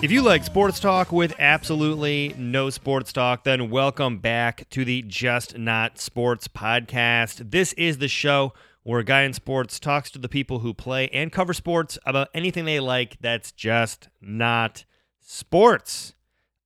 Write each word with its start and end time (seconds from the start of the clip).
If 0.00 0.12
you 0.12 0.22
like 0.22 0.44
sports 0.44 0.78
talk 0.78 1.10
with 1.10 1.34
absolutely 1.40 2.32
no 2.38 2.70
sports 2.70 3.12
talk, 3.12 3.42
then 3.42 3.68
welcome 3.68 4.18
back 4.18 4.70
to 4.70 4.84
the 4.84 5.02
Just 5.02 5.58
Not 5.58 5.98
Sports 5.98 6.46
podcast. 6.46 7.50
This 7.50 7.72
is 7.72 7.98
the 7.98 8.06
show 8.06 8.52
where 8.84 9.00
a 9.00 9.04
guy 9.04 9.22
in 9.22 9.32
sports 9.32 9.80
talks 9.80 10.12
to 10.12 10.20
the 10.20 10.28
people 10.28 10.60
who 10.60 10.72
play 10.72 11.08
and 11.08 11.32
cover 11.32 11.52
sports 11.52 11.98
about 12.06 12.28
anything 12.32 12.64
they 12.64 12.78
like 12.78 13.16
that's 13.20 13.50
just 13.50 14.08
not 14.20 14.84
sports. 15.20 16.14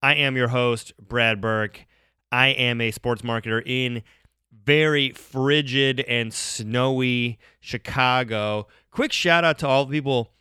I 0.02 0.14
am 0.14 0.36
your 0.36 0.48
host, 0.48 0.92
Brad 1.00 1.40
Burke. 1.40 1.86
I 2.30 2.48
am 2.48 2.82
a 2.82 2.90
sports 2.90 3.22
marketer 3.22 3.62
in 3.64 4.02
very 4.62 5.10
frigid 5.12 6.00
and 6.00 6.34
snowy 6.34 7.38
Chicago. 7.60 8.68
Quick 8.90 9.10
shout 9.10 9.42
out 9.42 9.58
to 9.60 9.66
all 9.66 9.86
the 9.86 9.92
people 9.92 10.32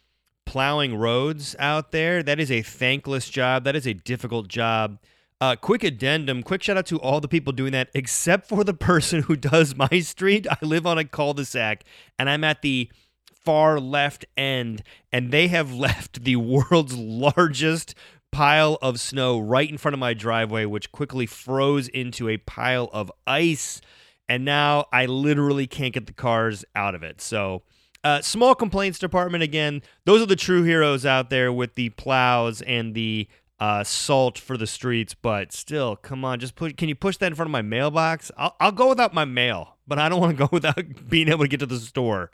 plowing 0.52 0.94
roads 0.94 1.56
out 1.60 1.94
there. 1.94 2.22
That 2.22 2.38
is 2.38 2.52
a 2.52 2.62
thankless 2.62 3.30
job. 3.30 3.64
That 3.64 3.74
is 3.74 3.88
a 3.88 3.94
difficult 3.94 4.50
job. 4.50 5.00
Uh, 5.40 5.56
quick 5.56 5.82
addendum, 5.82 6.44
quick 6.44 6.62
shout 6.62 6.76
out 6.76 6.86
to 6.88 7.00
all 7.00 7.22
the 7.22 7.30
people 7.30 7.54
doing 7.54 7.72
that, 7.72 7.88
except 7.94 8.50
for 8.50 8.66
the 8.66 8.74
person 8.74 9.22
who 9.24 9.38
does 9.38 9.76
my 9.78 10.02
street. 10.02 10.46
I 10.52 10.58
live 10.62 10.86
on 10.86 10.98
a 10.98 11.06
cul 11.06 11.34
de 11.34 11.46
sac 11.46 11.86
and 12.20 12.30
I'm 12.30 12.44
at 12.44 12.64
the 12.64 12.92
far 13.32 13.80
left 13.80 14.26
end, 14.36 14.84
and 15.10 15.32
they 15.32 15.48
have 15.48 15.74
left 15.88 16.26
the 16.26 16.36
world's 16.36 16.98
largest 16.98 17.96
pile 18.34 18.78
of 18.82 19.00
snow 19.00 19.40
right 19.40 19.70
in 19.70 19.78
front 19.78 19.94
of 19.94 20.02
my 20.02 20.14
driveway, 20.14 20.66
which 20.66 20.92
quickly 20.92 21.28
froze 21.28 21.88
into 21.88 22.28
a 22.28 22.36
pile 22.36 22.90
of 22.92 23.10
ice. 23.26 23.80
And 24.28 24.44
now 24.44 24.88
I 24.92 25.06
literally 25.06 25.66
can't 25.66 25.94
get 25.94 26.08
the 26.08 26.14
cars 26.14 26.66
out 26.76 26.94
of 26.94 27.04
it. 27.04 27.22
So, 27.22 27.64
uh, 28.04 28.22
small 28.22 28.56
complaints 28.56 29.00
department 29.00 29.44
again. 29.44 29.82
Those 30.06 30.22
are 30.22 30.28
the 30.28 30.36
true 30.36 30.64
heroes 30.64 31.06
out 31.06 31.30
there 31.30 31.52
with 31.52 31.76
the 31.76 31.90
plows 31.90 32.62
and 32.62 32.94
the 32.94 33.28
uh, 33.60 33.84
salt 33.84 34.38
for 34.38 34.58
the 34.58 34.68
streets. 34.68 35.14
But 35.14 35.52
still, 35.52 35.96
come 35.96 36.26
on, 36.26 36.40
just 36.40 36.56
put. 36.56 36.78
Can 36.78 36.90
you 36.90 36.96
push 36.96 37.18
that 37.18 37.28
in 37.28 37.36
front 37.36 37.48
of 37.48 37.52
my 37.52 37.62
mailbox? 37.62 38.32
I'll, 38.38 38.56
I'll 38.60 38.72
go 38.72 38.90
without 38.90 39.14
my 39.14 39.26
mail, 39.26 39.78
but 39.88 40.00
I 40.00 40.10
don't 40.10 40.20
want 40.20 40.38
to 40.38 40.46
go 40.46 40.50
without 40.52 41.10
being 41.10 41.30
able 41.30 41.46
to 41.46 41.48
get 41.50 41.60
to 41.60 41.66
the 41.66 41.80
store. 41.80 42.32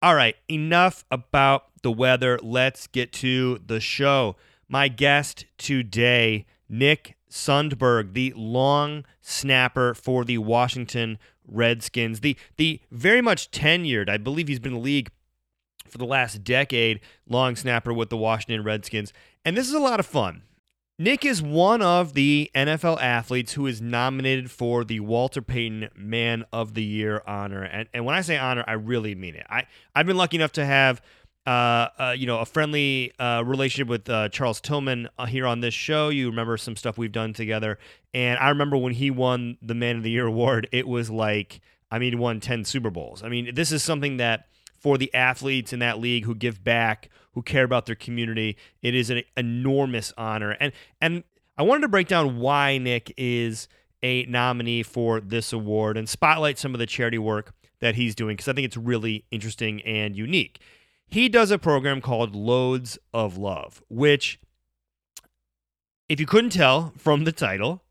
All 0.00 0.14
right, 0.14 0.36
enough 0.48 1.04
about 1.10 1.66
the 1.82 1.90
weather. 1.90 2.38
Let's 2.42 2.86
get 2.86 3.12
to 3.14 3.58
the 3.66 3.80
show. 3.80 4.36
My 4.68 4.88
guest 4.88 5.46
today, 5.56 6.46
Nick 6.68 7.16
Sundberg, 7.30 8.12
the 8.12 8.32
long 8.36 9.04
snapper 9.20 9.94
for 9.94 10.24
the 10.24 10.38
Washington 10.38 11.18
Redskins, 11.46 12.20
the 12.20 12.36
the 12.56 12.80
very 12.90 13.20
much 13.20 13.50
tenured, 13.50 14.08
I 14.08 14.16
believe 14.16 14.48
he's 14.48 14.60
been 14.60 14.72
in 14.72 14.78
the 14.78 14.84
league 14.84 15.10
for 15.88 15.98
the 15.98 16.06
last 16.06 16.42
decade, 16.44 17.00
long 17.28 17.56
snapper 17.56 17.92
with 17.92 18.10
the 18.10 18.16
Washington 18.16 18.64
Redskins. 18.64 19.12
And 19.44 19.56
this 19.56 19.68
is 19.68 19.74
a 19.74 19.80
lot 19.80 20.00
of 20.00 20.06
fun. 20.06 20.42
Nick 20.98 21.24
is 21.24 21.42
one 21.42 21.82
of 21.82 22.14
the 22.14 22.50
NFL 22.54 23.02
athletes 23.02 23.54
who 23.54 23.66
is 23.66 23.82
nominated 23.82 24.48
for 24.50 24.84
the 24.84 25.00
Walter 25.00 25.42
Payton 25.42 25.88
Man 25.96 26.44
of 26.52 26.74
the 26.74 26.84
Year 26.84 27.20
honor. 27.26 27.64
And, 27.64 27.88
and 27.92 28.04
when 28.04 28.14
I 28.14 28.20
say 28.20 28.38
honor, 28.38 28.62
I 28.68 28.74
really 28.74 29.16
mean 29.16 29.34
it. 29.34 29.44
I, 29.50 29.66
I've 29.94 30.06
been 30.06 30.16
lucky 30.16 30.36
enough 30.36 30.52
to 30.52 30.64
have 30.64 31.02
uh, 31.46 31.88
uh, 31.98 32.14
you 32.16 32.26
know, 32.26 32.38
a 32.38 32.46
friendly 32.46 33.12
uh, 33.18 33.42
relationship 33.44 33.88
with 33.88 34.08
uh, 34.08 34.28
Charles 34.30 34.60
Tillman 34.60 35.08
uh, 35.18 35.26
here 35.26 35.46
on 35.46 35.60
this 35.60 35.74
show. 35.74 36.08
You 36.08 36.30
remember 36.30 36.56
some 36.56 36.76
stuff 36.76 36.96
we've 36.96 37.12
done 37.12 37.32
together, 37.32 37.78
and 38.14 38.38
I 38.38 38.48
remember 38.48 38.76
when 38.76 38.94
he 38.94 39.10
won 39.10 39.58
the 39.60 39.74
Man 39.74 39.96
of 39.96 40.02
the 40.02 40.10
Year 40.10 40.26
award. 40.26 40.68
It 40.72 40.88
was 40.88 41.10
like, 41.10 41.60
I 41.90 41.98
mean, 41.98 42.12
he 42.12 42.18
won 42.18 42.40
ten 42.40 42.64
Super 42.64 42.90
Bowls. 42.90 43.22
I 43.22 43.28
mean, 43.28 43.54
this 43.54 43.72
is 43.72 43.82
something 43.82 44.16
that 44.16 44.46
for 44.78 44.96
the 44.96 45.12
athletes 45.14 45.72
in 45.72 45.80
that 45.80 45.98
league 45.98 46.24
who 46.24 46.34
give 46.34 46.64
back, 46.64 47.10
who 47.32 47.42
care 47.42 47.64
about 47.64 47.86
their 47.86 47.94
community, 47.94 48.56
it 48.80 48.94
is 48.94 49.10
an 49.10 49.22
enormous 49.36 50.12
honor. 50.16 50.56
And 50.58 50.72
and 51.00 51.24
I 51.58 51.62
wanted 51.62 51.82
to 51.82 51.88
break 51.88 52.08
down 52.08 52.38
why 52.38 52.78
Nick 52.78 53.12
is 53.18 53.68
a 54.02 54.24
nominee 54.26 54.82
for 54.82 55.20
this 55.20 55.52
award 55.52 55.96
and 55.96 56.08
spotlight 56.08 56.58
some 56.58 56.74
of 56.74 56.78
the 56.78 56.86
charity 56.86 57.18
work 57.18 57.54
that 57.80 57.96
he's 57.96 58.14
doing 58.14 58.36
because 58.36 58.48
I 58.48 58.54
think 58.54 58.64
it's 58.64 58.76
really 58.76 59.24
interesting 59.30 59.82
and 59.82 60.16
unique 60.16 60.60
he 61.08 61.28
does 61.28 61.50
a 61.50 61.58
program 61.58 62.00
called 62.00 62.34
Loads 62.34 62.98
of 63.12 63.36
Love, 63.36 63.82
which, 63.88 64.40
if 66.08 66.20
you 66.20 66.26
couldn't 66.26 66.50
tell 66.50 66.92
from 66.96 67.24
the 67.24 67.32
title, 67.32 67.82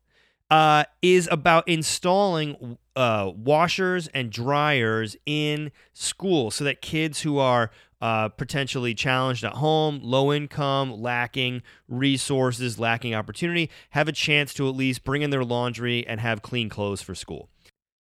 uh, 0.50 0.84
is 1.02 1.28
about 1.32 1.66
installing 1.66 2.78
uh, 2.96 3.30
washers 3.34 4.08
and 4.08 4.30
dryers 4.30 5.16
in 5.26 5.72
school 5.94 6.50
so 6.50 6.64
that 6.64 6.80
kids 6.80 7.22
who 7.22 7.38
are 7.38 7.70
uh, 8.00 8.28
potentially 8.28 8.94
challenged 8.94 9.44
at 9.44 9.54
home, 9.54 9.98
low 10.02 10.32
income, 10.32 11.00
lacking 11.00 11.62
resources, 11.88 12.78
lacking 12.78 13.14
opportunity, 13.14 13.70
have 13.90 14.08
a 14.08 14.12
chance 14.12 14.52
to 14.52 14.68
at 14.68 14.74
least 14.74 15.04
bring 15.04 15.22
in 15.22 15.30
their 15.30 15.44
laundry 15.44 16.06
and 16.06 16.20
have 16.20 16.42
clean 16.42 16.68
clothes 16.68 17.00
for 17.00 17.14
school. 17.14 17.48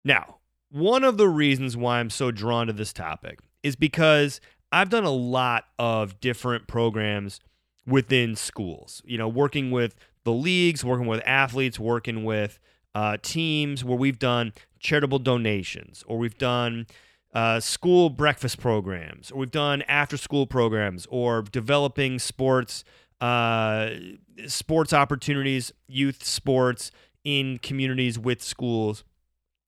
Now, 0.04 0.38
one 0.70 1.04
of 1.04 1.18
the 1.18 1.28
reasons 1.28 1.76
why 1.76 2.00
I'm 2.00 2.10
so 2.10 2.30
drawn 2.30 2.66
to 2.66 2.72
this 2.72 2.92
topic 2.92 3.38
is 3.62 3.76
because 3.76 4.40
I've 4.72 4.88
done 4.88 5.04
a 5.04 5.10
lot 5.10 5.66
of 5.78 6.20
different 6.20 6.66
programs 6.66 7.40
within 7.86 8.34
schools, 8.36 9.02
you 9.04 9.18
know, 9.18 9.28
working 9.28 9.70
with 9.70 9.94
the 10.24 10.32
leagues, 10.32 10.84
working 10.84 11.06
with 11.06 11.22
athletes, 11.26 11.78
working 11.78 12.24
with 12.24 12.58
uh, 12.94 13.18
teams 13.22 13.84
where 13.84 13.98
we've 13.98 14.18
done 14.18 14.52
charitable 14.78 15.18
donations 15.18 16.04
or 16.06 16.18
we've 16.18 16.38
done 16.38 16.86
uh, 17.34 17.60
school 17.60 18.10
breakfast 18.10 18.58
programs 18.58 19.30
or 19.30 19.40
we've 19.40 19.50
done 19.50 19.82
after 19.82 20.16
school 20.16 20.46
programs 20.46 21.06
or 21.10 21.42
developing 21.42 22.18
sports 22.18 22.84
uh, 23.20 23.90
sports 24.46 24.92
opportunities 24.92 25.72
youth 25.86 26.24
sports 26.24 26.90
in 27.24 27.58
communities 27.58 28.18
with 28.18 28.42
schools. 28.42 29.04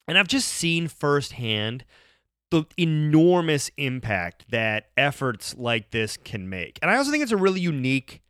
And 0.07 0.19
i've 0.19 0.29
just 0.29 0.49
seen 0.49 0.89
firsthand 0.89 1.85
the 2.55 2.67
enormous 2.77 3.71
impact 3.77 4.51
that 4.51 4.87
efforts 4.97 5.55
like 5.57 5.91
this 5.91 6.17
can 6.17 6.49
make. 6.49 6.79
And 6.81 6.91
I 6.91 6.97
also 6.97 7.11
think 7.11 7.23
it's 7.23 7.33
a 7.33 7.37
really 7.37 7.61
unique 7.61 8.23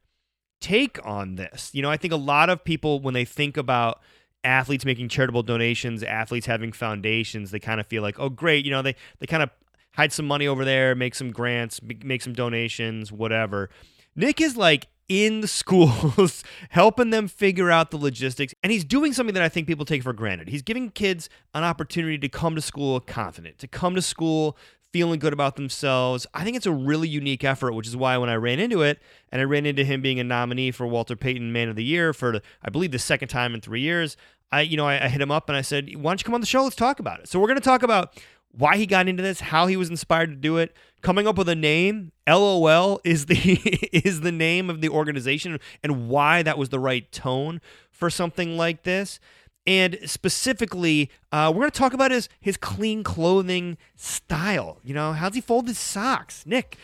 take 0.60 0.98
on 1.04 1.36
this. 1.36 1.70
You 1.74 1.82
know, 1.82 1.90
I 1.90 1.96
think 1.96 2.12
a 2.12 2.16
lot 2.18 2.48
of 2.48 2.64
people, 2.64 3.00
when 3.00 3.14
they 3.14 3.24
think 3.24 3.56
about 3.56 4.00
athletes 4.42 4.84
making 4.84 5.08
charitable 5.08 5.42
donations, 5.42 6.02
athletes 6.02 6.46
having 6.46 6.72
foundations, 6.72 7.50
they 7.50 7.58
kind 7.58 7.80
of 7.80 7.86
feel 7.86 8.02
like, 8.02 8.18
oh, 8.18 8.28
great, 8.30 8.64
you 8.64 8.70
know, 8.70 8.82
they, 8.82 8.94
they 9.18 9.26
kind 9.26 9.42
of 9.42 9.50
hide 9.92 10.12
some 10.12 10.26
money 10.26 10.46
over 10.46 10.64
there, 10.64 10.94
make 10.94 11.14
some 11.14 11.30
grants, 11.30 11.80
make 12.02 12.22
some 12.22 12.32
donations, 12.32 13.12
whatever. 13.12 13.70
Nick 14.16 14.41
is 14.41 14.56
like 14.56 14.86
in 15.09 15.41
the 15.41 15.48
schools, 15.48 16.44
helping 16.70 17.10
them 17.10 17.28
figure 17.28 17.70
out 17.70 17.91
the 17.91 17.97
logistics. 17.97 18.54
And 18.62 18.72
he's 18.72 18.84
doing 18.84 19.12
something 19.12 19.34
that 19.34 19.42
I 19.42 19.48
think 19.48 19.66
people 19.66 19.84
take 19.84 20.03
for 20.03 20.12
granted. 20.12 20.48
He's 20.48 20.62
giving 20.62 20.91
kids 20.91 21.28
an 21.54 21.65
opportunity 21.65 22.19
to 22.19 22.28
come 22.28 22.54
to 22.54 22.60
school 22.60 23.00
confident, 23.00 23.59
to 23.59 23.69
come 23.69 23.94
to 23.94 24.03
school 24.03 24.56
feeling 24.92 25.19
good 25.19 25.32
about 25.32 25.56
themselves. 25.56 26.25
I 26.34 26.44
think 26.44 26.56
it's 26.56 26.66
a 26.66 26.72
really 26.72 27.09
unique 27.09 27.42
effort, 27.42 27.72
which 27.72 27.88
is 27.88 27.97
why 27.97 28.16
when 28.16 28.31
I 28.31 28.37
ran 28.37 28.60
into 28.60 28.82
it, 28.82 29.03
and 29.32 29.41
I 29.41 29.44
ran 29.44 29.66
into 29.66 29.84
him 29.84 30.00
being 30.03 30.20
a 30.20 30.25
nominee 30.25 30.70
for 30.70 30.87
Walter 30.87 31.16
Payton 31.16 31.53
Man 31.53 31.69
of 31.69 31.75
the 31.75 31.82
Year 31.82 32.12
for, 32.12 32.41
I 32.62 32.71
believe, 32.71 32.92
the 32.92 33.00
second 33.00 33.26
time 33.26 33.54
in 33.54 33.60
three 33.60 33.81
years, 33.81 34.16
I, 34.53 34.60
you 34.60 34.76
know, 34.76 34.86
I, 34.86 35.06
I 35.06 35.09
hit 35.09 35.21
him 35.21 35.32
up 35.32 35.48
and 35.48 35.56
I 35.56 35.62
said, 35.62 35.92
"Why 35.97 36.10
don't 36.10 36.21
you 36.21 36.25
come 36.25 36.34
on 36.34 36.41
the 36.41 36.47
show? 36.47 36.62
Let's 36.62 36.76
talk 36.76 37.00
about 37.00 37.19
it." 37.19 37.28
So 37.28 37.41
we're 37.41 37.48
going 37.48 37.59
to 37.59 37.65
talk 37.65 37.82
about 37.82 38.15
why 38.53 38.76
he 38.76 38.86
got 38.86 39.09
into 39.09 39.21
this, 39.21 39.41
how 39.41 39.66
he 39.66 39.76
was 39.76 39.91
inspired 39.91 40.31
to 40.31 40.36
do 40.36 40.59
it, 40.59 40.76
coming 41.04 41.28
up 41.28 41.38
with 41.38 41.48
a 41.48 41.54
name. 41.54 42.10
LOL 42.26 43.00
is 43.04 43.26
the 43.26 43.37
is 43.92 44.22
the 44.22 44.32
name 44.32 44.69
of 44.69 44.81
the 44.81 44.88
organization 44.88 45.60
and 45.84 46.09
why 46.09 46.42
that 46.42 46.59
was 46.59 46.70
the 46.70 46.81
right 46.81 47.10
tone 47.12 47.60
for 47.92 48.10
something 48.10 48.56
like 48.56 48.82
this. 48.82 49.20
And 49.66 49.98
specifically, 50.04 51.10
uh, 51.33 51.51
we're 51.54 51.60
going 51.60 51.71
to 51.71 51.78
talk 51.78 51.92
about 51.92 52.10
his 52.10 52.28
his 52.41 52.56
clean 52.56 53.04
clothing 53.04 53.78
style. 53.95 54.80
You 54.83 54.95
know, 54.95 55.12
how's 55.12 55.34
he 55.34 55.41
fold 55.41 55.68
his 55.68 55.78
socks, 55.78 56.45
Nick? 56.45 56.77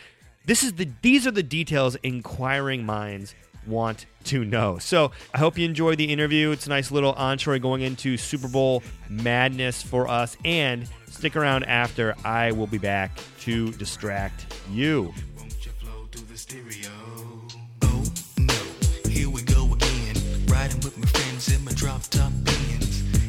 This 0.45 0.63
is 0.63 0.73
the 0.73 0.89
these 1.01 1.27
are 1.27 1.31
the 1.31 1.43
details 1.43 1.95
inquiring 1.97 2.85
minds 2.85 3.35
want 3.67 4.05
to 4.23 4.43
know. 4.43 4.77
So 4.79 5.11
I 5.33 5.37
hope 5.37 5.57
you 5.57 5.65
enjoyed 5.65 5.97
the 5.97 6.11
interview. 6.11 6.51
It's 6.51 6.65
a 6.65 6.69
nice 6.69 6.91
little 6.91 7.13
entree 7.13 7.59
going 7.59 7.81
into 7.81 8.17
Super 8.17 8.47
Bowl 8.47 8.81
madness 9.09 9.83
for 9.83 10.07
us 10.07 10.35
and 10.43 10.89
Stick 11.21 11.35
around 11.35 11.65
after. 11.65 12.15
I 12.25 12.51
will 12.51 12.65
be 12.65 12.79
back 12.79 13.21
to 13.41 13.71
distract 13.73 14.57
you. 14.71 15.13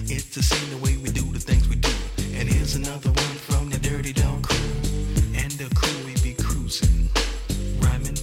It's 0.09 0.35
the 0.35 0.43
same 0.43 0.71
the 0.71 0.79
way 0.79 0.97
we 0.97 1.11
do 1.11 1.21
the 1.33 1.39
things 1.39 1.69
we 1.69 1.77
do. 1.77 1.93
And 2.35 2.49
here's 2.49 2.77
another 2.77 3.11
one 3.11 3.37
from 3.44 3.69
the 3.69 3.79
Dirty 3.79 4.15
Dog 4.15 4.43
crew. 4.43 4.56
And 5.37 5.53
the 5.53 5.69
crew 5.75 6.06
we 6.06 6.15
be 6.23 6.33
cruising. 6.33 7.11
Rhyming, 7.79 8.17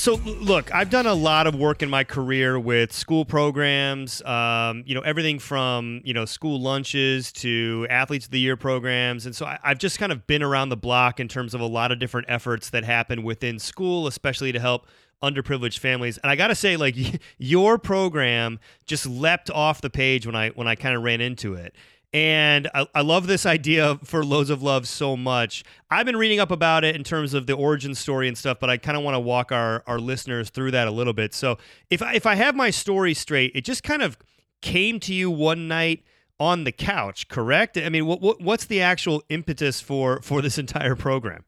So 0.00 0.14
look, 0.14 0.74
I've 0.74 0.88
done 0.88 1.04
a 1.04 1.12
lot 1.12 1.46
of 1.46 1.54
work 1.54 1.82
in 1.82 1.90
my 1.90 2.04
career 2.04 2.58
with 2.58 2.90
school 2.90 3.26
programs. 3.26 4.22
Um, 4.22 4.82
you 4.86 4.94
know, 4.94 5.02
everything 5.02 5.38
from 5.38 6.00
you 6.04 6.14
know 6.14 6.24
school 6.24 6.58
lunches 6.58 7.30
to 7.32 7.86
athletes 7.90 8.24
of 8.24 8.30
the 8.30 8.40
year 8.40 8.56
programs, 8.56 9.26
and 9.26 9.36
so 9.36 9.44
I, 9.44 9.58
I've 9.62 9.76
just 9.78 9.98
kind 9.98 10.10
of 10.10 10.26
been 10.26 10.42
around 10.42 10.70
the 10.70 10.76
block 10.78 11.20
in 11.20 11.28
terms 11.28 11.52
of 11.52 11.60
a 11.60 11.66
lot 11.66 11.92
of 11.92 11.98
different 11.98 12.30
efforts 12.30 12.70
that 12.70 12.82
happen 12.82 13.22
within 13.22 13.58
school, 13.58 14.06
especially 14.06 14.52
to 14.52 14.58
help 14.58 14.86
underprivileged 15.22 15.80
families. 15.80 16.16
And 16.16 16.30
I 16.30 16.34
got 16.34 16.46
to 16.46 16.54
say, 16.54 16.78
like 16.78 16.96
your 17.36 17.76
program 17.76 18.58
just 18.86 19.04
leapt 19.04 19.50
off 19.50 19.82
the 19.82 19.90
page 19.90 20.24
when 20.24 20.34
I 20.34 20.48
when 20.48 20.66
I 20.66 20.76
kind 20.76 20.96
of 20.96 21.02
ran 21.02 21.20
into 21.20 21.52
it. 21.52 21.74
And 22.12 22.68
I, 22.74 22.86
I, 22.92 23.00
love 23.02 23.28
this 23.28 23.46
idea 23.46 23.96
for 24.02 24.24
Loads 24.24 24.50
of 24.50 24.64
Love 24.64 24.88
so 24.88 25.16
much. 25.16 25.62
I've 25.92 26.06
been 26.06 26.16
reading 26.16 26.40
up 26.40 26.50
about 26.50 26.82
it 26.82 26.96
in 26.96 27.04
terms 27.04 27.34
of 27.34 27.46
the 27.46 27.52
origin 27.52 27.94
story 27.94 28.26
and 28.26 28.36
stuff, 28.36 28.58
but 28.58 28.68
I 28.68 28.78
kind 28.78 28.96
of 28.96 29.04
want 29.04 29.14
to 29.14 29.20
walk 29.20 29.52
our, 29.52 29.84
our 29.86 30.00
listeners 30.00 30.50
through 30.50 30.72
that 30.72 30.88
a 30.88 30.90
little 30.90 31.12
bit. 31.12 31.34
So 31.34 31.58
if 31.88 32.02
I, 32.02 32.14
if 32.14 32.26
I 32.26 32.34
have 32.34 32.56
my 32.56 32.70
story 32.70 33.14
straight, 33.14 33.52
it 33.54 33.64
just 33.64 33.84
kind 33.84 34.02
of 34.02 34.18
came 34.60 34.98
to 35.00 35.14
you 35.14 35.30
one 35.30 35.68
night 35.68 36.02
on 36.40 36.64
the 36.64 36.72
couch, 36.72 37.28
correct? 37.28 37.76
I 37.76 37.90
mean, 37.90 38.06
what, 38.06 38.20
what 38.20 38.40
what's 38.40 38.64
the 38.64 38.80
actual 38.80 39.22
impetus 39.28 39.80
for 39.80 40.20
for 40.22 40.40
this 40.40 40.58
entire 40.58 40.96
program? 40.96 41.44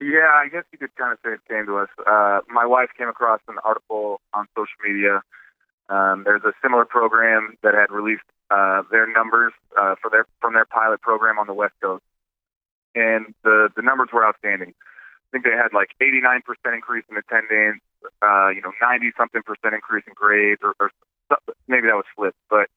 Yeah, 0.00 0.28
I 0.32 0.48
guess 0.50 0.64
you 0.72 0.78
could 0.78 0.94
kind 0.96 1.12
of 1.12 1.18
say 1.24 1.34
it 1.34 1.40
came 1.48 1.66
to 1.66 1.78
us. 1.78 1.88
Uh, 2.04 2.40
my 2.48 2.66
wife 2.66 2.88
came 2.98 3.08
across 3.08 3.40
an 3.48 3.56
article 3.62 4.20
on 4.32 4.46
social 4.56 4.74
media. 4.84 5.22
Um, 5.88 6.24
there's 6.24 6.42
a 6.44 6.52
similar 6.62 6.84
program 6.84 7.56
that 7.62 7.74
had 7.74 7.94
released 7.94 8.24
uh, 8.54 8.82
their 8.90 9.06
numbers 9.06 9.52
uh, 9.76 9.96
for 10.00 10.10
their 10.10 10.26
from 10.40 10.54
their 10.54 10.64
pilot 10.64 11.00
program 11.00 11.38
on 11.38 11.46
the 11.46 11.54
West 11.54 11.74
Coast, 11.82 12.04
and 12.94 13.34
the 13.42 13.68
the 13.74 13.82
numbers 13.82 14.10
were 14.12 14.24
outstanding. 14.24 14.70
I 14.70 15.28
think 15.32 15.44
they 15.44 15.50
had 15.50 15.72
like 15.74 15.90
89% 16.00 16.46
increase 16.72 17.04
in 17.10 17.16
attendance, 17.16 17.82
uh, 18.22 18.50
you 18.54 18.62
know, 18.62 18.70
90 18.80 19.10
something 19.18 19.42
percent 19.42 19.74
increase 19.74 20.04
in 20.06 20.12
grades, 20.14 20.60
or, 20.62 20.74
or 20.78 20.92
maybe 21.66 21.88
that 21.88 21.96
was 21.96 22.04
flipped, 22.14 22.38
but 22.48 22.68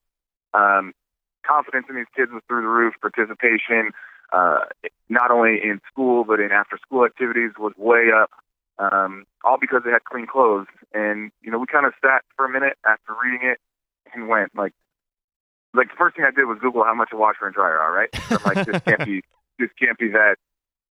um, 0.52 0.92
confidence 1.46 1.86
in 1.88 1.94
these 1.94 2.10
kids 2.16 2.32
was 2.32 2.42
through 2.48 2.62
the 2.62 2.68
roof. 2.68 2.94
Participation, 3.00 3.92
uh, 4.32 4.66
not 5.08 5.30
only 5.30 5.60
in 5.62 5.80
school 5.90 6.24
but 6.24 6.40
in 6.40 6.50
after 6.50 6.78
school 6.78 7.04
activities, 7.04 7.52
was 7.58 7.72
way 7.76 8.10
up. 8.10 8.30
Um, 8.80 9.26
all 9.44 9.58
because 9.60 9.82
they 9.84 9.90
had 9.90 10.04
clean 10.04 10.26
clothes. 10.26 10.66
And 10.92 11.30
you 11.42 11.50
know, 11.52 11.58
we 11.58 11.66
kind 11.66 11.86
of 11.86 11.92
sat 12.02 12.24
for 12.36 12.44
a 12.44 12.50
minute 12.50 12.76
after 12.84 13.14
reading 13.22 13.46
it 13.48 13.58
and 14.12 14.28
went 14.28 14.56
like, 14.56 14.72
like 15.74 15.88
the 15.88 15.96
first 15.96 16.16
thing 16.16 16.24
I 16.24 16.30
did 16.30 16.44
was 16.44 16.58
Google 16.60 16.84
how 16.84 16.94
much 16.94 17.10
a 17.12 17.16
washer 17.16 17.46
and 17.46 17.54
dryer 17.54 17.78
are. 17.78 17.92
Right? 17.92 18.08
I'm 18.30 18.42
like, 18.44 18.66
this 18.66 18.80
can't 18.82 19.04
be, 19.04 19.22
this 19.58 19.70
can't 19.78 19.98
be 19.98 20.08
that 20.08 20.36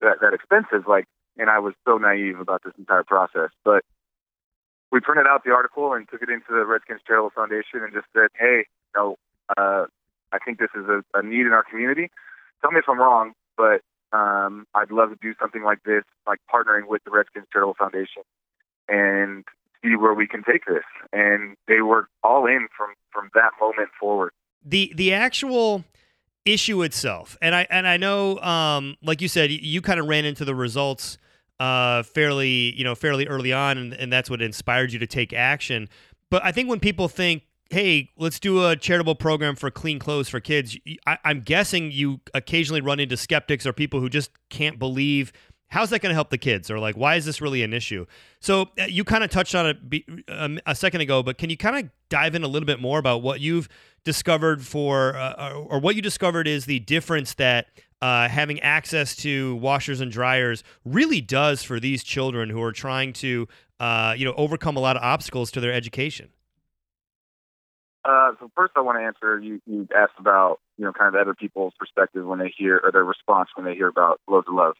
that 0.02 0.20
that 0.22 0.34
expensive. 0.34 0.88
Like, 0.88 1.06
and 1.38 1.50
I 1.50 1.60
was 1.60 1.74
so 1.86 1.98
naive 1.98 2.40
about 2.40 2.64
this 2.64 2.74
entire 2.78 3.04
process. 3.04 3.50
But 3.64 3.84
we 4.92 5.00
printed 5.00 5.28
out 5.28 5.44
the 5.44 5.52
article 5.52 5.94
and 5.94 6.08
took 6.10 6.22
it 6.22 6.30
into 6.30 6.48
the 6.50 6.66
Redskins 6.66 7.02
Charitable 7.06 7.32
Foundation 7.36 7.84
and 7.84 7.94
just 7.94 8.08
said, 8.14 8.30
hey, 8.40 8.66
you 8.66 8.96
know, 8.96 9.18
uh, 9.58 9.86
I 10.32 10.40
think 10.40 10.60
this 10.60 10.70
is 10.76 10.86
a, 10.88 11.04
a 11.14 11.24
need 11.24 11.46
in 11.46 11.52
our 11.52 11.64
community. 11.64 12.10
Tell 12.62 12.72
me 12.72 12.80
if 12.80 12.86
I'm 12.88 13.00
wrong, 13.00 13.34
but 13.56 13.82
um, 14.14 14.66
I'd 14.74 14.92
love 14.92 15.10
to 15.10 15.18
do 15.22 15.34
something 15.40 15.64
like 15.64 15.84
this, 15.84 16.04
like 16.26 16.40
partnering 16.54 16.88
with 16.88 17.04
the 17.04 17.12
Redskins 17.12 17.48
Charitable 17.52 17.76
Foundation 17.78 18.24
and 18.88 19.44
see 19.84 19.96
where 19.96 20.14
we 20.14 20.28
can 20.28 20.44
take 20.44 20.66
this. 20.66 20.86
And 21.12 21.56
they 21.68 21.82
were 21.82 22.08
all 22.24 22.46
in 22.46 22.68
from 22.76 22.94
from 23.12 23.30
that 23.34 23.52
moment 23.60 23.90
forward. 24.00 24.32
The 24.70 24.92
the 24.96 25.14
actual 25.14 25.86
issue 26.46 26.84
itself, 26.84 27.38
and 27.42 27.56
I 27.56 27.68
and 27.70 27.88
I 27.88 27.98
know, 27.98 28.38
um, 28.40 28.98
like 29.02 29.22
you 29.22 29.28
said, 29.28 29.50
you 29.50 29.82
kind 29.82 30.00
of 30.00 30.08
ran 30.08 30.26
into 30.26 30.44
the 30.44 30.56
results 30.56 31.18
uh, 31.60 32.04
fairly, 32.04 32.76
you 32.76 32.84
know, 32.84 32.96
fairly 32.96 33.28
early 33.28 33.54
on, 33.54 33.78
and, 33.78 33.94
and 33.94 34.12
that's 34.12 34.30
what 34.30 34.42
inspired 34.42 34.92
you 34.92 35.00
to 35.00 35.08
take 35.08 35.32
action. 35.32 35.88
But 36.30 36.44
I 36.44 36.52
think 36.52 36.70
when 36.70 36.80
people 36.80 37.08
think 37.08 37.44
hey, 37.70 38.10
let's 38.18 38.40
do 38.40 38.66
a 38.66 38.76
charitable 38.76 39.16
program 39.16 39.56
for 39.56 39.70
clean 39.70 40.00
clothes 40.00 40.30
for 40.30 40.40
kids. 40.40 40.78
I, 41.06 41.18
am 41.26 41.42
guessing 41.42 41.92
you 41.92 42.22
occasionally 42.34 42.82
run 42.82 43.00
into 43.00 43.18
skeptics 43.18 43.66
or 43.66 43.74
people 43.74 44.00
who 44.00 44.10
just 44.10 44.32
can't 44.50 44.80
believe 44.80 45.34
how's 45.68 45.90
that 45.90 46.02
going 46.02 46.12
to 46.12 46.16
help 46.16 46.30
the 46.30 46.38
kids? 46.38 46.72
Or 46.72 46.80
like 46.80 46.96
why 46.96 47.16
is 47.16 47.26
this 47.26 47.42
really 47.42 47.64
an 47.64 47.74
issue? 47.74 48.06
So 48.40 48.70
uh, 48.80 48.86
you 48.88 49.04
kind 49.04 49.24
of 49.24 49.30
touched 49.30 49.56
on 49.56 49.66
it 49.92 50.04
um, 50.30 50.60
a 50.66 50.76
second 50.76 51.02
ago 51.02 51.24
but 51.24 51.38
can 51.38 51.50
you 51.50 51.58
kind 51.58 51.78
of 51.78 51.92
dive 52.10 52.36
in 52.36 52.44
a 52.44 52.48
little 52.48 52.68
bit 52.68 52.80
more 52.80 53.00
about 53.00 53.22
what 53.22 53.40
you've 53.40 53.68
discovered 54.04 54.66
for 54.66 55.16
uh, 55.16 55.54
or 55.54 55.80
what 55.80 55.96
you 55.96 56.02
discovered 56.02 56.48
is 56.48 56.66
the 56.66 56.80
difference 56.80 57.34
that 57.34 57.68
uh, 58.02 58.28
having 58.30 58.60
access 58.62 59.16
to 59.16 59.56
washers 59.56 60.02
and 60.02 60.12
dryers 60.12 60.64
really 60.86 61.22
does 61.22 61.64
for 61.64 61.80
these 61.80 62.04
children 62.04 62.50
who 62.50 62.62
are 62.62 62.72
trying 62.72 63.12
to 63.12 63.48
uh, 63.80 64.14
you 64.18 64.26
know 64.26 64.34
overcome 64.38 64.78
a 64.78 64.80
lot 64.80 64.96
of 64.96 65.04
obstacles 65.04 65.52
to 65.52 65.60
their 65.60 65.74
education? 65.74 66.30
Uh, 68.06 68.32
so 68.40 68.50
first, 68.56 68.72
I 68.78 68.82
want 68.82 68.98
to 69.00 69.04
answer 69.04 69.40
you. 69.40 69.60
You 69.66 69.88
asked 69.96 70.14
about 70.20 70.60
you 70.78 70.86
know 70.86 70.94
kind 70.94 71.14
of 71.14 71.20
other 71.20 71.34
people's 71.34 71.74
perspective 71.78 72.26
when 72.26 72.40
they 72.40 72.54
hear 72.56 72.80
or 72.84 72.92
their 72.92 73.04
response 73.04 73.50
when 73.56 73.66
they 73.66 73.76
hear 73.76 73.88
about 73.88 74.22
Loads 74.28 74.48
of 74.48 74.56
Love, 74.56 74.76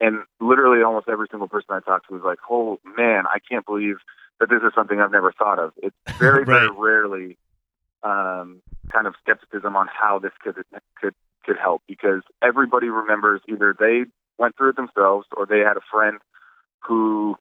and 0.00 0.24
literally 0.40 0.82
almost 0.82 1.08
every 1.08 1.26
single 1.30 1.48
person 1.48 1.68
I 1.70 1.80
talked 1.80 2.08
to 2.08 2.14
was 2.14 2.22
like, 2.24 2.38
"Oh 2.50 2.80
man, 2.96 3.24
I 3.26 3.38
can't 3.38 3.66
believe 3.66 3.96
that 4.38 4.48
this 4.48 4.62
is 4.62 4.72
something 4.74 5.00
I've 5.00 5.12
never 5.12 5.32
thought 5.32 5.58
of." 5.58 5.72
It's 5.76 5.96
very 6.18 6.44
right. 6.44 6.46
very 6.46 6.70
rarely 6.70 7.38
um, 8.02 8.62
kind 8.92 9.06
of 9.06 9.14
skepticism 9.22 9.76
on 9.76 9.88
how 9.88 10.18
this 10.18 10.32
could 10.42 10.56
could 11.00 11.14
could 11.44 11.56
help 11.56 11.82
because 11.86 12.22
everybody 12.42 12.88
remembers 12.88 13.40
either 13.48 13.74
they 13.78 14.04
went 14.38 14.56
through 14.56 14.70
it 14.70 14.76
themselves 14.76 15.26
or 15.36 15.46
they 15.46 15.60
had 15.60 15.76
a 15.76 15.84
friend 15.90 16.18
who 16.80 17.36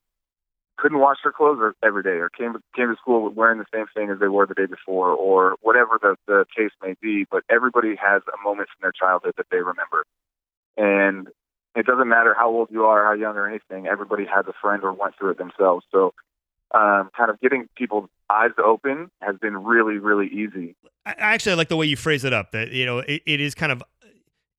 couldn't 0.77 0.99
wash 0.99 1.17
their 1.23 1.33
clothes 1.33 1.73
every 1.83 2.03
day 2.03 2.19
or 2.19 2.29
came 2.29 2.53
came 2.75 2.87
to 2.87 2.95
school 3.01 3.29
wearing 3.29 3.59
the 3.59 3.65
same 3.73 3.85
thing 3.93 4.09
as 4.09 4.19
they 4.19 4.27
wore 4.27 4.45
the 4.45 4.53
day 4.53 4.65
before 4.65 5.09
or 5.09 5.55
whatever 5.61 5.99
the, 6.01 6.15
the 6.27 6.45
case 6.55 6.71
may 6.81 6.95
be 7.01 7.25
but 7.29 7.43
everybody 7.49 7.95
has 7.95 8.21
a 8.27 8.43
moment 8.43 8.69
from 8.69 8.81
their 8.81 8.93
childhood 8.93 9.33
that 9.37 9.47
they 9.51 9.57
remember 9.57 10.05
and 10.77 11.27
it 11.79 11.85
doesn't 11.85 12.07
matter 12.07 12.35
how 12.37 12.49
old 12.49 12.69
you 12.71 12.85
are 12.85 13.05
how 13.05 13.13
young 13.13 13.35
or 13.35 13.47
anything 13.47 13.87
everybody 13.87 14.25
has 14.25 14.45
a 14.47 14.53
friend 14.61 14.83
or 14.83 14.93
went 14.93 15.15
through 15.17 15.31
it 15.31 15.37
themselves 15.37 15.85
so 15.91 16.13
um, 16.71 17.09
kind 17.17 17.31
of 17.31 17.39
getting 17.41 17.67
people's 17.75 18.09
eyes 18.29 18.51
open 18.63 19.09
has 19.21 19.35
been 19.37 19.57
really 19.57 19.97
really 19.97 20.27
easy 20.27 20.75
I 21.05 21.15
actually 21.17 21.53
I 21.53 21.55
like 21.55 21.69
the 21.69 21.77
way 21.77 21.87
you 21.87 21.97
phrase 21.97 22.23
it 22.23 22.33
up 22.33 22.51
that 22.51 22.71
you 22.71 22.85
know 22.85 22.99
it, 22.99 23.21
it 23.25 23.41
is 23.41 23.55
kind 23.55 23.71
of 23.71 23.81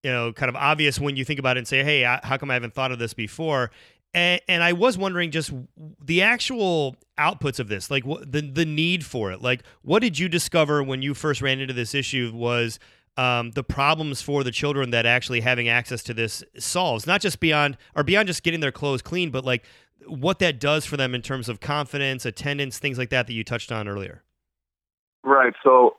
you 0.02 0.10
know 0.10 0.32
kind 0.32 0.48
of 0.48 0.56
obvious 0.56 0.98
when 0.98 1.16
you 1.16 1.24
think 1.24 1.38
about 1.38 1.56
it 1.56 1.60
and 1.60 1.68
say 1.68 1.84
hey 1.84 2.02
how 2.02 2.36
come 2.36 2.50
i 2.50 2.54
haven't 2.54 2.74
thought 2.74 2.90
of 2.90 2.98
this 2.98 3.14
before 3.14 3.70
and, 4.12 4.40
and, 4.48 4.62
I 4.62 4.72
was 4.72 4.98
wondering 4.98 5.30
just 5.30 5.52
the 6.04 6.22
actual 6.22 6.96
outputs 7.16 7.60
of 7.60 7.68
this, 7.68 7.92
like 7.92 8.04
what, 8.04 8.32
the 8.32 8.40
the 8.40 8.64
need 8.64 9.04
for 9.04 9.30
it. 9.30 9.40
Like, 9.40 9.62
what 9.82 10.00
did 10.00 10.18
you 10.18 10.28
discover 10.28 10.82
when 10.82 11.00
you 11.00 11.14
first 11.14 11.40
ran 11.40 11.60
into 11.60 11.74
this 11.74 11.94
issue? 11.94 12.32
Was 12.34 12.80
um, 13.16 13.50
the 13.52 13.64
problems 13.64 14.22
for 14.22 14.44
the 14.44 14.50
children 14.50 14.90
that 14.90 15.06
actually 15.06 15.40
having 15.40 15.68
access 15.68 16.02
to 16.04 16.14
this 16.14 16.42
solves, 16.58 17.06
not 17.06 17.20
just 17.20 17.40
beyond 17.40 17.76
or 17.94 18.02
beyond 18.02 18.28
just 18.28 18.42
getting 18.42 18.60
their 18.60 18.72
clothes 18.72 19.02
clean, 19.02 19.30
but 19.30 19.44
like 19.44 19.64
what 20.06 20.38
that 20.38 20.58
does 20.58 20.86
for 20.86 20.96
them 20.96 21.14
in 21.14 21.22
terms 21.22 21.48
of 21.48 21.60
confidence, 21.60 22.24
attendance, 22.24 22.78
things 22.78 22.98
like 22.98 23.10
that 23.10 23.26
that 23.26 23.32
you 23.32 23.44
touched 23.44 23.70
on 23.70 23.88
earlier. 23.88 24.22
Right. 25.22 25.52
So 25.62 25.96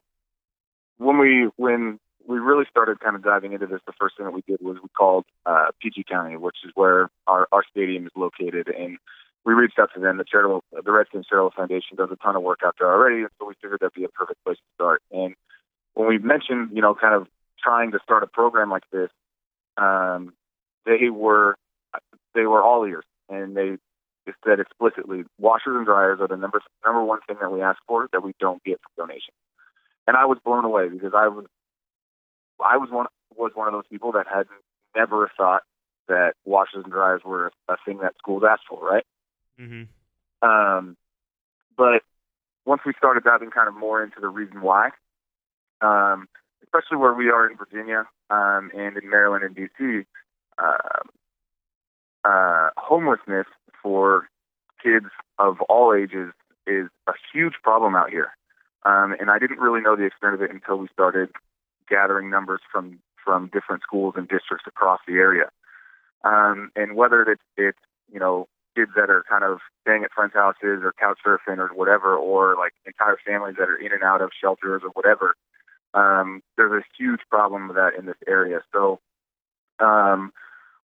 when 0.98 1.18
we 1.20 1.50
when 1.58 2.00
we 2.28 2.40
really 2.40 2.66
started 2.70 3.00
kind 3.00 3.16
of 3.16 3.24
diving 3.24 3.54
into 3.54 3.68
this, 3.68 3.82
the 3.86 3.94
first 4.00 4.18
thing 4.18 4.26
that 4.26 4.34
we 4.34 4.44
did 4.48 4.62
was 4.62 4.78
we 4.82 4.90
called 4.98 5.26
uh, 5.46 5.66
PG 5.82 6.06
County, 6.10 6.38
which 6.38 6.58
is 6.64 6.72
where 6.76 7.10
our, 7.28 7.48
our 7.52 7.64
stadium 7.70 8.06
is 8.06 8.12
located, 8.16 8.68
and 8.68 8.98
we 9.44 9.54
reached 9.54 9.80
out 9.80 9.90
to 9.96 10.00
them. 10.00 10.18
The 10.18 10.24
charitable, 10.24 10.64
the 10.72 10.92
Redskins 10.92 11.26
Charitable 11.28 11.54
Foundation 11.56 11.98
does 11.98 12.10
a 12.12 12.16
ton 12.18 12.36
of 12.36 12.44
work 12.44 12.60
out 12.64 12.76
there 12.80 12.92
already, 12.92 13.26
so 13.40 13.48
we 13.48 13.56
figured 13.62 13.80
that'd 13.82 13.94
be 13.94 14.04
a 14.04 14.10
perfect 14.10 14.44
place 14.44 14.58
to 14.58 14.74
start. 14.76 15.02
And 15.12 15.36
when 15.94 16.08
we 16.08 16.18
mentioned, 16.18 16.70
you 16.74 16.82
know, 16.82 16.96
kind 16.96 17.14
of 17.14 17.28
trying 17.62 17.92
to 17.92 18.00
start 18.04 18.24
a 18.24 18.28
program 18.28 18.70
like 18.70 18.84
this, 18.92 19.10
um, 19.78 20.34
they 20.86 21.10
were 21.10 21.56
they 22.34 22.46
were 22.46 22.64
all 22.64 22.86
ears, 22.86 23.06
and 23.30 23.56
they 23.56 23.78
said 24.46 24.60
explicitly, 24.60 25.24
washers 25.40 25.76
and 25.76 25.86
dryers 25.86 26.20
are 26.22 26.28
the 26.28 26.38
number 26.38 26.62
number 26.86 27.04
one 27.04 27.20
thing 27.28 27.38
that 27.42 27.52
we 27.52 27.62
ask 27.62 27.80
for 27.88 28.08
that 28.12 28.24
we 28.24 28.34
don't 28.40 28.64
get 28.64 28.80
from 28.82 29.08
donations. 29.08 29.36
And 30.08 30.18
I 30.18 30.26
was 30.26 30.38
blown 30.44 30.66
away 30.66 30.90
because 30.90 31.14
I 31.16 31.28
was 31.28 31.46
I 32.64 32.78
was 32.78 32.90
one 32.90 33.08
was 33.36 33.52
one 33.54 33.68
of 33.68 33.74
those 33.74 33.88
people 33.90 34.14
that 34.14 34.28
had 34.28 34.48
never 34.96 35.30
thought 35.38 35.64
that 36.08 36.34
washers 36.46 36.84
and 36.84 36.92
dryers 36.92 37.22
were 37.24 37.52
a 37.68 37.76
thing 37.86 38.00
that 38.00 38.16
schools 38.18 38.44
asked 38.48 38.64
for, 38.68 38.84
right? 38.84 39.06
Mm-hmm. 39.60 40.48
Um, 40.48 40.98
but 41.78 42.02
once 42.66 42.82
we 42.86 42.94
started 42.98 43.24
diving 43.24 43.52
kind 43.52 43.68
of 43.68 43.76
more 43.76 44.04
into 44.04 44.20
the 44.20 44.28
reason 44.28 44.62
why, 44.62 44.90
um, 45.82 46.28
especially 46.64 46.98
where 46.98 47.14
we 47.14 47.30
are 47.30 47.50
in 47.50 47.58
Virginia 47.58 48.06
um, 48.30 48.72
and 48.78 48.98
in 48.98 49.10
Maryland 49.10 49.44
and 49.44 49.56
DC, 49.56 50.06
uh, 50.58 51.02
uh, 52.24 52.70
homelessness 52.78 53.48
for 53.82 54.30
kids 54.84 55.08
of 55.40 55.60
all 55.62 55.94
ages 55.94 56.32
is 56.68 56.88
a 57.08 57.14
huge 57.34 57.56
problem 57.64 57.96
out 57.96 58.10
here. 58.10 58.32
Um, 58.84 59.16
and 59.20 59.30
I 59.30 59.40
didn't 59.40 59.60
really 59.60 59.82
know 59.82 59.96
the 59.96 60.06
extent 60.06 60.34
of 60.34 60.42
it 60.42 60.52
until 60.52 60.78
we 60.78 60.88
started 60.94 61.30
gathering 61.90 62.30
numbers 62.30 62.62
from 62.72 63.00
from 63.24 63.52
different 63.54 63.84
schools 63.84 64.16
and 64.18 64.28
districts 64.28 64.66
across 64.68 65.00
the 65.08 65.14
area. 65.14 65.52
Um, 66.24 66.72
and 66.76 66.96
whether 66.96 67.22
it's, 67.22 67.42
it's 67.58 67.78
you 68.12 68.20
know 68.20 68.48
kids 68.76 68.92
that 68.96 69.10
are 69.10 69.24
kind 69.30 69.44
of 69.44 69.60
staying 69.82 70.04
at 70.04 70.12
friends' 70.12 70.34
houses 70.34 70.82
or 70.84 70.94
couch 70.98 71.20
surfing 71.26 71.58
or 71.58 71.68
whatever, 71.76 72.16
or 72.16 72.56
like 72.58 72.74
entire 72.86 73.18
families 73.26 73.56
that 73.60 73.70
are 73.70 73.76
in 73.76 73.92
and 73.92 74.04
out 74.04 74.22
of 74.22 74.32
shelters 74.40 74.82
or 74.84 74.90
whatever. 74.92 75.36
Um, 75.94 76.42
there's 76.58 76.84
a 76.84 76.86
huge 76.98 77.22
problem 77.30 77.68
with 77.68 77.78
that 77.78 77.92
in 77.98 78.06
this 78.06 78.16
area. 78.28 78.62
So, 78.74 79.00
um, 79.80 80.32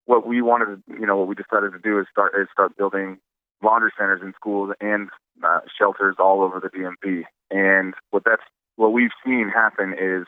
what 0.06 0.26
we 0.26 0.40
wanted 0.42 0.66
to, 0.66 1.00
you 1.00 1.06
know, 1.06 1.16
what 1.16 1.28
we 1.28 1.34
decided 1.34 1.72
to 1.72 1.78
do 1.78 2.00
is 2.00 2.06
start 2.10 2.32
is 2.40 2.48
start 2.52 2.76
building 2.76 3.18
laundry 3.62 3.90
centers 3.98 4.20
in 4.22 4.32
schools 4.34 4.72
and 4.80 5.08
uh, 5.44 5.60
shelters 5.78 6.16
all 6.18 6.42
over 6.42 6.60
the 6.60 6.68
DMV. 6.68 7.24
And 7.50 7.94
what 8.10 8.24
that's 8.24 8.42
what 8.76 8.92
we've 8.92 9.10
seen 9.24 9.50
happen 9.52 9.92
is 9.92 10.26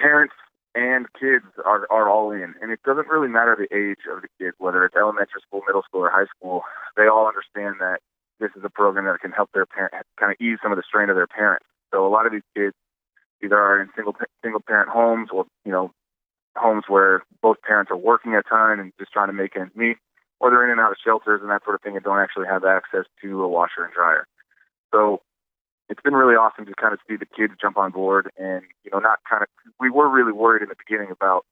parents 0.00 0.34
and 0.74 1.06
kids 1.18 1.46
are, 1.64 1.86
are 1.90 2.08
all 2.08 2.30
in. 2.30 2.54
And 2.60 2.70
it 2.70 2.80
doesn't 2.84 3.08
really 3.08 3.28
matter 3.28 3.56
the 3.56 3.74
age 3.74 4.04
of 4.12 4.22
the 4.22 4.28
kid, 4.38 4.52
whether 4.58 4.84
it's 4.84 4.94
elementary 4.94 5.40
school, 5.46 5.62
middle 5.66 5.82
school, 5.82 6.02
or 6.02 6.10
high 6.10 6.28
school. 6.36 6.62
They 6.96 7.08
all 7.08 7.26
understand 7.26 7.76
that 7.80 8.00
this 8.40 8.50
is 8.56 8.62
a 8.64 8.70
program 8.70 9.06
that 9.06 9.20
can 9.20 9.32
help 9.32 9.50
their 9.54 9.64
parent 9.64 9.94
kind 10.20 10.32
of 10.32 10.36
ease 10.40 10.58
some 10.62 10.72
of 10.72 10.76
the 10.76 10.84
strain 10.86 11.08
of 11.08 11.16
their 11.16 11.26
parents. 11.26 11.64
So 11.92 12.06
a 12.06 12.10
lot 12.10 12.26
of 12.26 12.32
these 12.32 12.44
kids 12.54 12.74
either 13.42 13.58
are 13.58 13.80
in 13.80 13.88
single 13.94 14.14
single 14.42 14.60
parent 14.60 14.88
homes 14.88 15.28
or 15.32 15.46
you 15.64 15.72
know 15.72 15.92
homes 16.56 16.84
where 16.88 17.22
both 17.42 17.60
parents 17.62 17.90
are 17.90 17.96
working 17.96 18.34
a 18.34 18.42
ton 18.42 18.80
and 18.80 18.92
just 18.98 19.12
trying 19.12 19.28
to 19.28 19.32
make 19.32 19.56
ends 19.56 19.74
meet, 19.76 19.96
or 20.40 20.50
they're 20.50 20.64
in 20.64 20.70
and 20.70 20.80
out 20.80 20.90
of 20.90 20.96
shelters 21.02 21.40
and 21.42 21.50
that 21.50 21.64
sort 21.64 21.74
of 21.74 21.82
thing 21.82 21.96
and 21.96 22.04
don't 22.04 22.18
actually 22.18 22.46
have 22.46 22.64
access 22.64 23.04
to 23.22 23.42
a 23.42 23.48
washer 23.48 23.84
and 23.84 23.92
dryer. 23.92 24.26
So 24.92 25.20
it's 25.88 26.02
been 26.02 26.14
really 26.14 26.34
awesome 26.34 26.66
to 26.66 26.74
kind 26.74 26.92
of 26.92 27.00
see 27.08 27.16
the 27.16 27.26
kids 27.26 27.54
jump 27.60 27.76
on 27.76 27.92
board 27.92 28.30
and 28.36 28.62
you 28.84 28.90
know 28.90 28.98
not 28.98 29.18
kind 29.28 29.42
of 29.42 29.48
we 29.80 29.90
were 29.90 30.08
really 30.08 30.32
worried 30.32 30.62
in 30.62 30.68
the 30.68 30.76
beginning 30.76 31.10
about 31.10 31.44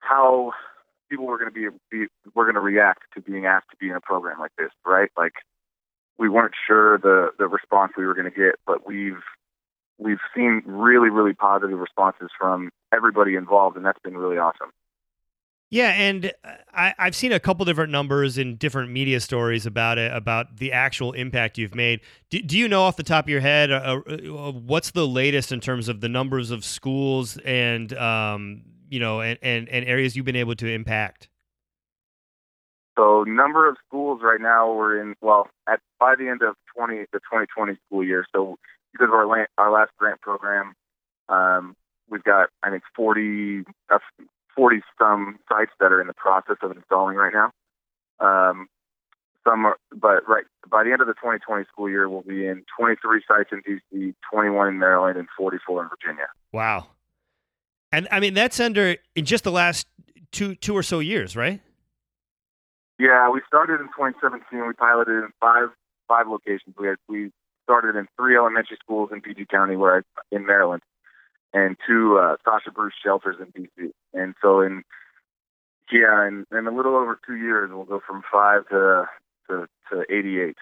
how 0.00 0.52
people 1.08 1.26
were 1.26 1.38
going 1.38 1.52
to 1.52 1.54
be, 1.54 1.76
be 1.90 2.06
were 2.34 2.44
going 2.44 2.54
to 2.54 2.60
react 2.60 3.02
to 3.14 3.20
being 3.20 3.46
asked 3.46 3.70
to 3.70 3.76
be 3.76 3.88
in 3.88 3.96
a 3.96 4.00
program 4.00 4.38
like 4.38 4.52
this 4.58 4.70
right 4.84 5.10
like 5.16 5.34
we 6.18 6.28
weren't 6.28 6.54
sure 6.66 6.98
the 6.98 7.30
the 7.38 7.46
response 7.46 7.92
we 7.96 8.06
were 8.06 8.14
going 8.14 8.30
to 8.30 8.36
get 8.36 8.56
but 8.66 8.86
we've 8.86 9.22
we've 9.98 10.18
seen 10.34 10.62
really 10.66 11.10
really 11.10 11.34
positive 11.34 11.78
responses 11.78 12.28
from 12.38 12.70
everybody 12.94 13.34
involved 13.34 13.76
and 13.76 13.84
that's 13.84 14.00
been 14.00 14.16
really 14.16 14.38
awesome 14.38 14.72
yeah, 15.68 15.88
and 15.88 16.32
uh, 16.44 16.52
I, 16.72 16.94
have 16.96 17.16
seen 17.16 17.32
a 17.32 17.40
couple 17.40 17.64
different 17.64 17.90
numbers 17.90 18.38
in 18.38 18.54
different 18.54 18.92
media 18.92 19.18
stories 19.18 19.66
about 19.66 19.98
it, 19.98 20.12
about 20.12 20.58
the 20.58 20.72
actual 20.72 21.12
impact 21.12 21.58
you've 21.58 21.74
made. 21.74 22.02
Do, 22.30 22.40
do 22.40 22.56
you 22.56 22.68
know 22.68 22.82
off 22.82 22.96
the 22.96 23.02
top 23.02 23.24
of 23.24 23.28
your 23.28 23.40
head 23.40 23.72
uh, 23.72 24.00
uh, 24.06 24.52
what's 24.52 24.92
the 24.92 25.08
latest 25.08 25.50
in 25.50 25.60
terms 25.60 25.88
of 25.88 26.00
the 26.00 26.08
numbers 26.08 26.52
of 26.52 26.64
schools 26.64 27.36
and 27.38 27.92
um, 27.94 28.62
you 28.88 29.00
know 29.00 29.20
and, 29.20 29.38
and, 29.42 29.68
and 29.68 29.84
areas 29.86 30.14
you've 30.14 30.24
been 30.24 30.36
able 30.36 30.54
to 30.54 30.72
impact? 30.72 31.28
So, 32.96 33.24
number 33.24 33.68
of 33.68 33.76
schools 33.88 34.20
right 34.22 34.40
now 34.40 34.72
we're 34.72 35.00
in. 35.00 35.16
Well, 35.20 35.48
at 35.68 35.80
by 35.98 36.14
the 36.16 36.28
end 36.28 36.42
of 36.42 36.54
twenty 36.76 37.06
the 37.12 37.18
twenty 37.28 37.46
twenty 37.46 37.76
school 37.86 38.04
year. 38.04 38.24
So, 38.32 38.56
because 38.98 39.12
of 39.12 39.14
our 39.14 39.48
our 39.58 39.70
last 39.70 39.90
grant 39.98 40.20
program, 40.20 40.74
um, 41.28 41.76
we've 42.10 42.24
got 42.24 42.48
I 42.62 42.70
think 42.70 42.82
forty 42.94 43.64
uh, 43.90 43.98
40 44.56 44.80
some 44.98 45.38
sites 45.48 45.72
that 45.80 45.92
are 45.92 46.00
in 46.00 46.06
the 46.06 46.14
process 46.14 46.56
of 46.62 46.72
installing 46.72 47.16
right 47.16 47.32
now. 47.32 47.50
Um, 48.18 48.68
some 49.46 49.66
are, 49.66 49.76
but 49.92 50.26
right 50.28 50.44
by 50.68 50.82
the 50.82 50.90
end 50.90 51.00
of 51.00 51.06
the 51.06 51.12
2020 51.14 51.64
school 51.70 51.88
year, 51.88 52.08
we'll 52.08 52.22
be 52.22 52.46
in 52.46 52.64
23 52.76 53.22
sites 53.28 53.50
in 53.52 53.60
DC, 53.62 54.14
21 54.32 54.68
in 54.68 54.78
Maryland, 54.78 55.18
and 55.18 55.28
44 55.36 55.82
in 55.82 55.88
Virginia. 55.88 56.26
Wow. 56.52 56.88
And 57.92 58.08
I 58.10 58.18
mean, 58.18 58.34
that's 58.34 58.58
under 58.58 58.96
in 59.14 59.24
just 59.24 59.44
the 59.44 59.52
last 59.52 59.86
two 60.32 60.54
two 60.56 60.76
or 60.76 60.82
so 60.82 60.98
years, 60.98 61.36
right? 61.36 61.60
Yeah, 62.98 63.30
we 63.30 63.40
started 63.46 63.80
in 63.80 63.86
2017. 63.88 64.66
We 64.66 64.72
piloted 64.72 65.22
in 65.22 65.30
five 65.40 65.68
five 66.08 66.26
locations. 66.26 66.74
We 66.78 66.88
had 66.88 66.96
we 67.08 67.30
started 67.66 67.96
in 67.96 68.06
three 68.16 68.36
elementary 68.36 68.78
schools 68.80 69.10
in 69.12 69.20
PG 69.20 69.46
County, 69.50 69.74
where 69.76 69.98
I, 69.98 70.24
in 70.34 70.46
Maryland, 70.46 70.82
and 71.52 71.76
two 71.86 72.18
uh, 72.18 72.36
Sasha 72.44 72.70
Bruce 72.70 72.94
shelters 73.04 73.36
in 73.40 73.46
DC. 73.46 73.90
And 74.14 74.34
so 74.40 74.60
in 74.60 74.84
yeah, 75.92 76.26
in, 76.26 76.46
in 76.56 76.66
a 76.66 76.70
little 76.70 76.96
over 76.96 77.18
two 77.26 77.36
years, 77.36 77.70
we'll 77.72 77.84
go 77.84 78.00
from 78.06 78.22
five 78.30 78.68
to 78.68 79.06
to, 79.48 79.66
to 79.90 80.02
88. 80.10 80.56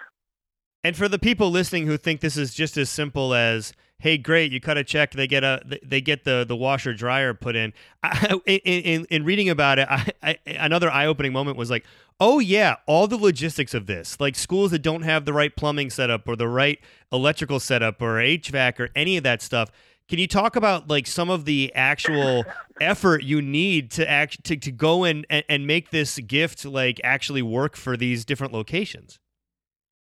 And 0.82 0.94
for 0.94 1.08
the 1.08 1.18
people 1.18 1.50
listening 1.50 1.86
who 1.86 1.96
think 1.96 2.20
this 2.20 2.36
is 2.36 2.52
just 2.52 2.76
as 2.76 2.90
simple 2.90 3.32
as, 3.32 3.72
"Hey, 3.98 4.18
great, 4.18 4.52
you 4.52 4.60
cut 4.60 4.76
a 4.76 4.84
check, 4.84 5.12
they 5.12 5.26
get 5.26 5.42
a 5.42 5.62
they 5.82 6.02
get 6.02 6.24
the 6.24 6.44
the 6.46 6.56
washer 6.56 6.92
dryer 6.92 7.32
put 7.32 7.56
in." 7.56 7.72
I, 8.02 8.38
in, 8.46 8.58
in, 8.58 9.06
in 9.06 9.24
reading 9.24 9.48
about 9.48 9.78
it, 9.78 9.88
I, 9.90 10.12
I, 10.22 10.38
another 10.46 10.90
eye 10.90 11.06
opening 11.06 11.32
moment 11.32 11.56
was 11.56 11.70
like, 11.70 11.84
"Oh 12.20 12.38
yeah, 12.38 12.76
all 12.86 13.06
the 13.06 13.16
logistics 13.16 13.74
of 13.74 13.86
this, 13.86 14.18
like 14.20 14.36
schools 14.36 14.70
that 14.70 14.80
don't 14.80 15.02
have 15.02 15.24
the 15.24 15.32
right 15.32 15.54
plumbing 15.54 15.90
setup 15.90 16.28
or 16.28 16.36
the 16.36 16.48
right 16.48 16.78
electrical 17.12 17.60
setup 17.60 18.00
or 18.00 18.16
HVAC 18.16 18.80
or 18.80 18.90
any 18.94 19.16
of 19.16 19.24
that 19.24 19.42
stuff." 19.42 19.70
Can 20.08 20.18
you 20.18 20.26
talk 20.26 20.54
about 20.54 20.88
like 20.88 21.06
some 21.06 21.30
of 21.30 21.46
the 21.46 21.72
actual 21.74 22.44
effort 22.80 23.22
you 23.22 23.40
need 23.40 23.90
to 23.92 24.08
act 24.08 24.44
to, 24.44 24.56
to 24.56 24.70
go 24.70 25.04
in 25.04 25.24
and, 25.30 25.44
and 25.48 25.66
make 25.66 25.90
this 25.90 26.18
gift 26.18 26.64
like 26.64 27.00
actually 27.02 27.40
work 27.40 27.74
for 27.74 27.96
these 27.96 28.24
different 28.24 28.52
locations? 28.52 29.18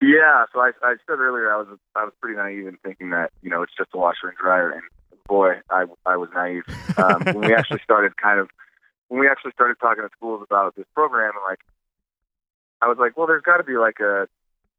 Yeah, 0.01 0.47
so 0.53 0.61
I, 0.61 0.71
I 0.83 0.95
said 1.07 1.19
earlier 1.19 1.53
I 1.53 1.59
was 1.59 1.67
I 1.95 2.05
was 2.05 2.13
pretty 2.21 2.37
naive 2.37 2.67
in 2.67 2.77
thinking 2.85 3.11
that 3.11 3.33
you 3.43 3.51
know 3.51 3.63
it's 3.63 3.73
just 3.77 3.91
a 3.93 3.99
washer 3.99 4.29
and 4.29 4.37
dryer, 4.39 4.71
and 4.71 4.83
boy, 5.27 5.55
I 5.71 5.85
I 6.07 6.17
was 6.17 6.31
naive 6.35 6.63
um, 6.97 7.23
when 7.25 7.41
we 7.41 7.55
actually 7.59 7.81
started 7.85 8.17
kind 8.17 8.41
of 8.41 8.49
when 9.09 9.21
we 9.21 9.29
actually 9.29 9.53
started 9.53 9.77
talking 9.81 10.03
to 10.03 10.09
schools 10.17 10.43
about 10.49 10.75
this 10.77 10.87
program, 10.95 11.33
and 11.35 11.45
like 11.47 11.61
I 12.83 12.89
was 12.89 12.99
like, 12.99 13.17
well, 13.17 13.27
there's 13.27 13.43
got 13.43 13.59
to 13.59 13.65
be 13.65 13.77
like 13.77 14.01
a 14.01 14.29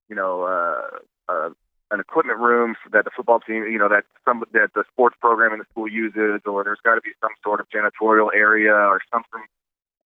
you 0.10 0.16
know 0.16 0.44
uh, 0.44 1.34
a 1.34 1.50
an 1.92 2.00
equipment 2.00 2.40
room 2.40 2.76
that 2.94 3.04
the 3.04 3.12
football 3.16 3.42
team, 3.42 3.64
you 3.70 3.78
know, 3.78 3.90
that 3.90 4.06
some 4.24 4.44
that 4.54 4.70
the 4.74 4.84
sports 4.92 5.18
program 5.20 5.52
in 5.52 5.60
the 5.60 5.66
school 5.72 5.88
uses, 5.88 6.42
or 6.46 6.64
there's 6.64 6.80
got 6.84 6.96
to 6.96 7.02
be 7.02 7.12
some 7.20 7.32
sort 7.44 7.60
of 7.60 7.68
janitorial 7.70 8.30
area 8.34 8.74
or 8.74 9.02
something. 9.12 9.44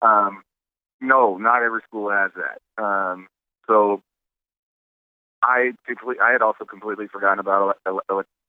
Um, 0.02 0.42
no, 1.00 1.36
not 1.36 1.62
every 1.62 1.80
school 1.86 2.10
has 2.10 2.32
that. 2.34 2.82
Um, 2.82 3.28
so 3.66 4.02
I 5.42 5.72
completely, 5.86 6.20
I 6.20 6.32
had 6.32 6.42
also 6.42 6.64
completely 6.64 7.06
forgotten 7.06 7.38
about 7.38 7.78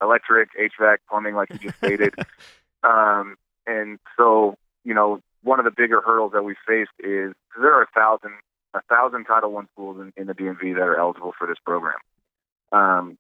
electric, 0.02 0.50
HVAC, 0.58 0.98
plumbing, 1.10 1.36
like 1.36 1.50
you 1.52 1.60
just 1.60 1.78
stated. 1.78 2.16
um, 2.84 3.36
and 3.68 4.00
so, 4.18 4.56
you 4.84 4.94
know, 4.94 5.20
one 5.44 5.60
of 5.60 5.66
the 5.66 5.72
bigger 5.72 6.02
hurdles 6.02 6.32
that 6.34 6.44
we 6.44 6.56
faced 6.68 6.92
is 7.00 7.34
there 7.60 7.74
are 7.74 7.84
a 7.84 7.88
thousand, 7.94 8.32
a 8.78 8.82
thousand 8.90 9.26
Title 9.26 9.52
One 9.52 9.68
schools 9.74 10.00
in, 10.00 10.14
in 10.16 10.28
the 10.28 10.34
DMV 10.34 10.76
that 10.76 10.82
are 10.82 11.00
eligible 11.00 11.34
for 11.38 11.48
this 11.48 11.58
program. 11.66 11.98
Um, 12.72 13.18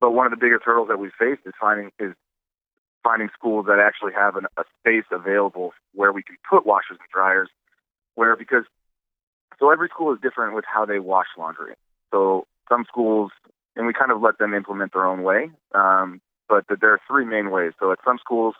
but 0.00 0.12
one 0.12 0.26
of 0.26 0.30
the 0.30 0.36
biggest 0.36 0.64
hurdles 0.64 0.88
that 0.88 0.98
we 0.98 1.10
faced 1.18 1.42
is 1.46 1.54
finding 1.60 1.90
is 1.98 2.14
finding 3.04 3.28
schools 3.36 3.66
that 3.66 3.78
actually 3.78 4.12
have 4.12 4.36
an, 4.36 4.46
a 4.56 4.64
space 4.80 5.04
available 5.10 5.72
where 5.94 6.12
we 6.12 6.22
can 6.22 6.36
put 6.48 6.66
washers 6.66 6.98
and 6.98 7.08
dryers. 7.12 7.48
Where 8.14 8.36
because 8.36 8.64
so 9.58 9.70
every 9.70 9.88
school 9.88 10.12
is 10.12 10.20
different 10.20 10.54
with 10.54 10.64
how 10.66 10.84
they 10.84 10.98
wash 10.98 11.28
laundry. 11.38 11.74
So 12.10 12.46
some 12.68 12.84
schools, 12.88 13.30
and 13.76 13.86
we 13.86 13.92
kind 13.92 14.10
of 14.10 14.20
let 14.20 14.38
them 14.38 14.54
implement 14.54 14.92
their 14.92 15.06
own 15.06 15.22
way. 15.22 15.50
Um, 15.74 16.20
but 16.48 16.66
the, 16.68 16.76
there 16.80 16.92
are 16.92 17.00
three 17.08 17.24
main 17.24 17.50
ways. 17.50 17.72
So 17.78 17.92
at 17.92 17.98
some 18.04 18.18
schools, 18.18 18.54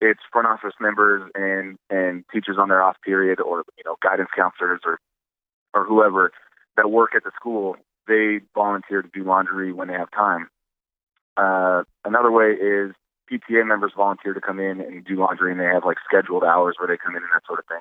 it's 0.00 0.20
front 0.30 0.46
office 0.46 0.74
members 0.80 1.30
and 1.34 1.78
and 1.88 2.24
teachers 2.32 2.56
on 2.58 2.68
their 2.68 2.82
off 2.82 2.96
period, 3.04 3.40
or 3.40 3.64
you 3.78 3.84
know 3.84 3.96
guidance 4.02 4.30
counselors 4.36 4.80
or 4.84 4.98
or 5.74 5.84
whoever 5.84 6.32
that 6.76 6.90
work 6.90 7.14
at 7.14 7.24
the 7.24 7.30
school. 7.36 7.76
They 8.08 8.40
volunteer 8.54 9.02
to 9.02 9.08
do 9.12 9.24
laundry 9.24 9.72
when 9.72 9.88
they 9.88 9.94
have 9.94 10.10
time. 10.10 10.48
Uh, 11.36 11.84
another 12.04 12.30
way 12.30 12.52
is 12.52 12.92
PTA 13.30 13.66
members 13.66 13.92
volunteer 13.96 14.34
to 14.34 14.40
come 14.40 14.58
in 14.58 14.80
and 14.80 15.04
do 15.04 15.16
laundry, 15.16 15.52
and 15.52 15.60
they 15.60 15.64
have 15.64 15.84
like 15.84 15.98
scheduled 16.04 16.44
hours 16.44 16.76
where 16.78 16.88
they 16.88 16.98
come 16.98 17.16
in 17.16 17.22
and 17.22 17.32
that 17.32 17.46
sort 17.46 17.60
of 17.60 17.66
thing. 17.66 17.80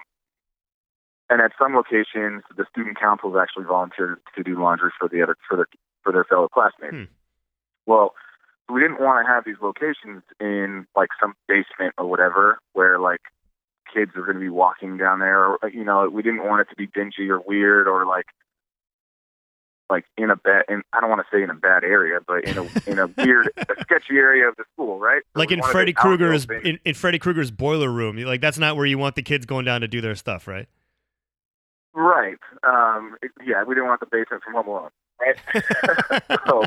And 1.29 1.41
at 1.41 1.51
some 1.57 1.73
locations, 1.75 2.43
the 2.55 2.65
student 2.69 2.99
councils 2.99 3.35
actually 3.39 3.65
volunteer 3.65 4.19
to 4.35 4.43
do 4.43 4.61
laundry 4.61 4.91
for 4.99 5.07
the 5.07 5.23
other 5.23 5.35
for 5.47 5.55
their 5.55 5.67
for 6.03 6.11
their 6.11 6.25
fellow 6.25 6.47
classmates. 6.47 6.93
Hmm. 6.93 7.03
Well, 7.85 8.13
we 8.71 8.79
didn't 8.81 9.01
want 9.01 9.25
to 9.25 9.31
have 9.31 9.43
these 9.45 9.59
locations 9.61 10.23
in 10.39 10.85
like 10.95 11.09
some 11.19 11.33
basement 11.47 11.95
or 11.97 12.05
whatever 12.05 12.59
where 12.73 12.99
like 12.99 13.21
kids 13.93 14.11
are 14.15 14.21
going 14.21 14.35
to 14.35 14.41
be 14.41 14.49
walking 14.49 14.97
down 14.97 15.19
there. 15.19 15.45
Or, 15.45 15.69
you 15.71 15.83
know, 15.83 16.09
we 16.09 16.21
didn't 16.21 16.43
want 16.43 16.61
it 16.61 16.69
to 16.69 16.75
be 16.75 16.87
dingy 16.87 17.29
or 17.29 17.39
weird 17.39 17.87
or 17.87 18.05
like 18.05 18.25
like 19.91 20.05
in 20.17 20.29
a 20.31 20.37
bad, 20.37 20.63
in, 20.69 20.81
I 20.93 21.01
don't 21.01 21.09
want 21.09 21.21
to 21.21 21.27
say 21.35 21.43
in 21.43 21.49
a 21.49 21.53
bad 21.53 21.83
area, 21.83 22.19
but 22.25 22.45
in 22.45 22.57
a 22.57 22.89
in 22.89 22.97
a 22.97 23.07
weird, 23.07 23.49
a 23.57 23.81
sketchy 23.81 24.15
area 24.15 24.47
of 24.47 24.55
the 24.55 24.63
school, 24.73 24.97
right? 24.99 25.21
So 25.33 25.39
like 25.39 25.51
in 25.51 25.61
Freddy 25.61 25.93
Krueger's 25.93 26.47
in, 26.63 26.79
in 26.85 26.95
Freddy 26.95 27.19
Krueger's 27.19 27.51
boiler 27.51 27.91
room. 27.91 28.17
Like 28.17 28.41
that's 28.41 28.57
not 28.57 28.77
where 28.77 28.85
you 28.85 28.97
want 28.97 29.15
the 29.15 29.21
kids 29.21 29.45
going 29.45 29.65
down 29.65 29.81
to 29.81 29.87
do 29.87 29.99
their 29.99 30.15
stuff, 30.15 30.47
right? 30.47 30.67
Right. 31.93 32.37
Um, 32.63 33.17
it, 33.21 33.31
yeah, 33.45 33.63
we 33.63 33.75
didn't 33.75 33.89
want 33.89 33.99
the 33.99 34.05
basement 34.05 34.43
from 34.43 34.53
Home 34.53 34.67
Alone, 34.67 34.89
right? 35.19 36.39
so, 36.47 36.63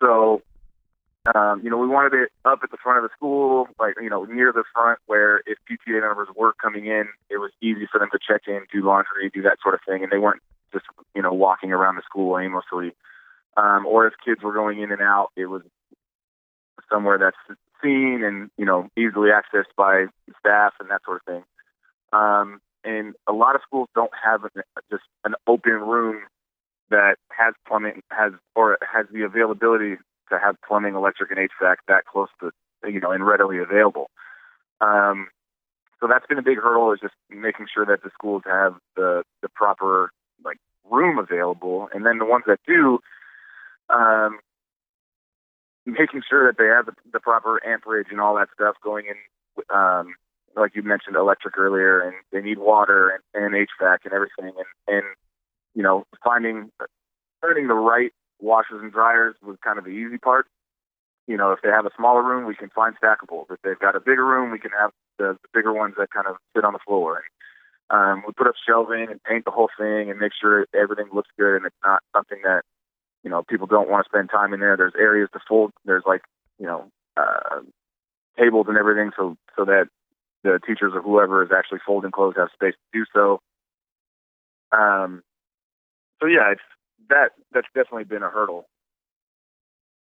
so 0.00 0.42
Um, 1.34 1.60
you 1.62 1.70
know, 1.70 1.78
we 1.78 1.86
wanted 1.86 2.14
it 2.14 2.32
up 2.44 2.60
at 2.64 2.72
the 2.72 2.76
front 2.76 2.98
of 2.98 3.04
the 3.04 3.14
school, 3.16 3.68
like 3.78 3.94
you 4.00 4.10
know, 4.10 4.24
near 4.24 4.52
the 4.52 4.64
front, 4.74 4.98
where 5.06 5.38
if 5.46 5.56
PTA 5.70 6.00
members 6.00 6.28
were 6.34 6.52
coming 6.54 6.86
in, 6.86 7.04
it 7.30 7.38
was 7.38 7.52
easy 7.60 7.86
for 7.90 8.00
them 8.00 8.08
to 8.10 8.18
check 8.18 8.42
in, 8.48 8.66
do 8.72 8.84
laundry, 8.84 9.30
do 9.32 9.42
that 9.42 9.58
sort 9.62 9.74
of 9.74 9.80
thing, 9.86 10.02
and 10.02 10.10
they 10.10 10.18
weren't 10.18 10.42
just 10.72 10.86
you 11.14 11.22
know 11.22 11.32
walking 11.32 11.72
around 11.72 11.94
the 11.96 12.02
school 12.02 12.38
aimlessly. 12.38 12.94
Um, 13.56 13.86
or 13.86 14.06
if 14.06 14.14
kids 14.24 14.42
were 14.42 14.52
going 14.52 14.80
in 14.80 14.90
and 14.90 15.02
out, 15.02 15.28
it 15.36 15.46
was 15.46 15.62
somewhere 16.90 17.18
that's 17.18 17.58
seen 17.82 18.22
and 18.24 18.50
you 18.58 18.64
know 18.64 18.88
easily 18.96 19.30
accessed 19.30 19.74
by 19.76 20.06
staff 20.40 20.72
and 20.80 20.90
that 20.90 21.02
sort 21.04 21.20
of 21.20 21.34
thing. 21.34 21.44
Um, 22.12 22.60
and 22.84 23.14
a 23.28 23.32
lot 23.32 23.54
of 23.54 23.60
schools 23.64 23.88
don't 23.94 24.10
have 24.24 24.42
an, 24.42 24.62
just 24.90 25.04
an 25.24 25.34
open 25.46 25.74
room 25.74 26.22
that 26.90 27.16
has 27.30 27.54
plumbing 27.66 28.02
has 28.10 28.32
or 28.56 28.76
has 28.82 29.06
the 29.12 29.22
availability 29.22 29.96
to 30.32 30.38
have 30.38 30.56
plumbing, 30.66 30.94
electric, 30.94 31.30
and 31.30 31.38
HVAC 31.38 31.76
that 31.88 32.04
close 32.06 32.28
to 32.40 32.50
you 32.88 33.00
know 33.00 33.12
and 33.12 33.24
readily 33.24 33.58
available. 33.58 34.10
Um, 34.80 35.28
so 36.00 36.08
that's 36.08 36.26
been 36.26 36.38
a 36.38 36.42
big 36.42 36.58
hurdle 36.58 36.92
is 36.92 37.00
just 37.00 37.14
making 37.30 37.66
sure 37.72 37.86
that 37.86 38.02
the 38.02 38.10
schools 38.12 38.42
have 38.44 38.74
the 38.96 39.22
the 39.42 39.48
proper 39.48 40.10
like 40.44 40.58
room 40.90 41.18
available, 41.18 41.88
and 41.94 42.04
then 42.04 42.18
the 42.18 42.24
ones 42.24 42.44
that 42.48 42.58
do, 42.66 42.98
um, 43.88 44.40
making 45.86 46.22
sure 46.28 46.48
that 46.48 46.58
they 46.58 46.66
have 46.66 46.86
the, 46.86 46.94
the 47.12 47.20
proper 47.20 47.64
amperage 47.64 48.08
and 48.10 48.20
all 48.20 48.34
that 48.34 48.48
stuff 48.54 48.74
going 48.82 49.06
in. 49.06 49.64
Um, 49.74 50.14
like 50.56 50.74
you 50.74 50.82
mentioned, 50.82 51.16
electric 51.16 51.56
earlier, 51.56 52.00
and 52.00 52.14
they 52.32 52.40
need 52.40 52.58
water 52.58 53.20
and, 53.34 53.44
and 53.44 53.54
HVAC 53.54 53.98
and 54.04 54.12
everything, 54.12 54.52
and 54.58 54.96
and 54.96 55.04
you 55.74 55.82
know 55.82 56.04
finding 56.24 56.70
finding 57.40 57.68
the 57.68 57.74
right 57.74 58.12
washers 58.42 58.82
and 58.82 58.92
dryers 58.92 59.34
was 59.42 59.56
kind 59.64 59.78
of 59.78 59.84
the 59.84 59.90
easy 59.90 60.18
part. 60.18 60.46
You 61.26 61.36
know, 61.36 61.52
if 61.52 61.60
they 61.62 61.68
have 61.68 61.86
a 61.86 61.90
smaller 61.96 62.22
room, 62.22 62.46
we 62.46 62.56
can 62.56 62.68
find 62.70 62.94
stackables. 63.02 63.46
If 63.50 63.62
they've 63.62 63.78
got 63.78 63.96
a 63.96 64.00
bigger 64.00 64.26
room, 64.26 64.50
we 64.50 64.58
can 64.58 64.72
have 64.78 64.90
the, 65.18 65.38
the 65.40 65.48
bigger 65.54 65.72
ones 65.72 65.94
that 65.98 66.10
kind 66.10 66.26
of 66.26 66.36
sit 66.54 66.64
on 66.64 66.72
the 66.72 66.80
floor. 66.84 67.22
Um, 67.90 68.24
we 68.26 68.32
put 68.32 68.48
up 68.48 68.54
shelving 68.66 69.06
and 69.10 69.22
paint 69.22 69.44
the 69.44 69.50
whole 69.50 69.68
thing 69.78 70.10
and 70.10 70.18
make 70.18 70.32
sure 70.38 70.66
everything 70.74 71.08
looks 71.12 71.28
good 71.38 71.56
and 71.56 71.66
it's 71.66 71.76
not 71.84 72.02
something 72.14 72.38
that 72.42 72.62
you 73.22 73.30
know 73.30 73.42
people 73.48 73.66
don't 73.66 73.88
want 73.88 74.04
to 74.04 74.08
spend 74.08 74.30
time 74.30 74.52
in 74.52 74.60
there. 74.60 74.76
There's 74.76 74.94
areas 74.98 75.28
to 75.32 75.40
fold. 75.46 75.72
There's 75.84 76.04
like 76.06 76.22
you 76.58 76.66
know 76.66 76.90
uh, 77.16 77.60
tables 78.38 78.66
and 78.68 78.78
everything, 78.78 79.12
so 79.16 79.36
so 79.56 79.64
that 79.66 79.88
the 80.42 80.58
teachers 80.66 80.92
or 80.94 81.02
whoever 81.02 81.42
is 81.42 81.50
actually 81.56 81.80
folding 81.86 82.10
clothes 82.10 82.34
have 82.36 82.48
space 82.52 82.74
to 82.74 82.98
do 82.98 83.04
so. 83.14 83.40
Um, 84.72 85.22
so 86.20 86.26
yeah, 86.26 86.52
it's 86.52 86.62
that 87.08 87.30
that's 87.52 87.66
definitely 87.74 88.04
been 88.04 88.22
a 88.22 88.30
hurdle. 88.30 88.68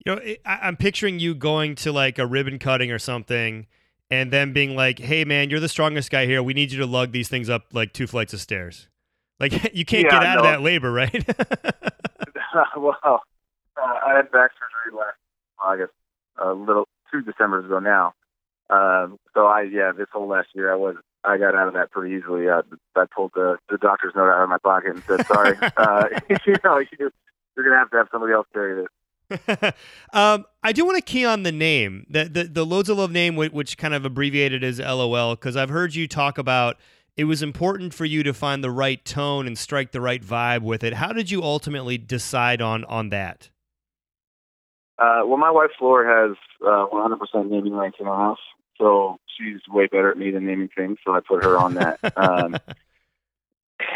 You 0.04 0.16
know, 0.16 0.22
I, 0.44 0.68
am 0.68 0.76
picturing 0.76 1.18
you 1.18 1.34
going 1.34 1.76
to 1.76 1.92
like 1.92 2.18
a 2.18 2.26
ribbon 2.26 2.58
cutting 2.58 2.90
or 2.90 2.98
something, 2.98 3.66
and 4.10 4.32
then 4.32 4.52
being 4.52 4.76
like, 4.76 4.98
"Hey, 4.98 5.24
man, 5.24 5.50
you're 5.50 5.60
the 5.60 5.68
strongest 5.68 6.10
guy 6.10 6.26
here. 6.26 6.42
We 6.42 6.54
need 6.54 6.72
you 6.72 6.78
to 6.78 6.86
lug 6.86 7.12
these 7.12 7.28
things 7.28 7.48
up 7.48 7.66
like 7.72 7.92
two 7.92 8.06
flights 8.06 8.32
of 8.32 8.40
stairs." 8.40 8.88
Like 9.40 9.52
you 9.74 9.84
can't 9.84 10.04
yeah, 10.04 10.10
get 10.10 10.22
out 10.24 10.34
no. 10.34 10.40
of 10.40 10.44
that 10.44 10.62
labor, 10.62 10.92
right? 10.92 11.12
well, 12.76 12.96
uh, 13.02 13.18
I 13.76 14.16
had 14.16 14.30
back 14.30 14.50
surgery 14.52 14.96
last, 14.96 15.16
August, 15.58 15.92
a 16.42 16.52
little 16.52 16.86
two 17.10 17.22
December's 17.22 17.64
ago 17.64 17.78
now. 17.78 18.14
Um, 18.70 19.18
so 19.34 19.46
I, 19.46 19.62
yeah, 19.62 19.92
this 19.96 20.06
whole 20.12 20.28
last 20.28 20.48
year 20.54 20.72
I 20.72 20.76
was 20.76 20.96
I 21.24 21.38
got 21.38 21.54
out 21.54 21.68
of 21.68 21.74
that 21.74 21.90
pretty 21.90 22.16
easily. 22.16 22.48
Uh, 22.48 22.62
I 22.94 23.04
pulled 23.06 23.32
the, 23.34 23.56
the 23.70 23.78
doctor's 23.78 24.14
note 24.14 24.30
out 24.30 24.42
of 24.42 24.48
my 24.48 24.58
pocket 24.58 24.90
and 24.90 25.02
said, 25.06 25.26
"Sorry, 25.26 25.56
uh, 25.76 26.04
you 26.46 26.54
know, 26.64 26.82
you're, 26.98 27.12
you're 27.56 27.64
gonna 27.64 27.78
have 27.78 27.90
to 27.90 27.96
have 27.96 28.08
somebody 28.12 28.32
else 28.32 28.46
carry 28.52 28.82
this." 28.82 28.88
um, 30.12 30.44
I 30.62 30.72
do 30.72 30.84
want 30.84 30.96
to 30.96 31.02
key 31.02 31.24
on 31.24 31.42
the 31.42 31.52
name, 31.52 32.06
the 32.08 32.24
the, 32.24 32.44
the 32.44 32.66
loads 32.66 32.88
of 32.88 32.98
love 32.98 33.10
name, 33.10 33.36
which 33.36 33.78
kind 33.78 33.94
of 33.94 34.04
abbreviated 34.04 34.62
as 34.62 34.78
LOL, 34.78 35.34
because 35.34 35.56
I've 35.56 35.70
heard 35.70 35.94
you 35.94 36.06
talk 36.06 36.38
about 36.38 36.76
it 37.16 37.24
was 37.24 37.42
important 37.42 37.94
for 37.94 38.04
you 38.04 38.22
to 38.24 38.34
find 38.34 38.62
the 38.62 38.70
right 38.70 39.02
tone 39.04 39.46
and 39.46 39.56
strike 39.56 39.92
the 39.92 40.00
right 40.00 40.22
vibe 40.22 40.62
with 40.62 40.82
it. 40.82 40.94
How 40.94 41.12
did 41.12 41.30
you 41.30 41.42
ultimately 41.42 41.96
decide 41.96 42.60
on 42.60 42.84
on 42.84 43.10
that? 43.10 43.50
Uh, 44.98 45.22
well, 45.24 45.38
my 45.38 45.50
wife 45.50 45.70
Flora 45.78 46.28
has 46.28 46.36
uh, 46.64 46.86
100% 46.86 47.50
naming 47.50 47.72
rights 47.72 47.96
in 47.98 48.06
our 48.06 48.16
house, 48.16 48.38
so 48.78 49.18
she's 49.36 49.60
way 49.68 49.86
better 49.86 50.10
at 50.10 50.18
me 50.18 50.30
than 50.30 50.46
naming 50.46 50.68
things. 50.68 50.98
So 51.04 51.14
I 51.14 51.20
put 51.20 51.44
her 51.44 51.56
on 51.56 51.74
that. 51.74 51.98
um, 52.16 52.56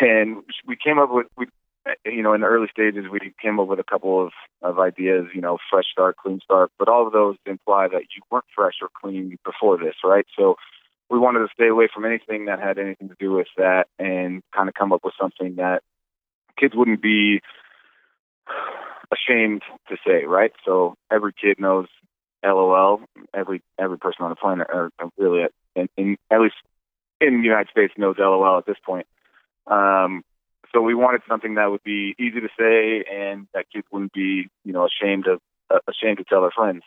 and 0.00 0.42
we 0.66 0.76
came 0.76 0.98
up 0.98 1.10
with 1.10 1.26
we, 1.36 1.46
you 2.04 2.22
know, 2.22 2.34
in 2.34 2.40
the 2.40 2.46
early 2.46 2.68
stages, 2.70 3.04
we 3.10 3.32
came 3.40 3.58
up 3.58 3.68
with 3.68 3.80
a 3.80 3.84
couple 3.84 4.24
of 4.24 4.32
of 4.62 4.78
ideas. 4.78 5.26
You 5.34 5.40
know, 5.40 5.58
fresh 5.70 5.86
start, 5.90 6.16
clean 6.16 6.40
start, 6.42 6.70
but 6.78 6.88
all 6.88 7.06
of 7.06 7.12
those 7.12 7.36
imply 7.46 7.88
that 7.88 8.02
you 8.16 8.22
weren't 8.30 8.44
fresh 8.54 8.74
or 8.82 8.88
clean 9.00 9.38
before 9.44 9.78
this, 9.78 9.94
right? 10.04 10.26
So 10.36 10.56
we 11.10 11.18
wanted 11.18 11.40
to 11.40 11.48
stay 11.54 11.68
away 11.68 11.88
from 11.92 12.04
anything 12.04 12.46
that 12.46 12.60
had 12.60 12.78
anything 12.78 13.08
to 13.08 13.16
do 13.18 13.32
with 13.32 13.48
that, 13.56 13.86
and 13.98 14.42
kind 14.54 14.68
of 14.68 14.74
come 14.74 14.92
up 14.92 15.00
with 15.04 15.14
something 15.20 15.56
that 15.56 15.82
kids 16.58 16.74
wouldn't 16.76 17.02
be 17.02 17.40
ashamed 19.12 19.62
to 19.88 19.96
say, 20.06 20.24
right? 20.24 20.52
So 20.64 20.96
every 21.10 21.32
kid 21.32 21.58
knows 21.58 21.86
LOL. 22.44 23.00
Every 23.34 23.62
every 23.78 23.98
person 23.98 24.24
on 24.24 24.30
the 24.30 24.36
planet, 24.36 24.68
or 24.72 24.90
really, 25.16 25.46
in, 25.74 25.88
in, 25.96 26.16
at 26.30 26.40
least 26.40 26.54
in 27.20 27.38
the 27.38 27.46
United 27.46 27.68
States, 27.70 27.94
knows 27.96 28.16
LOL 28.18 28.58
at 28.58 28.66
this 28.66 28.76
point. 28.84 29.06
Um, 29.66 30.22
so 30.72 30.80
we 30.80 30.94
wanted 30.94 31.22
something 31.28 31.54
that 31.54 31.70
would 31.70 31.82
be 31.82 32.14
easy 32.18 32.40
to 32.40 32.48
say, 32.58 33.04
and 33.10 33.46
that 33.54 33.66
kids 33.72 33.86
wouldn't 33.90 34.12
be, 34.12 34.48
you 34.64 34.72
know, 34.72 34.86
ashamed 34.86 35.26
of 35.26 35.40
uh, 35.70 35.78
ashamed 35.88 36.18
to 36.18 36.24
tell 36.24 36.42
their 36.42 36.50
friends. 36.50 36.82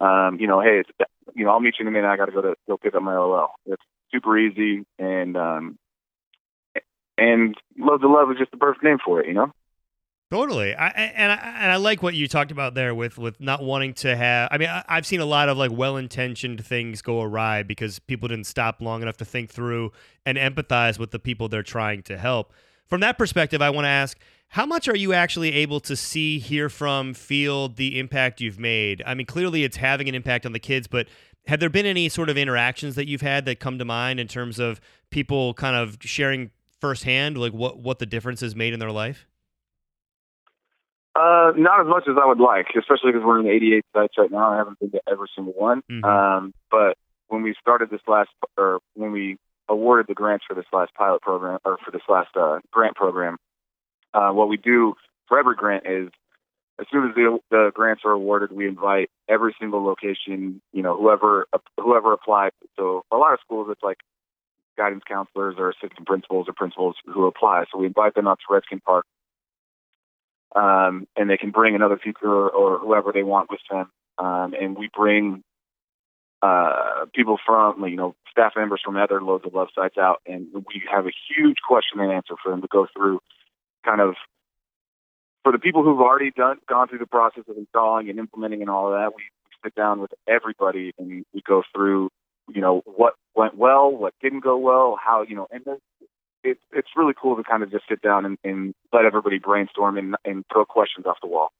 Um, 0.00 0.38
you 0.40 0.46
know, 0.46 0.60
hey, 0.60 0.80
it's, 0.80 0.90
you 1.34 1.44
know, 1.44 1.50
I'll 1.50 1.60
meet 1.60 1.74
you 1.78 1.84
in 1.84 1.88
a 1.88 1.90
minute. 1.90 2.08
I 2.08 2.16
got 2.16 2.26
to 2.26 2.32
go 2.32 2.42
to 2.42 2.54
go 2.66 2.76
pick 2.76 2.94
up 2.94 3.02
my 3.02 3.16
LOL. 3.16 3.52
It's 3.66 3.82
super 4.10 4.38
easy, 4.38 4.84
and 4.98 5.36
um, 5.36 5.78
and 7.18 7.54
love 7.78 8.00
to 8.00 8.08
love 8.08 8.30
is 8.30 8.38
just 8.38 8.50
the 8.50 8.56
perfect 8.56 8.84
name 8.84 8.98
for 9.04 9.20
it. 9.20 9.26
You 9.26 9.34
know. 9.34 9.52
Totally, 10.30 10.76
I, 10.76 10.88
and 10.90 11.32
I, 11.32 11.34
and 11.60 11.72
I 11.72 11.76
like 11.76 12.04
what 12.04 12.14
you 12.14 12.28
talked 12.28 12.52
about 12.52 12.74
there 12.74 12.94
with 12.94 13.18
with 13.18 13.40
not 13.40 13.64
wanting 13.64 13.94
to 13.94 14.14
have. 14.14 14.48
I 14.52 14.58
mean, 14.58 14.68
I, 14.68 14.84
I've 14.88 15.04
seen 15.04 15.18
a 15.18 15.24
lot 15.24 15.48
of 15.48 15.58
like 15.58 15.72
well 15.72 15.96
intentioned 15.96 16.64
things 16.64 17.02
go 17.02 17.20
awry 17.20 17.64
because 17.64 17.98
people 17.98 18.28
didn't 18.28 18.46
stop 18.46 18.80
long 18.80 19.02
enough 19.02 19.16
to 19.16 19.24
think 19.24 19.50
through 19.50 19.90
and 20.24 20.38
empathize 20.38 21.00
with 21.00 21.10
the 21.10 21.18
people 21.18 21.48
they're 21.48 21.64
trying 21.64 22.02
to 22.04 22.16
help. 22.16 22.52
From 22.86 23.00
that 23.00 23.18
perspective, 23.18 23.60
I 23.60 23.70
want 23.70 23.86
to 23.86 23.88
ask: 23.88 24.16
How 24.50 24.64
much 24.64 24.86
are 24.86 24.96
you 24.96 25.12
actually 25.12 25.52
able 25.52 25.80
to 25.80 25.96
see, 25.96 26.38
hear 26.38 26.68
from, 26.68 27.12
feel 27.12 27.68
the 27.68 27.98
impact 27.98 28.40
you've 28.40 28.60
made? 28.60 29.02
I 29.04 29.14
mean, 29.14 29.26
clearly 29.26 29.64
it's 29.64 29.78
having 29.78 30.08
an 30.08 30.14
impact 30.14 30.46
on 30.46 30.52
the 30.52 30.60
kids, 30.60 30.86
but 30.86 31.08
have 31.46 31.58
there 31.58 31.70
been 31.70 31.86
any 31.86 32.08
sort 32.08 32.30
of 32.30 32.38
interactions 32.38 32.94
that 32.94 33.08
you've 33.08 33.20
had 33.20 33.46
that 33.46 33.58
come 33.58 33.80
to 33.80 33.84
mind 33.84 34.20
in 34.20 34.28
terms 34.28 34.60
of 34.60 34.80
people 35.10 35.54
kind 35.54 35.74
of 35.74 35.98
sharing 36.02 36.52
firsthand, 36.80 37.36
like 37.36 37.52
what 37.52 37.80
what 37.80 37.98
the 37.98 38.06
difference 38.06 38.40
has 38.42 38.54
made 38.54 38.72
in 38.72 38.78
their 38.78 38.92
life? 38.92 39.26
Uh, 41.20 41.52
not 41.56 41.80
as 41.80 41.86
much 41.86 42.04
as 42.08 42.16
I 42.20 42.26
would 42.26 42.40
like, 42.40 42.66
especially 42.78 43.12
because 43.12 43.26
we're 43.26 43.40
in 43.40 43.46
88 43.46 43.84
sites 43.92 44.14
right 44.16 44.30
now. 44.30 44.52
I 44.52 44.56
haven't 44.56 44.78
been 44.78 44.90
to 44.92 45.00
every 45.10 45.28
single 45.34 45.52
one. 45.52 45.82
Mm-hmm. 45.90 46.04
Um, 46.04 46.54
but 46.70 46.96
when 47.28 47.42
we 47.42 47.54
started 47.60 47.90
this 47.90 48.00
last, 48.08 48.30
or 48.56 48.78
when 48.94 49.12
we 49.12 49.36
awarded 49.68 50.06
the 50.06 50.14
grants 50.14 50.46
for 50.48 50.54
this 50.54 50.64
last 50.72 50.94
pilot 50.94 51.20
program, 51.20 51.58
or 51.64 51.76
for 51.84 51.90
this 51.90 52.00
last 52.08 52.30
uh, 52.36 52.60
grant 52.70 52.96
program, 52.96 53.36
uh, 54.14 54.30
what 54.30 54.48
we 54.48 54.56
do 54.56 54.94
for 55.28 55.38
every 55.38 55.56
grant 55.56 55.84
is 55.86 56.08
as 56.80 56.86
soon 56.90 57.10
as 57.10 57.14
the, 57.14 57.38
the 57.50 57.70
grants 57.74 58.02
are 58.06 58.12
awarded, 58.12 58.50
we 58.50 58.66
invite 58.66 59.10
every 59.28 59.54
single 59.60 59.84
location, 59.84 60.62
you 60.72 60.82
know, 60.82 60.96
whoever 60.96 61.46
whoever 61.78 62.14
applied. 62.14 62.52
So 62.76 63.02
a 63.12 63.16
lot 63.16 63.34
of 63.34 63.40
schools, 63.44 63.68
it's 63.70 63.82
like 63.82 63.98
guidance 64.78 65.02
counselors 65.06 65.56
or 65.58 65.68
assistant 65.68 66.06
principals 66.06 66.48
or 66.48 66.54
principals 66.54 66.96
who 67.04 67.26
apply. 67.26 67.64
So 67.70 67.78
we 67.78 67.86
invite 67.86 68.14
them 68.14 68.26
out 68.26 68.38
to 68.38 68.54
Redskin 68.54 68.80
Park 68.80 69.04
um, 70.54 71.06
and 71.16 71.28
they 71.30 71.36
can 71.36 71.50
bring 71.50 71.74
another 71.74 71.98
or, 72.22 72.50
or 72.50 72.78
whoever 72.78 73.12
they 73.12 73.22
want 73.22 73.50
with 73.50 73.60
them. 73.70 73.90
Um, 74.18 74.54
and 74.60 74.76
we 74.76 74.88
bring 74.94 75.42
uh, 76.42 77.06
people 77.14 77.38
from, 77.44 77.86
you 77.86 77.96
know, 77.96 78.14
staff 78.30 78.52
members 78.56 78.80
from 78.84 78.96
other 78.96 79.22
loads 79.22 79.44
of 79.46 79.54
love 79.54 79.68
sites 79.74 79.96
out, 79.98 80.20
and 80.26 80.46
we 80.52 80.82
have 80.90 81.06
a 81.06 81.12
huge 81.28 81.58
question 81.66 82.00
and 82.00 82.12
answer 82.12 82.34
for 82.42 82.50
them 82.50 82.62
to 82.62 82.68
go 82.68 82.86
through. 82.94 83.20
Kind 83.84 84.00
of 84.00 84.14
for 85.42 85.52
the 85.52 85.58
people 85.58 85.82
who've 85.82 86.00
already 86.00 86.30
done 86.30 86.58
gone 86.68 86.88
through 86.88 86.98
the 86.98 87.06
process 87.06 87.44
of 87.48 87.56
installing 87.56 88.10
and 88.10 88.18
implementing 88.18 88.60
and 88.60 88.70
all 88.70 88.92
of 88.92 88.92
that, 88.92 89.16
we 89.16 89.22
sit 89.64 89.74
down 89.74 90.00
with 90.00 90.10
everybody 90.28 90.92
and 90.98 91.24
we 91.32 91.42
go 91.46 91.62
through, 91.74 92.10
you 92.52 92.60
know, 92.60 92.82
what 92.84 93.14
went 93.34 93.56
well, 93.56 93.90
what 93.90 94.14
didn't 94.22 94.40
go 94.40 94.56
well, 94.58 94.98
how, 95.02 95.22
you 95.22 95.36
know, 95.36 95.46
and 95.50 95.64
it's 96.42 96.60
it's 96.72 96.88
really 96.96 97.14
cool 97.20 97.36
to 97.36 97.42
kind 97.42 97.62
of 97.62 97.70
just 97.70 97.84
sit 97.88 98.02
down 98.02 98.24
and, 98.24 98.38
and 98.44 98.74
let 98.92 99.04
everybody 99.04 99.38
brainstorm 99.38 99.98
and, 99.98 100.16
and 100.24 100.44
throw 100.52 100.64
questions 100.64 101.06
off 101.06 101.18
the 101.20 101.28
wall. 101.28 101.52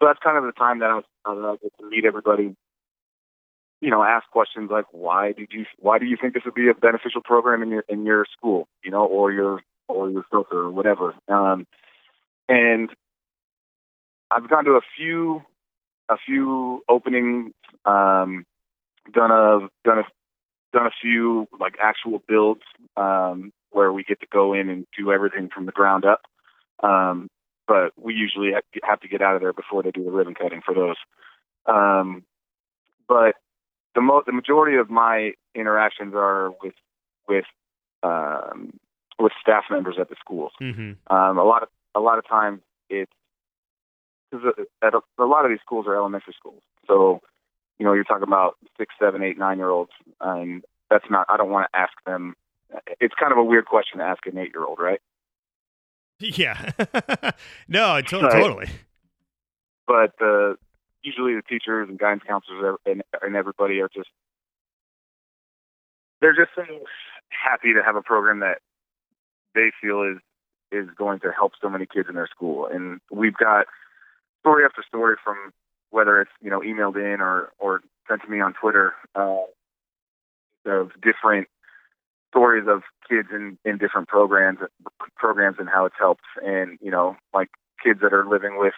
So 0.00 0.06
that's 0.06 0.18
kind 0.22 0.36
of 0.38 0.44
the 0.44 0.52
time 0.52 0.78
that 0.80 0.90
I 0.90 0.94
was, 0.94 1.04
uh, 1.24 1.56
get 1.62 1.72
to 1.80 1.88
meet 1.88 2.04
everybody. 2.04 2.54
You 3.80 3.90
know, 3.90 4.02
ask 4.02 4.28
questions 4.30 4.70
like, 4.70 4.86
why 4.90 5.32
did 5.32 5.48
you 5.52 5.64
why 5.78 5.98
do 5.98 6.06
you 6.06 6.16
think 6.20 6.34
this 6.34 6.44
would 6.44 6.54
be 6.54 6.68
a 6.68 6.74
beneficial 6.74 7.22
program 7.22 7.62
in 7.62 7.70
your 7.70 7.84
in 7.88 8.04
your 8.04 8.26
school? 8.36 8.68
You 8.84 8.90
know, 8.90 9.04
or 9.04 9.32
your 9.32 9.62
or 9.88 10.10
your 10.10 10.24
filter 10.30 10.58
or 10.58 10.70
whatever. 10.70 11.14
Um, 11.28 11.66
and 12.48 12.90
I've 14.30 14.48
gone 14.48 14.64
to 14.64 14.72
a 14.72 14.80
few 14.96 15.42
a 16.08 16.16
few 16.16 16.82
openings, 16.88 17.52
um, 17.84 18.44
done 19.12 19.30
a 19.30 19.68
done 19.84 19.98
a 19.98 20.04
done 20.72 20.86
a 20.86 20.90
few 21.00 21.46
like 21.58 21.76
actual 21.82 22.22
builds 22.26 22.62
um, 22.96 23.52
where 23.70 23.92
we 23.92 24.04
get 24.04 24.20
to 24.20 24.26
go 24.32 24.54
in 24.54 24.68
and 24.68 24.86
do 24.96 25.12
everything 25.12 25.48
from 25.52 25.66
the 25.66 25.72
ground 25.72 26.04
up. 26.04 26.22
Um, 26.82 27.28
but 27.66 27.92
we 27.96 28.14
usually 28.14 28.52
have 28.82 29.00
to 29.00 29.08
get 29.08 29.20
out 29.20 29.34
of 29.34 29.42
there 29.42 29.52
before 29.52 29.82
they 29.82 29.90
do 29.90 30.04
the 30.04 30.10
ribbon 30.10 30.34
cutting 30.34 30.62
for 30.64 30.74
those. 30.74 30.96
Um, 31.66 32.24
but 33.06 33.34
the 33.94 34.00
mo- 34.00 34.22
the 34.24 34.32
majority 34.32 34.78
of 34.78 34.90
my 34.90 35.32
interactions 35.54 36.14
are 36.14 36.50
with 36.62 36.74
with 37.28 37.44
um, 38.02 38.78
with 39.18 39.32
staff 39.40 39.64
members 39.70 39.96
at 40.00 40.08
the 40.08 40.16
schools. 40.20 40.52
Mm-hmm. 40.62 40.92
Um, 41.14 41.38
a 41.38 41.44
lot 41.44 41.62
of 41.62 41.68
a 41.94 42.00
lot 42.00 42.18
of 42.18 42.26
times 42.26 42.60
it's 42.88 43.12
because 44.30 44.54
at 44.82 44.94
a, 44.94 45.00
a 45.18 45.24
lot 45.24 45.44
of 45.44 45.50
these 45.50 45.60
schools 45.60 45.86
are 45.86 45.96
elementary 45.96 46.34
schools, 46.38 46.62
so 46.86 47.20
you 47.78 47.84
know 47.84 47.92
you're 47.92 48.04
talking 48.04 48.26
about 48.26 48.56
six, 48.78 48.94
seven, 49.00 49.22
eight, 49.22 49.38
nine 49.38 49.58
year 49.58 49.70
olds, 49.70 49.92
and 50.20 50.64
that's 50.90 51.06
not. 51.10 51.26
I 51.28 51.36
don't 51.36 51.50
want 51.50 51.68
to 51.72 51.78
ask 51.78 51.92
them. 52.06 52.34
It's 53.00 53.14
kind 53.18 53.32
of 53.32 53.38
a 53.38 53.44
weird 53.44 53.66
question 53.66 53.98
to 53.98 54.04
ask 54.04 54.26
an 54.26 54.38
eight 54.38 54.50
year 54.54 54.64
old, 54.64 54.78
right? 54.78 55.00
Yeah. 56.20 56.70
no, 57.68 58.00
to- 58.00 58.20
right. 58.20 58.32
totally. 58.32 58.68
But 59.86 60.14
uh, 60.20 60.54
usually 61.02 61.34
the 61.34 61.42
teachers 61.48 61.88
and 61.88 61.98
guidance 61.98 62.22
counselors 62.26 62.78
and, 62.84 63.02
and 63.22 63.36
everybody 63.36 63.80
are 63.80 63.88
just 63.88 64.10
they're 66.20 66.34
just 66.34 66.50
so 66.54 66.62
happy 67.28 67.72
to 67.72 67.82
have 67.84 67.96
a 67.96 68.02
program 68.02 68.40
that 68.40 68.58
they 69.54 69.70
feel 69.80 70.02
is 70.02 70.18
is 70.70 70.88
going 70.96 71.20
to 71.20 71.32
help 71.32 71.52
so 71.62 71.70
many 71.70 71.86
kids 71.86 72.08
in 72.08 72.14
their 72.14 72.26
school. 72.26 72.66
And 72.70 73.00
we've 73.10 73.36
got 73.36 73.66
story 74.40 74.64
after 74.64 74.82
story 74.86 75.16
from 75.24 75.52
whether 75.90 76.20
it's 76.20 76.30
you 76.42 76.50
know 76.50 76.60
emailed 76.60 76.96
in 76.96 77.20
or 77.20 77.50
or 77.58 77.80
sent 78.08 78.22
to 78.22 78.28
me 78.28 78.40
on 78.40 78.54
Twitter 78.54 78.92
uh, 79.14 79.42
of 80.66 80.90
different 81.00 81.48
stories 82.30 82.64
of 82.68 82.82
kids 83.08 83.28
in 83.32 83.58
in 83.64 83.78
different 83.78 84.08
programs 84.08 84.58
programs 85.16 85.56
and 85.58 85.68
how 85.68 85.86
it's 85.86 85.96
helped. 85.98 86.24
And 86.44 86.78
you 86.80 86.90
know 86.90 87.16
like 87.34 87.48
kids 87.82 88.00
that 88.02 88.12
are 88.12 88.28
living 88.28 88.58
with 88.58 88.74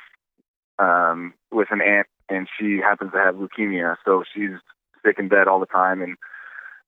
um, 0.79 1.35
with 1.51 1.69
an 1.71 1.83
aunt 1.83 2.07
and 2.29 2.49
she 2.59 2.79
happens 2.79 3.13
to 3.13 3.19
have 3.19 3.35
leukemia, 3.35 3.97
so 4.05 4.23
she's 4.33 4.57
sick 5.05 5.19
in 5.19 5.29
bed 5.29 5.49
all 5.49 5.61
the 5.61 5.67
time. 5.67 6.03
And 6.03 6.17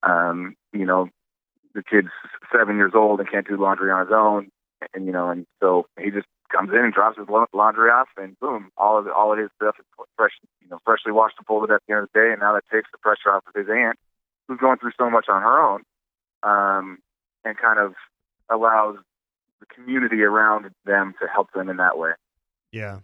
um, 0.03 0.57
you 0.72 0.87
know 0.87 1.09
the 1.75 1.83
kid's 1.83 2.09
seven 2.55 2.77
years 2.77 2.92
old 2.94 3.20
and 3.20 3.31
can't 3.31 3.46
do 3.46 3.57
laundry 3.57 3.90
on 3.90 4.07
his 4.07 4.14
own, 4.14 4.51
and 4.94 5.07
you 5.07 5.12
know, 5.12 5.31
and 5.31 5.46
so 5.61 5.87
he 6.01 6.11
just 6.11 6.27
comes 6.51 6.70
in 6.70 6.85
and 6.85 6.92
drops 6.92 7.18
his 7.18 7.29
laundry 7.29 7.90
off, 7.90 8.09
and 8.16 8.38
boom, 8.38 8.70
all 8.77 8.98
of 8.98 9.05
the, 9.05 9.12
all 9.12 9.33
of 9.33 9.38
his 9.38 9.48
stuff 9.57 9.77
is 9.79 9.87
fresh, 10.16 10.33
you 10.61 10.68
know, 10.68 10.79
freshly 10.85 11.12
washed 11.12 11.37
and 11.38 11.46
folded 11.46 11.72
at 11.72 11.81
the 11.87 11.94
end 11.94 12.03
of 12.03 12.09
the 12.12 12.18
day, 12.18 12.31
and 12.31 12.40
now 12.40 12.53
that 12.53 12.64
takes 12.70 12.90
the 12.92 12.98
pressure 12.98 13.33
off 13.33 13.42
of 13.46 13.55
his 13.55 13.68
aunt, 13.72 13.98
who's 14.46 14.61
going 14.61 14.79
through 14.79 14.92
so 14.98 15.09
much 15.09 15.27
on 15.29 15.40
her 15.42 15.61
own, 15.61 15.83
um, 16.42 16.98
and 17.44 17.57
kind 17.57 17.78
of 17.78 17.94
allows 18.50 18.96
the 19.61 19.66
community 19.66 20.22
around 20.22 20.70
them 20.85 21.14
to 21.20 21.28
help 21.28 21.52
them 21.52 21.68
in 21.68 21.76
that 21.78 21.98
way. 21.98 22.12
Yeah, 22.70 23.00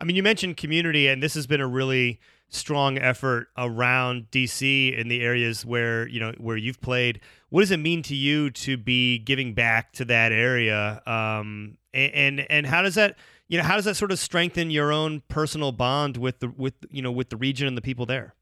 I 0.00 0.04
mean, 0.04 0.16
you 0.16 0.22
mentioned 0.22 0.56
community, 0.56 1.08
and 1.08 1.22
this 1.22 1.34
has 1.34 1.46
been 1.46 1.60
a 1.60 1.66
really 1.66 2.20
strong 2.48 2.96
effort 2.96 3.48
around 3.56 4.30
DC 4.30 4.96
in 4.96 5.08
the 5.08 5.20
areas 5.20 5.66
where 5.66 6.06
you 6.08 6.20
know 6.20 6.32
where 6.38 6.56
you've 6.56 6.80
played. 6.80 7.20
What 7.48 7.62
does 7.62 7.70
it 7.70 7.78
mean 7.78 8.02
to 8.04 8.14
you 8.14 8.50
to 8.50 8.76
be 8.76 9.18
giving 9.18 9.54
back 9.54 9.92
to 9.94 10.04
that 10.06 10.32
area? 10.32 11.02
Um, 11.06 11.78
and, 11.94 12.14
and 12.14 12.50
and 12.50 12.66
how 12.66 12.82
does 12.82 12.94
that 12.94 13.16
you 13.48 13.58
know 13.58 13.64
how 13.64 13.76
does 13.76 13.86
that 13.86 13.96
sort 13.96 14.12
of 14.12 14.18
strengthen 14.18 14.70
your 14.70 14.92
own 14.92 15.22
personal 15.28 15.72
bond 15.72 16.16
with 16.16 16.40
the 16.40 16.48
with 16.48 16.74
you 16.90 17.02
know 17.02 17.12
with 17.12 17.30
the 17.30 17.36
region 17.36 17.66
and 17.66 17.76
the 17.76 17.82
people 17.82 18.06
there? 18.06 18.34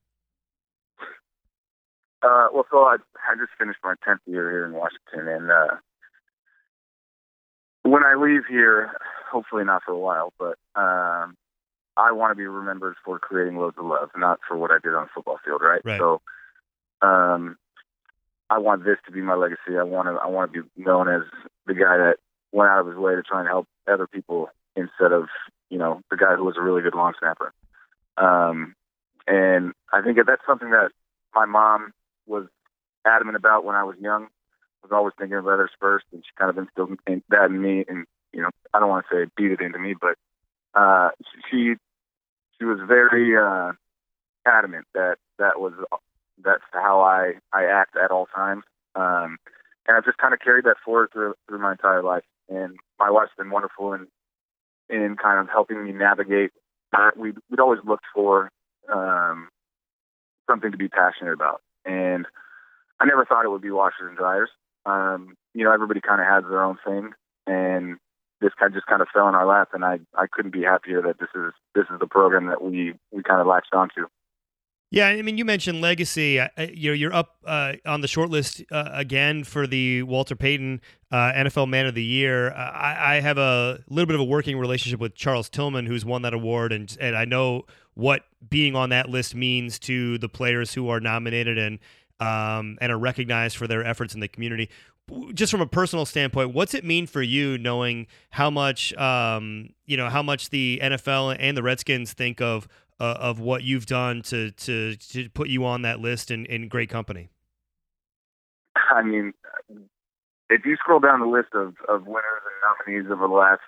Uh, 2.25 2.49
well, 2.55 2.65
so 2.71 2.79
I, 2.79 2.97
I 3.31 3.37
just 3.37 3.53
finished 3.59 3.81
my 3.85 3.95
tenth 4.03 4.21
year 4.27 4.51
here 4.51 4.65
in 4.65 4.73
Washington, 4.73 5.29
and 5.29 5.51
uh, 5.51 5.77
when 7.83 8.03
I 8.03 8.15
leave 8.15 8.43
here, 8.49 8.93
hopefully 9.31 9.65
not 9.65 9.83
for 9.85 9.93
a 9.93 9.99
while, 9.99 10.33
but 10.39 10.57
um, 10.75 11.37
I 11.99 12.13
want 12.13 12.31
to 12.31 12.35
be 12.35 12.47
remembered 12.47 12.95
for 13.05 13.19
creating 13.19 13.59
loads 13.59 13.77
of 13.79 13.85
love, 13.85 14.09
not 14.17 14.41
for 14.49 14.57
what 14.57 14.71
I 14.71 14.79
did 14.83 14.95
on 14.95 15.05
the 15.05 15.11
football 15.15 15.39
field, 15.45 15.61
right? 15.63 15.83
right. 15.85 16.01
So, 16.01 16.23
um, 17.03 17.59
I 18.49 18.59
want 18.59 18.85
this 18.85 18.97
to 19.05 19.13
be 19.13 19.21
my 19.21 19.35
legacy. 19.35 19.77
I 19.79 19.83
want 19.83 20.09
to, 20.09 20.13
I 20.13 20.29
want 20.29 20.53
to 20.53 20.63
be 20.63 20.69
known 20.77 21.09
as 21.09 21.23
the 21.67 21.75
guy 21.75 21.99
that 21.99 22.17
went 22.53 22.71
out 22.71 22.81
of 22.81 22.87
his 22.87 22.97
way 22.97 23.15
to 23.15 23.23
try 23.23 23.41
and 23.41 23.49
help 23.49 23.67
other 23.87 24.07
people 24.07 24.49
instead 24.77 25.13
of, 25.13 25.25
you 25.69 25.77
know, 25.77 26.01
the 26.11 26.17
guy 26.17 26.37
who 26.37 26.45
was 26.45 26.57
a 26.57 26.63
really 26.63 26.81
good 26.81 26.95
long 26.95 27.13
snapper. 27.19 27.53
Um, 28.17 28.75
and 29.27 29.73
I 29.93 30.01
think 30.03 30.17
that 30.17 30.27
that's 30.27 30.47
something 30.47 30.71
that 30.71 30.91
my 31.35 31.45
mom 31.47 31.93
was 32.27 32.47
adamant 33.07 33.37
about 33.37 33.65
when 33.65 33.77
I 33.77 33.85
was 33.85 33.97
young. 34.01 34.29
Was 34.83 34.93
always 34.93 35.15
thinking 35.19 35.39
of 35.39 35.47
others 35.47 35.71
first, 35.81 36.05
and 36.13 36.23
she 36.23 36.31
kind 36.39 36.51
of 36.51 36.59
instilled 36.59 36.99
that 37.31 37.47
in 37.47 37.63
me. 37.63 37.85
And 37.89 38.05
you 38.33 38.43
know, 38.43 38.51
I 38.75 38.81
don't 38.81 38.91
want 38.91 39.07
to 39.09 39.15
say 39.15 39.31
beat 39.37 39.53
it 39.53 39.61
into 39.61 39.79
me, 39.79 39.95
but 39.99 40.17
uh, 40.75 41.09
she 41.51 41.75
she 42.59 42.65
was 42.65 42.79
very 42.87 43.37
uh, 43.37 43.73
adamant 44.47 44.87
that 44.95 45.17
that 45.39 45.61
was 45.61 45.73
that's 46.43 46.63
how 46.73 47.01
I 47.01 47.35
I 47.53 47.65
act 47.65 47.97
at 47.97 48.11
all 48.11 48.27
times. 48.27 48.65
Um, 48.95 49.39
and 49.87 49.97
I've 49.97 50.05
just 50.05 50.19
kind 50.19 50.35
of 50.35 50.41
carried 50.41 50.65
that 50.65 50.77
forward 50.85 51.11
through 51.13 51.35
through 51.49 51.61
my 51.61 51.73
entire 51.73 52.03
life. 52.03 52.25
And 52.49 52.77
my 52.99 53.11
wife's 53.11 53.33
been 53.37 53.51
wonderful 53.51 53.93
in 53.93 54.07
in 54.89 55.17
kind 55.17 55.41
of 55.41 55.49
helping 55.49 55.85
me 55.85 55.93
navigate. 55.93 56.51
We 57.17 57.33
we'd 57.51 57.61
always 57.61 57.81
looked 57.85 58.05
for 58.15 58.51
um, 58.93 59.49
something 60.49 60.71
to 60.71 60.79
be 60.79 60.89
passionate 60.89 61.33
about, 61.33 61.61
and 61.85 62.27
I 63.01 63.07
never 63.07 63.25
thought 63.25 63.45
it 63.45 63.51
would 63.51 63.63
be 63.63 63.71
washers 63.71 64.09
and 64.09 64.17
dryers. 64.17 64.51
Um, 64.87 65.37
you 65.55 65.65
know, 65.65 65.73
everybody 65.73 66.01
kind 66.01 66.21
of 66.21 66.27
has 66.27 66.45
their 66.45 66.63
own 66.63 66.79
thing, 66.85 67.13
and 67.47 67.99
this 68.41 68.53
kind 68.59 68.71
of 68.71 68.75
just 68.75 68.87
kind 68.87 69.03
of 69.03 69.09
fell 69.13 69.29
in 69.29 69.35
our 69.35 69.47
lap, 69.47 69.71
and 69.73 69.85
I 69.85 70.01
I 70.15 70.27
couldn't 70.31 70.53
be 70.53 70.63
happier 70.63 71.01
that 71.03 71.19
this 71.19 71.31
is 71.35 71.53
this 71.75 71.87
is 71.91 71.99
the 72.01 72.07
program 72.07 72.47
that 72.47 72.63
we 72.63 72.95
we 73.11 73.23
kind 73.23 73.41
of 73.41 73.47
latched 73.47 73.73
onto. 73.73 74.07
Yeah, 74.95 75.09
I 75.09 75.23
mean, 75.23 75.37
you 75.37 75.45
mentioned 75.45 75.81
legacy. 75.81 76.41
You 76.57 76.91
know, 76.91 76.95
you're 76.95 77.13
up 77.13 77.35
uh, 77.45 77.73
on 77.85 78.01
the 78.01 78.07
short 78.07 78.31
list 78.31 78.63
uh, 78.71 78.91
again 78.93 79.43
for 79.43 79.67
the 79.67 80.05
Walter 80.05 80.37
Payton 80.37 80.81
uh, 81.11 81.33
NFL 81.33 81.69
Man 81.69 81.87
of 81.87 81.97
the 81.97 82.05
Year. 82.05 82.53
Uh, 82.53 82.55
I, 82.55 83.17
I, 83.17 83.21
have 83.21 83.37
a 83.37 83.81
little 83.89 84.07
bit 84.07 84.15
of 84.15 84.21
a 84.21 84.25
working 84.25 84.57
relationship 84.57 85.01
with 85.01 85.17
Charles 85.17 85.49
Tillman, 85.49 85.87
who's 85.87 86.05
won 86.05 86.23
that 86.23 86.33
award, 86.33 86.73
and 86.73 86.97
and 87.01 87.17
I 87.17 87.25
know 87.25 87.67
what 87.95 88.23
being 88.49 88.77
on 88.77 88.91
that 88.91 89.09
list 89.09 89.35
means 89.35 89.81
to 89.81 90.17
the 90.19 90.29
players 90.29 90.75
who 90.75 90.89
are 90.89 91.01
nominated 91.01 91.59
and 91.59 91.81
um, 92.21 92.79
and 92.81 92.93
are 92.93 92.99
recognized 92.99 93.57
for 93.57 93.67
their 93.67 93.85
efforts 93.85 94.15
in 94.15 94.21
the 94.21 94.29
community 94.29 94.71
just 95.35 95.51
from 95.51 95.61
a 95.61 95.67
personal 95.67 96.07
standpoint, 96.07 96.55
what's 96.55 96.75
it 96.75 96.85
mean 96.85 97.07
for 97.07 97.21
you 97.21 97.59
knowing 97.59 98.07
how 98.31 98.49
much 98.51 98.95
um, 98.95 99.71
you 99.87 99.97
know 99.97 100.09
how 100.09 100.23
much 100.23 100.51
the 100.51 100.81
NFL 100.83 101.37
and 101.39 101.57
the 101.57 101.63
Redskins 101.63 102.13
think 102.13 102.41
of 102.41 102.67
uh, 103.05 103.17
of 103.21 103.41
what 103.41 103.63
you've 103.63 103.87
done 103.87 104.23
to 104.23 104.51
to 104.53 104.97
to 104.97 105.29
put 105.31 105.49
you 105.49 105.65
on 105.65 105.83
that 105.83 106.01
list 106.01 106.31
in, 106.31 106.47
in 106.47 106.69
great 106.69 106.89
company? 106.89 107.29
I 108.77 109.03
mean, 109.03 109.33
if 110.49 110.65
you 110.65 110.77
scroll 110.77 111.01
down 111.01 111.21
the 111.21 111.27
list 111.27 111.49
of, 111.55 111.75
of 111.89 112.07
winners 112.07 112.43
and 112.45 112.97
nominees 112.97 113.11
over 113.11 113.29
the 113.29 113.35
last 113.35 113.63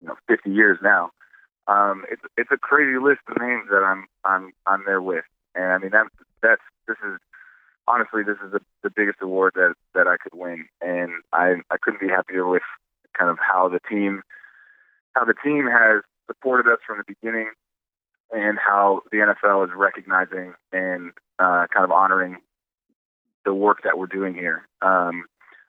you 0.00 0.08
know 0.08 0.16
50 0.28 0.50
years 0.50 0.78
now, 0.82 1.10
um, 1.66 2.04
it's 2.10 2.22
it's 2.36 2.50
a 2.52 2.58
crazy 2.58 2.98
list 2.98 3.20
of 3.28 3.40
names 3.40 3.68
that 3.70 3.82
I'm 3.82 4.06
I'm 4.24 4.52
I'm 4.66 4.82
there 4.84 5.02
with, 5.02 5.24
and 5.54 5.72
I 5.72 5.78
mean 5.78 5.90
that 5.90 6.06
that's 6.42 6.62
this 6.86 6.96
is 7.06 7.18
honestly, 7.86 8.22
this 8.22 8.36
is 8.44 8.52
the, 8.52 8.60
the 8.82 8.90
biggest 8.90 9.18
award 9.22 9.52
that 9.54 9.74
that 9.94 10.06
I 10.06 10.16
could 10.22 10.34
win, 10.34 10.66
and 10.80 11.10
I 11.32 11.56
I 11.70 11.76
couldn't 11.80 12.00
be 12.00 12.08
happier 12.08 12.46
with 12.46 12.62
kind 13.16 13.30
of 13.30 13.38
how 13.38 13.68
the 13.68 13.80
team 13.88 14.22
how 15.14 15.24
the 15.24 15.34
team 15.42 15.66
has 15.70 16.02
supported 16.26 16.70
us 16.70 16.80
from 16.86 16.98
the 16.98 17.04
beginning, 17.06 17.50
and 18.34 18.58
how 18.58 19.02
the 19.12 19.18
NFL 19.18 19.64
is 19.64 19.70
recognizing 19.74 20.54
and 20.72 21.12
uh, 21.38 21.66
kind 21.72 21.84
of 21.84 21.90
honoring 21.90 22.38
the 23.44 23.54
work 23.54 23.78
that 23.84 23.96
we're 23.96 24.06
doing 24.06 24.34
here. 24.34 24.66
Um, 24.82 25.24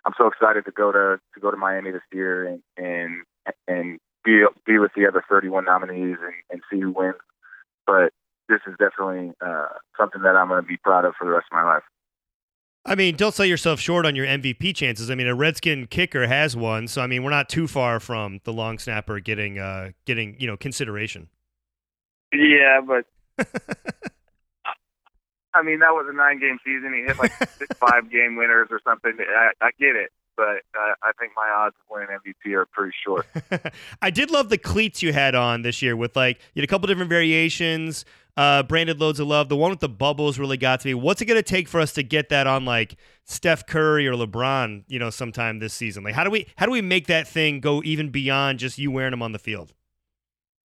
I'm 0.05 0.13
so 0.17 0.27
excited 0.27 0.65
to 0.65 0.71
go 0.71 0.91
to 0.91 1.19
to 1.33 1.39
go 1.39 1.51
to 1.51 1.57
Miami 1.57 1.91
this 1.91 2.01
year 2.11 2.47
and 2.47 2.61
and 2.77 3.23
and 3.67 3.99
be 4.23 4.43
be 4.65 4.79
with 4.79 4.91
the 4.95 5.07
other 5.07 5.23
31 5.29 5.65
nominees 5.65 6.17
and, 6.21 6.33
and 6.49 6.61
see 6.71 6.79
who 6.79 6.91
wins. 6.91 7.15
But 7.85 8.13
this 8.49 8.59
is 8.67 8.75
definitely 8.79 9.33
uh, 9.45 9.67
something 9.97 10.21
that 10.23 10.35
I'm 10.35 10.47
going 10.47 10.61
to 10.61 10.67
be 10.67 10.77
proud 10.77 11.05
of 11.05 11.13
for 11.17 11.25
the 11.25 11.31
rest 11.31 11.47
of 11.51 11.55
my 11.55 11.63
life. 11.63 11.83
I 12.87 12.93
mean, 12.93 13.15
don't 13.15 13.33
sell 13.33 13.47
yourself 13.47 13.79
short 13.79 14.05
on 14.05 14.15
your 14.15 14.27
MVP 14.27 14.75
chances. 14.75 15.09
I 15.09 15.15
mean, 15.15 15.27
a 15.27 15.33
Redskin 15.33 15.87
kicker 15.87 16.27
has 16.27 16.55
won, 16.55 16.87
so 16.87 17.01
I 17.01 17.07
mean, 17.07 17.23
we're 17.23 17.31
not 17.31 17.49
too 17.49 17.67
far 17.67 17.99
from 17.99 18.41
the 18.43 18.53
long 18.53 18.77
snapper 18.77 19.19
getting 19.19 19.57
uh, 19.57 19.91
getting 20.05 20.35
you 20.39 20.47
know 20.47 20.57
consideration. 20.57 21.29
Yeah, 22.39 22.81
but 22.85 23.05
I 25.53 25.61
mean, 25.61 25.79
that 25.79 25.91
was 25.91 26.05
a 26.09 26.13
nine 26.15 26.39
game 26.39 26.57
season. 26.65 26.93
He 26.93 27.01
hit 27.03 27.17
like 27.17 27.31
six 27.57 27.77
five 27.77 28.11
game 28.11 28.35
winners 28.35 28.67
or 28.71 28.79
something. 28.83 29.13
I, 29.19 29.51
I 29.61 29.69
get 29.79 29.95
it, 29.95 30.11
but 30.35 30.63
uh, 30.77 30.93
I 31.01 31.11
think 31.19 31.31
my 31.35 31.49
odds 31.49 31.75
of 31.79 31.89
winning 31.89 32.09
MVP 32.09 32.53
are 32.53 32.65
pretty 32.65 32.93
short. 33.05 33.25
I 34.01 34.09
did 34.09 34.31
love 34.31 34.49
the 34.49 34.57
cleats 34.57 35.01
you 35.01 35.13
had 35.13 35.33
on 35.35 35.61
this 35.61 35.81
year 35.81 35.95
with 35.95 36.15
like 36.15 36.39
you 36.53 36.61
had 36.61 36.67
a 36.67 36.71
couple 36.71 36.87
different 36.87 37.09
variations. 37.09 38.03
uh, 38.37 38.63
branded 38.63 38.99
loads 38.99 39.21
of 39.21 39.27
love. 39.27 39.47
The 39.47 39.55
one 39.55 39.69
with 39.69 39.79
the 39.79 39.87
bubbles 39.87 40.37
really 40.37 40.57
got 40.57 40.81
to 40.81 40.87
me. 40.89 40.93
What's 40.93 41.21
it 41.21 41.25
going 41.25 41.37
to 41.39 41.43
take 41.43 41.69
for 41.69 41.79
us 41.79 41.93
to 41.93 42.03
get 42.03 42.27
that 42.29 42.47
on 42.47 42.65
like 42.65 42.97
Steph 43.23 43.65
Curry 43.65 44.07
or 44.09 44.13
LeBron? 44.13 44.83
You 44.89 44.99
know, 44.99 45.09
sometime 45.09 45.59
this 45.59 45.73
season. 45.73 46.03
Like, 46.03 46.15
how 46.15 46.25
do 46.25 46.29
we 46.29 46.47
how 46.57 46.65
do 46.65 46.71
we 46.73 46.81
make 46.81 47.07
that 47.07 47.29
thing 47.29 47.61
go 47.61 47.81
even 47.85 48.09
beyond 48.09 48.59
just 48.59 48.77
you 48.77 48.91
wearing 48.91 49.11
them 49.11 49.21
on 49.21 49.31
the 49.31 49.39
field? 49.39 49.73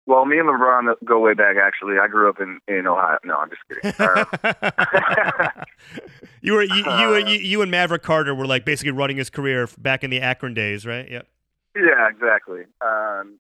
Well, 0.06 0.24
me 0.24 0.38
and 0.38 0.48
LeBron 0.48 0.94
go 1.04 1.20
way 1.20 1.34
back. 1.34 1.56
Actually, 1.62 1.98
I 1.98 2.08
grew 2.08 2.28
up 2.28 2.40
in 2.40 2.58
in 2.66 2.86
Ohio. 2.86 3.18
No, 3.24 3.36
I'm 3.36 3.50
just 3.50 3.62
kidding. 3.68 3.92
Uh, 3.98 5.48
you 6.40 6.54
were 6.54 6.62
you, 6.62 6.84
you, 6.84 7.16
you 7.16 7.38
you 7.38 7.62
and 7.62 7.70
Maverick 7.70 8.02
Carter 8.02 8.34
were 8.34 8.46
like 8.46 8.64
basically 8.64 8.90
running 8.90 9.16
his 9.16 9.30
career 9.30 9.68
back 9.78 10.02
in 10.02 10.10
the 10.10 10.20
Akron 10.20 10.54
days, 10.54 10.84
right? 10.84 11.08
Yep. 11.08 11.28
Yeah, 11.76 12.08
exactly. 12.08 12.62
Um, 12.80 13.38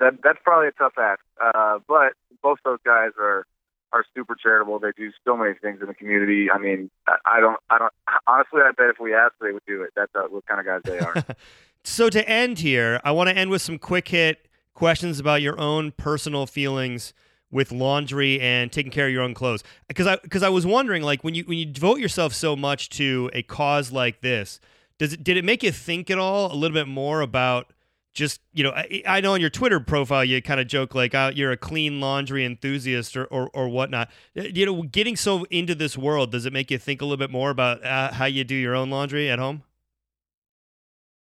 that 0.00 0.14
that's 0.22 0.38
probably 0.42 0.68
a 0.68 0.72
tough 0.72 0.94
ask, 0.98 1.20
uh, 1.42 1.78
but 1.86 2.14
both 2.42 2.58
those 2.64 2.78
guys 2.84 3.10
are 3.18 3.46
are 3.92 4.04
super 4.14 4.34
charitable. 4.34 4.78
They 4.78 4.92
do 4.96 5.10
so 5.24 5.36
many 5.36 5.54
things 5.54 5.80
in 5.80 5.88
the 5.88 5.94
community. 5.94 6.50
I 6.50 6.58
mean, 6.58 6.90
I, 7.06 7.16
I 7.26 7.40
don't, 7.40 7.58
I 7.70 7.78
don't. 7.78 7.92
Honestly, 8.26 8.60
I 8.64 8.72
bet 8.72 8.90
if 8.90 9.00
we 9.00 9.14
asked, 9.14 9.34
they 9.40 9.52
would 9.52 9.64
do 9.66 9.82
it. 9.82 9.90
That's 9.94 10.12
uh, 10.14 10.22
what 10.28 10.46
kind 10.46 10.60
of 10.60 10.66
guys 10.66 10.80
they 10.84 10.98
are. 10.98 11.24
so 11.84 12.10
to 12.10 12.28
end 12.28 12.58
here, 12.58 13.00
I 13.04 13.12
want 13.12 13.30
to 13.30 13.36
end 13.36 13.50
with 13.50 13.62
some 13.62 13.78
quick 13.78 14.08
hit 14.08 14.45
questions 14.76 15.18
about 15.18 15.42
your 15.42 15.58
own 15.58 15.90
personal 15.90 16.46
feelings 16.46 17.12
with 17.50 17.72
laundry 17.72 18.40
and 18.40 18.70
taking 18.70 18.92
care 18.92 19.06
of 19.06 19.12
your 19.12 19.22
own 19.22 19.34
clothes. 19.34 19.64
Because 19.88 20.06
I 20.06 20.16
because 20.16 20.44
I 20.44 20.48
was 20.50 20.64
wondering 20.64 21.02
like 21.02 21.24
when 21.24 21.34
you 21.34 21.42
when 21.44 21.58
you 21.58 21.66
devote 21.66 21.98
yourself 21.98 22.32
so 22.32 22.54
much 22.54 22.90
to 22.90 23.30
a 23.32 23.42
cause 23.42 23.90
like 23.90 24.20
this 24.20 24.60
does 24.98 25.12
it 25.12 25.24
did 25.24 25.36
it 25.36 25.44
make 25.44 25.62
you 25.62 25.72
think 25.72 26.10
at 26.10 26.18
all 26.18 26.52
a 26.52 26.54
little 26.54 26.74
bit 26.74 26.88
more 26.88 27.20
about 27.20 27.72
just 28.12 28.40
you 28.52 28.64
know 28.64 28.70
I, 28.70 29.02
I 29.06 29.20
know 29.20 29.34
on 29.34 29.40
your 29.40 29.50
Twitter 29.50 29.80
profile 29.80 30.24
you 30.24 30.40
kind 30.42 30.60
of 30.60 30.66
joke 30.66 30.94
like 30.94 31.14
oh, 31.14 31.30
you're 31.34 31.52
a 31.52 31.56
clean 31.56 32.00
laundry 32.00 32.44
enthusiast 32.44 33.16
or, 33.16 33.24
or 33.26 33.50
or 33.54 33.68
whatnot. 33.68 34.10
You 34.34 34.66
know 34.66 34.82
getting 34.82 35.16
so 35.16 35.44
into 35.44 35.74
this 35.74 35.96
world 35.96 36.32
does 36.32 36.46
it 36.46 36.52
make 36.52 36.70
you 36.70 36.78
think 36.78 37.00
a 37.00 37.04
little 37.04 37.16
bit 37.16 37.30
more 37.30 37.50
about 37.50 37.84
uh, 37.84 38.12
how 38.12 38.26
you 38.26 38.44
do 38.44 38.54
your 38.54 38.74
own 38.74 38.90
laundry 38.90 39.30
at 39.30 39.38
home? 39.38 39.62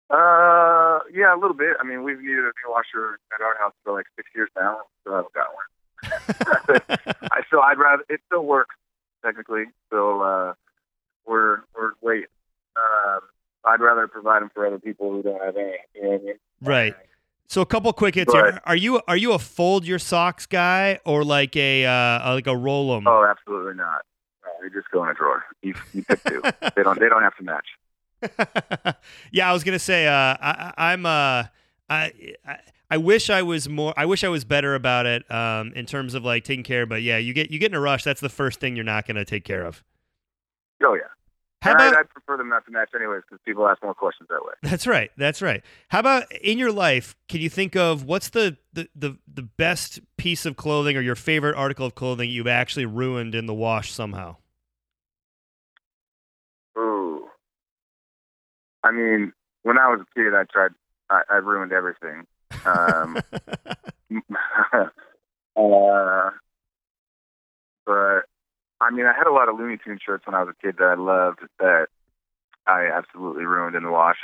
Uh, 0.10 0.79
yeah, 1.14 1.34
a 1.34 1.38
little 1.38 1.56
bit. 1.56 1.78
I 1.80 1.84
mean, 1.84 2.04
we've 2.04 2.20
needed 2.20 2.40
a 2.40 2.54
new 2.64 2.70
washer 2.70 3.20
at 3.34 3.42
our 3.42 3.58
house 3.58 3.74
for 3.84 3.94
like 3.94 4.06
six 4.16 4.30
years 4.36 4.50
now. 4.56 4.80
Still 5.02 5.16
haven't 5.16 5.34
got 5.34 5.48
one. 5.54 5.66
I 7.32 7.42
still, 7.48 7.62
I'd 7.62 7.78
rather 7.78 8.04
it 8.10 8.22
still 8.28 8.46
works 8.46 8.76
technically. 9.24 9.66
So 9.90 10.22
uh, 10.22 10.54
we're 11.26 11.62
we're 11.76 11.92
waiting. 12.02 12.28
Um, 12.76 13.20
I'd 13.66 13.82
rather 13.82 14.08
provide 14.08 14.42
them 14.42 14.52
for 14.54 14.66
other 14.66 14.80
people 14.80 15.12
who 15.12 15.24
don't 15.24 15.44
have 15.44 15.58
any. 15.58 15.78
You 15.96 16.04
know 16.04 16.14
I 16.14 16.18
mean? 16.18 16.34
Right. 16.62 16.96
So 17.48 17.62
a 17.62 17.66
couple 17.66 17.92
quick 17.94 18.16
hits 18.16 18.32
but, 18.32 18.46
here. 18.46 18.62
Are 18.66 18.76
you 18.76 19.02
are 19.08 19.18
you 19.18 19.34
a 19.34 19.40
fold 19.40 19.86
your 19.86 20.00
socks 20.00 20.46
guy 20.46 21.00
or 21.06 21.24
like 21.24 21.56
a 21.56 21.86
uh, 21.86 22.34
like 22.34 22.48
a 22.48 22.56
roll 22.56 22.94
them? 22.94 23.08
Oh, 23.08 23.26
absolutely 23.26 23.74
not. 23.74 24.06
they 24.62 24.70
just 24.70 24.90
go 24.92 25.04
in 25.04 25.10
a 25.10 25.14
drawer. 25.14 25.44
You, 25.64 25.74
you 25.94 26.04
pick 26.04 26.24
two. 26.24 26.42
they 26.76 26.84
don't 26.84 27.00
they 27.00 27.10
don't 27.10 27.24
have 27.24 27.36
to 27.38 27.44
match. 27.44 27.66
yeah, 29.32 29.50
I 29.50 29.54
was 29.54 29.64
gonna 29.64 29.80
say 29.80 30.08
uh, 30.08 30.36
I, 30.40 30.94
am 30.94 31.06
uh, 31.06 31.44
I, 31.90 32.12
I 32.92 32.98
wish 32.98 33.30
I 33.30 33.42
was 33.42 33.70
more. 33.70 33.94
I 33.98 34.06
wish 34.06 34.24
I 34.24 34.30
was 34.30 34.44
better 34.44 34.76
about 34.76 35.06
it 35.06 35.30
um, 35.32 35.74
in 35.74 35.86
terms 35.86 36.14
of 36.14 36.24
like 36.24 36.44
taking 36.44 36.64
care. 36.64 36.86
But 36.86 37.02
yeah, 37.02 37.18
you 37.18 37.34
get 37.34 37.52
you 37.52 37.60
get 37.60 37.72
in 37.72 37.76
a 37.76 37.80
rush. 37.80 38.04
That's 38.04 38.22
the 38.22 38.30
first 38.30 38.60
thing 38.60 38.76
you're 38.76 38.86
not 38.86 39.08
gonna 39.08 39.26
take 39.26 39.44
care 39.44 39.64
of. 39.64 39.84
Oh 40.84 40.96
yeah. 40.96 41.02
How 41.62 41.74
about, 41.74 41.94
I, 41.94 42.00
I 42.00 42.04
prefer 42.04 42.38
them 42.38 42.48
not 42.48 42.66
to 42.66 42.72
match 42.72 42.92
anyways 42.96 43.24
because 43.30 43.42
people 43.46 43.68
ask 43.68 43.84
more 43.84 43.94
questions 43.94 44.30
that 44.30 44.44
way. 44.46 44.54
That's 44.64 44.88
right. 44.88 45.12
That's 45.18 45.42
right. 45.42 45.62
How 45.90 46.00
about 46.00 46.32
in 46.36 46.58
your 46.58 46.72
life? 46.72 47.18
Can 47.28 47.42
you 47.42 47.50
think 47.50 47.76
of 47.76 48.06
what's 48.06 48.30
the, 48.30 48.58
the, 48.72 48.88
the, 48.96 49.18
the 49.28 49.42
best 49.42 50.00
piece 50.16 50.46
of 50.46 50.56
clothing 50.56 50.96
or 50.96 51.02
your 51.02 51.16
favorite 51.16 51.58
article 51.58 51.86
of 51.86 51.96
clothing 51.96 52.30
you've 52.30 52.48
actually 52.48 52.86
ruined 52.86 53.36
in 53.36 53.46
the 53.46 53.54
wash 53.54 53.92
somehow? 53.92 54.38
I 58.84 58.92
mean, 58.92 59.34
when 59.63 59.78
I 59.78 59.88
was 59.88 60.02
a 60.02 60.06
kid, 60.13 60.34
I 60.34 60.44
tried. 60.52 60.72
I, 61.10 61.22
I 61.30 61.36
ruined 61.36 61.72
everything. 61.72 62.28
Um, 62.65 63.18
uh, 65.56 66.30
but 67.86 68.22
I 68.82 68.92
mean, 68.92 69.06
I 69.06 69.13
had 69.18 69.28
a 69.28 69.34
lot 69.34 69.50
of 69.50 69.58
Looney 69.58 69.78
Tunes 69.84 70.02
shirts 70.06 70.26
when 70.26 70.36
I 70.36 70.44
was 70.44 70.54
a 70.58 70.65
kid 70.65 70.76
that 70.78 70.86
I 70.86 70.96
loved 70.96 71.39
that 71.60 71.88
I 72.68 72.86
absolutely 72.86 73.46
ruined 73.46 73.76
in 73.76 73.84
the 73.84 73.92
wash. 73.92 74.18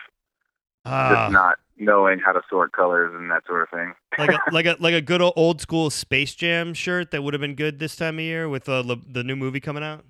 Uh, 0.86 1.14
Just 1.14 1.32
not 1.32 1.58
knowing 1.78 2.20
how 2.20 2.32
to 2.32 2.42
sort 2.50 2.72
colors 2.72 3.12
and 3.16 3.30
that 3.32 3.44
sort 3.48 3.64
of 3.64 3.70
thing. 3.70 3.94
like 4.18 4.30
a 4.30 4.40
like 4.52 4.66
a 4.66 4.78
like 4.80 4.94
a 4.94 5.02
good 5.02 5.22
old 5.36 5.60
school 5.60 5.90
Space 5.90 6.36
Jam 6.36 6.74
shirt 6.74 7.12
that 7.12 7.24
would 7.24 7.34
have 7.34 7.42
been 7.42 7.56
good 7.56 7.80
this 7.80 7.96
time 7.96 8.20
of 8.20 8.24
year 8.24 8.48
with 8.48 8.70
uh, 8.70 8.84
the 9.08 9.24
new 9.24 9.36
movie 9.36 9.60
coming 9.60 9.84
out. 9.84 10.06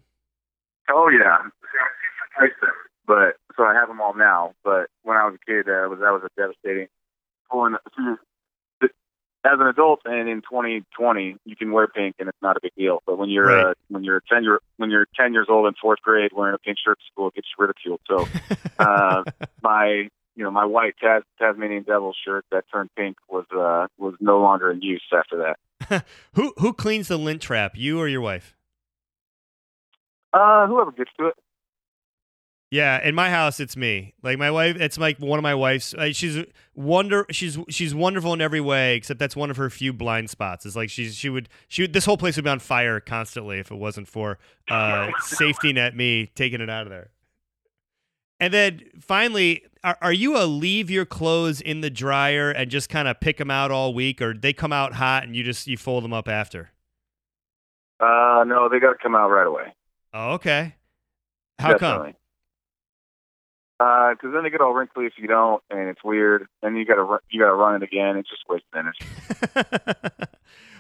Oh 0.89 1.09
yeah, 1.09 1.37
but 3.07 3.37
so 3.57 3.63
I 3.63 3.73
have 3.73 3.87
them 3.87 4.01
all 4.01 4.13
now. 4.13 4.53
But 4.63 4.87
when 5.03 5.17
I 5.17 5.25
was 5.25 5.35
a 5.35 5.45
kid, 5.45 5.69
uh, 5.69 5.87
was 5.89 5.99
that 5.99 6.11
was 6.11 6.23
a 6.25 6.41
devastating 6.41 6.87
pulling. 7.49 7.75
As 9.47 9.59
an 9.59 9.67
adult 9.67 9.99
and 10.05 10.27
in 10.27 10.41
2020, 10.41 11.37
you 11.45 11.55
can 11.55 11.71
wear 11.71 11.87
pink 11.87 12.15
and 12.17 12.27
it's 12.27 12.41
not 12.41 12.57
a 12.57 12.59
big 12.63 12.71
deal. 12.75 13.03
But 13.05 13.19
when 13.19 13.29
you're 13.29 13.45
right. 13.45 13.65
uh, 13.67 13.73
when 13.89 14.03
you're 14.03 14.23
10 14.27 14.43
year 14.43 14.59
when 14.77 14.89
you're 14.89 15.05
10 15.15 15.33
years 15.33 15.45
old 15.49 15.67
in 15.67 15.73
fourth 15.79 16.01
grade 16.01 16.31
wearing 16.33 16.55
a 16.55 16.57
pink 16.57 16.77
shirt 16.83 16.97
to 16.97 17.05
school, 17.11 17.27
it 17.27 17.35
gets 17.35 17.47
ridiculed. 17.57 18.01
So 18.07 18.27
uh, 18.79 19.23
my 19.61 20.09
you 20.35 20.43
know 20.43 20.49
my 20.49 20.65
white 20.65 20.95
Tas- 20.99 21.23
Tasmanian 21.39 21.83
Devil 21.83 22.13
shirt 22.25 22.43
that 22.51 22.65
turned 22.73 22.89
pink 22.95 23.17
was 23.29 23.45
uh, 23.55 23.85
was 23.99 24.15
no 24.19 24.39
longer 24.39 24.71
in 24.71 24.81
use 24.81 25.03
after 25.13 25.37
that. 25.37 26.05
who 26.33 26.53
who 26.57 26.73
cleans 26.73 27.07
the 27.07 27.17
lint 27.17 27.43
trap? 27.43 27.73
You 27.75 27.99
or 27.99 28.07
your 28.07 28.21
wife? 28.21 28.55
Uh, 30.33 30.67
whoever 30.67 30.91
gets 30.91 31.11
to 31.19 31.27
it. 31.27 31.35
Yeah, 32.71 33.01
in 33.07 33.13
my 33.13 33.29
house, 33.29 33.59
it's 33.59 33.77
me. 33.77 34.15
Like 34.23 34.37
my 34.37 34.49
wife, 34.49 34.75
it's 34.77 34.97
like 34.97 35.19
one 35.19 35.37
of 35.37 35.43
my 35.43 35.53
wife's. 35.53 35.93
Uh, 35.93 36.11
she's 36.11 36.43
wonder. 36.73 37.25
She's 37.29 37.57
she's 37.69 37.93
wonderful 37.93 38.33
in 38.33 38.41
every 38.41 38.59
way, 38.59 38.95
except 38.95 39.19
that's 39.19 39.35
one 39.35 39.49
of 39.49 39.57
her 39.57 39.69
few 39.69 39.93
blind 39.93 40.29
spots. 40.29 40.65
It's 40.65 40.75
like 40.75 40.89
she's 40.89 41.15
she 41.15 41.29
would 41.29 41.47
she 41.67 41.83
would, 41.83 41.93
this 41.93 42.05
whole 42.05 42.17
place 42.17 42.35
would 42.35 42.43
be 42.45 42.49
on 42.49 42.59
fire 42.59 42.99
constantly 42.99 43.59
if 43.59 43.71
it 43.71 43.75
wasn't 43.75 44.07
for 44.07 44.39
uh, 44.69 45.11
safety 45.21 45.73
net 45.73 45.95
me 45.95 46.31
taking 46.35 46.59
it 46.59 46.69
out 46.69 46.83
of 46.83 46.89
there. 46.89 47.11
And 48.39 48.53
then 48.53 48.81
finally, 48.99 49.63
are, 49.83 49.97
are 50.01 50.13
you 50.13 50.35
a 50.37 50.43
leave 50.45 50.89
your 50.89 51.05
clothes 51.05 51.61
in 51.61 51.81
the 51.81 51.89
dryer 51.89 52.49
and 52.49 52.69
just 52.69 52.89
kind 52.89 53.07
of 53.07 53.19
pick 53.19 53.37
them 53.37 53.51
out 53.51 53.71
all 53.71 53.93
week, 53.93 54.21
or 54.21 54.33
they 54.33 54.53
come 54.53 54.73
out 54.73 54.93
hot 54.93 55.23
and 55.23 55.35
you 55.35 55.43
just 55.43 55.67
you 55.67 55.77
fold 55.77 56.03
them 56.03 56.13
up 56.13 56.27
after? 56.27 56.71
Uh, 57.99 58.43
no, 58.45 58.67
they 58.69 58.79
got 58.79 58.91
to 58.91 58.97
come 59.01 59.15
out 59.15 59.29
right 59.29 59.47
away. 59.47 59.73
Oh, 60.13 60.33
okay. 60.33 60.75
How 61.59 61.73
Definitely. 61.73 62.11
come? 62.11 62.15
Because 63.77 64.17
uh, 64.23 64.31
then 64.31 64.43
they 64.43 64.49
get 64.49 64.61
all 64.61 64.73
wrinkly 64.73 65.05
if 65.05 65.13
you 65.17 65.27
don't, 65.27 65.61
and 65.69 65.89
it's 65.89 66.03
weird. 66.03 66.47
Then 66.61 66.75
you 66.75 66.85
gotta 66.85 67.19
you 67.29 67.41
gotta 67.41 67.55
run 67.55 67.75
it 67.75 67.83
again. 67.83 68.15
It's 68.15 68.29
just 68.29 68.43
waste 68.47 68.63
energy. 68.73 69.05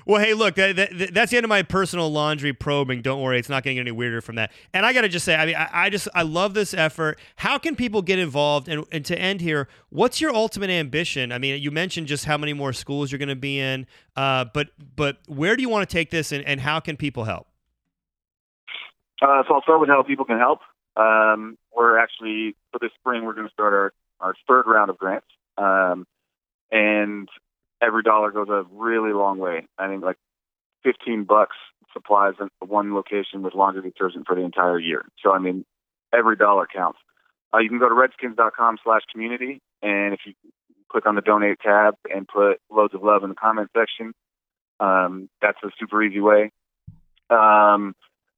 well, 0.05 0.21
hey, 0.21 0.33
look, 0.33 0.55
that, 0.55 0.75
that, 0.75 1.13
that's 1.13 1.31
the 1.31 1.37
end 1.37 1.43
of 1.43 1.49
my 1.49 1.63
personal 1.63 2.09
laundry 2.11 2.53
probing. 2.53 3.01
Don't 3.01 3.21
worry, 3.21 3.39
it's 3.39 3.49
not 3.49 3.63
going 3.63 3.75
to 3.75 3.81
get 3.81 3.89
any 3.89 3.91
weirder 3.91 4.21
from 4.21 4.35
that. 4.35 4.51
And 4.73 4.85
I 4.85 4.93
got 4.93 5.01
to 5.01 5.09
just 5.09 5.25
say, 5.25 5.35
I 5.35 5.45
mean, 5.45 5.55
I, 5.55 5.69
I, 5.73 5.89
just 5.89 6.07
I 6.13 6.21
love 6.21 6.53
this 6.53 6.73
effort. 6.73 7.19
How 7.37 7.57
can 7.57 7.75
people 7.75 8.01
get 8.01 8.19
involved? 8.19 8.67
And, 8.67 8.85
and 8.91 9.03
to 9.05 9.17
end 9.17 9.41
here, 9.41 9.67
what's 9.89 10.21
your 10.21 10.33
ultimate 10.33 10.69
ambition? 10.69 11.31
I 11.31 11.39
mean, 11.39 11.61
you 11.61 11.71
mentioned 11.71 12.07
just 12.07 12.25
how 12.25 12.37
many 12.37 12.53
more 12.53 12.71
schools 12.71 13.11
you're 13.11 13.19
going 13.19 13.29
to 13.29 13.35
be 13.35 13.59
in, 13.59 13.87
uh, 14.15 14.45
but 14.53 14.69
but 14.95 15.17
where 15.27 15.55
do 15.55 15.61
you 15.61 15.69
want 15.69 15.89
to 15.89 15.93
take 15.93 16.11
this, 16.11 16.31
and, 16.31 16.45
and 16.45 16.61
how 16.61 16.79
can 16.79 16.97
people 16.97 17.23
help? 17.23 17.47
Uh, 19.21 19.43
so 19.47 19.55
I'll 19.55 19.61
start 19.63 19.79
with 19.79 19.89
how 19.89 20.03
people 20.03 20.25
can 20.25 20.37
help. 20.37 20.59
Um, 20.97 21.57
we're 21.75 21.97
actually 21.99 22.55
for 22.71 22.79
this 22.79 22.91
spring 22.99 23.25
we're 23.25 23.33
going 23.33 23.47
to 23.47 23.53
start 23.53 23.73
our 23.73 23.93
our 24.19 24.35
third 24.47 24.63
round 24.65 24.89
of 24.89 24.97
grants, 24.97 25.27
um, 25.57 26.07
and 26.71 27.27
every 27.81 28.03
dollar 28.03 28.31
goes 28.31 28.47
a 28.49 28.63
really 28.71 29.13
long 29.13 29.37
way. 29.37 29.67
I 29.77 29.87
think 29.87 30.03
like 30.03 30.17
fifteen 30.83 31.25
bucks 31.25 31.57
supplies 31.93 32.33
one 32.59 32.93
location 32.93 33.41
with 33.41 33.53
laundry 33.53 33.81
detergent 33.81 34.25
for 34.27 34.35
the 34.35 34.41
entire 34.41 34.79
year. 34.79 35.05
So 35.21 35.31
I 35.31 35.39
mean, 35.39 35.65
every 36.13 36.35
dollar 36.35 36.67
counts. 36.73 36.99
Uh, 37.53 37.59
you 37.59 37.69
can 37.69 37.79
go 37.79 37.87
to 37.87 37.95
redskins.com/community, 37.95 39.61
and 39.81 40.13
if 40.13 40.19
you 40.25 40.33
click 40.89 41.05
on 41.05 41.15
the 41.15 41.21
donate 41.21 41.59
tab 41.59 41.95
and 42.13 42.27
put 42.27 42.59
loads 42.69 42.93
of 42.93 43.03
love 43.03 43.23
in 43.23 43.29
the 43.29 43.35
comment 43.35 43.69
section, 43.75 44.13
um, 44.79 45.29
that's 45.41 45.57
a 45.63 45.69
super 45.79 46.01
easy 46.03 46.19
way. 46.19 46.51
Um, 47.29 47.95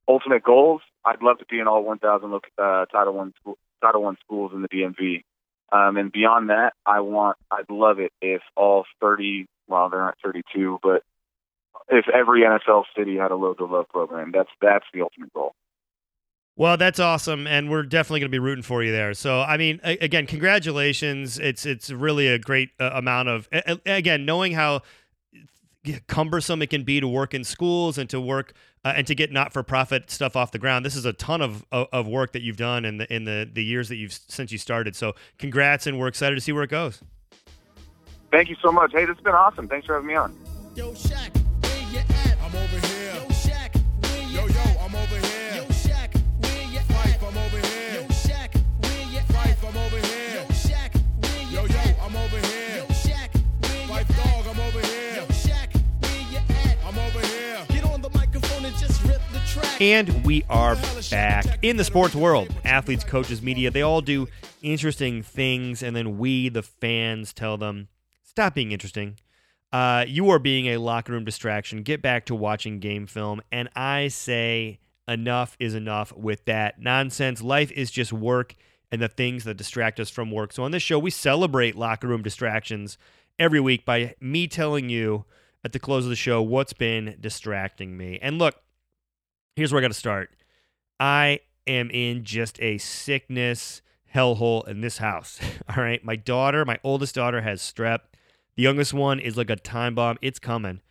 ultimate 0.08 0.43
goals, 0.43 0.82
I'd 1.08 1.22
love 1.22 1.39
to 1.39 1.46
be 1.50 1.60
in 1.60 1.67
all 1.67 1.84
1,000 1.84 2.34
uh, 2.34 2.86
Title 2.86 3.13
One 3.13 3.34
Title 3.82 4.04
One 4.04 4.17
schools 4.24 4.52
in 4.54 4.62
the 4.62 4.67
DMV. 4.67 5.24
Um, 5.72 5.98
and 5.98 6.12
beyond 6.12 6.50
that, 6.50 6.74
I 6.86 7.00
want 7.00 7.38
I'd 7.52 7.70
love 7.70 8.00
it 8.00 8.12
if 8.22 8.41
all 8.56 8.86
30 9.02 9.48
well 9.67 9.89
they're 9.89 10.00
not 10.00 10.17
32, 10.24 10.80
but 10.82 11.04
if 11.89 12.06
every 12.10 12.41
NFL 12.41 12.84
city 12.98 13.17
had 13.17 13.32
a 13.32 13.36
load 13.36 13.62
of 13.62 13.72
love 13.72 13.88
program. 13.89 14.32
That's 14.34 14.50
that's 14.62 14.86
the 14.93 15.02
ultimate 15.02 15.34
goal. 15.34 15.54
Well, 16.56 16.76
that's 16.76 17.00
awesome, 17.00 17.46
and 17.46 17.70
we're 17.70 17.84
definitely 17.84 18.22
going 18.22 18.32
to 18.32 18.36
be 18.36 18.39
rooting 18.39 18.63
for 18.63 18.82
you 18.82 18.91
there. 18.91 19.13
So, 19.13 19.41
I 19.41 19.58
mean, 19.58 19.80
again, 19.84 20.26
congratulations! 20.26 21.38
It's 21.38 21.65
it's 21.65 21.91
really 21.91 22.28
a 22.28 22.39
great 22.39 22.72
uh, 22.80 22.91
amount 22.93 23.30
of 23.30 23.48
again 23.86 24.26
knowing 24.26 24.54
how 24.54 24.82
cumbersome 26.08 26.62
it 26.62 26.69
can 26.69 26.84
be 26.84 27.00
to 27.00 27.08
work 27.08 27.34
in 27.34 27.43
schools 27.43 27.97
and 27.97 28.10
to 28.10 28.19
work 28.19 28.54
uh, 28.86 28.93
and 28.95 29.08
to 29.08 29.15
get 29.15 29.32
not-for-profit 29.32 30.10
stuff 30.10 30.36
off 30.36 30.52
the 30.52 30.60
ground. 30.60 30.86
This 30.86 30.95
is 30.95 31.06
a 31.06 31.13
ton 31.13 31.41
of, 31.41 31.65
of, 31.71 31.88
of 31.91 32.08
work 32.08 32.34
that 32.34 32.41
you've 32.41 32.58
done 32.58 32.86
in 32.86 32.97
the 32.97 33.13
in 33.13 33.26
the 33.26 33.50
the 33.52 33.63
years 33.63 33.89
that 33.89 33.95
you've 33.95 34.13
since 34.13 34.52
you 34.52 34.58
started. 34.58 34.95
So 34.95 35.13
congrats, 35.38 35.88
and 35.88 36.00
we're 36.00 36.08
excited 36.08 36.36
to 36.36 36.41
see 36.41 36.52
where 36.52 36.63
it 36.63 36.69
goes. 36.69 37.02
Thank 38.32 38.50
you 38.50 38.56
so 38.62 38.71
much. 38.71 38.91
Hey, 38.91 39.06
this 39.06 39.15
has 39.15 39.23
been 39.23 39.34
awesome. 39.34 39.67
Thanks 39.67 39.88
for 39.88 39.93
having 39.93 40.08
me 40.08 40.15
on. 40.15 40.38
Yo, 40.76 40.91
Shaq, 40.91 41.41
And 59.80 60.26
we 60.26 60.44
are 60.50 60.76
back 61.12 61.46
in 61.62 61.78
the 61.78 61.84
sports 61.84 62.16
world. 62.16 62.50
Athletes, 62.66 63.04
coaches, 63.04 63.44
media, 63.44 63.70
they 63.70 63.84
all 63.84 64.02
do 64.02 64.28
interesting 64.63 65.22
things, 65.22 65.84
and 65.84 65.96
then 65.96 66.18
we, 66.18 66.50
the 66.50 66.63
fans, 66.63 67.32
tell 67.32 67.58
them, 67.58 67.88
stop 68.24 68.56
being 68.56 68.72
interesting. 68.72 69.20
Uh, 69.72 70.04
you 70.08 70.32
are 70.32 70.40
being 70.40 70.66
a 70.68 70.78
locker 70.78 71.12
room 71.12 71.26
distraction. 71.26 71.84
Get 71.84 72.02
back 72.02 72.26
to 72.26 72.34
watching 72.34 72.80
game 72.80 73.06
film. 73.06 73.40
And 73.52 73.70
I 73.76 74.08
say, 74.08 74.80
enough 75.08 75.56
is 75.60 75.76
enough 75.76 76.12
with 76.13 76.46
that 76.46 76.82
nonsense. 76.82 77.44
Life 77.44 77.72
is 77.72 77.92
just 77.92 78.12
work 78.12 78.56
and 78.92 79.00
the 79.00 79.08
things 79.08 79.44
that 79.44 79.58
distract 79.58 80.00
us 80.00 80.10
from 80.10 80.32
work. 80.32 80.54
So 80.54 80.63
on 80.63 80.72
this 80.72 80.82
show, 80.82 80.98
we 80.98 81.12
celebrate 81.12 81.76
locker 81.76 82.08
room 82.08 82.24
distractions 82.24 82.98
every 83.38 83.60
week 83.60 83.86
by 83.86 84.16
me 84.20 84.48
telling 84.48 84.90
you 84.90 85.26
at 85.63 85.72
the 85.72 85.80
close 85.80 86.06
of 86.06 86.10
the 86.10 86.16
show 86.16 86.42
what's 86.42 86.74
been 86.74 87.16
distracting 87.20 87.96
me. 87.96 88.18
And 88.22 88.40
look, 88.40 88.56
here's 89.58 89.74
where 89.74 89.80
I 89.80 89.82
got 89.82 89.88
to 89.88 89.96
start. 89.96 90.30
I 91.00 91.39
am 91.65 91.89
in 91.89 92.24
just 92.24 92.62
a 92.62 92.78
sickness 92.78 93.82
hellhole 94.13 94.67
in 94.67 94.82
this 94.82 95.00
house. 95.00 95.39
All 95.76 95.84
right. 95.84 96.04
My 96.06 96.15
daughter, 96.15 96.63
my 96.63 96.80
oldest 96.84 97.15
daughter, 97.15 97.41
has 97.41 97.60
strep. 97.60 98.02
The 98.56 98.63
youngest 98.63 98.93
one 98.93 99.20
is 99.20 99.36
like 99.36 99.50
a 99.50 99.56
time 99.56 99.96
bomb. 99.96 100.17
It's 100.22 100.38
coming. 100.38 100.82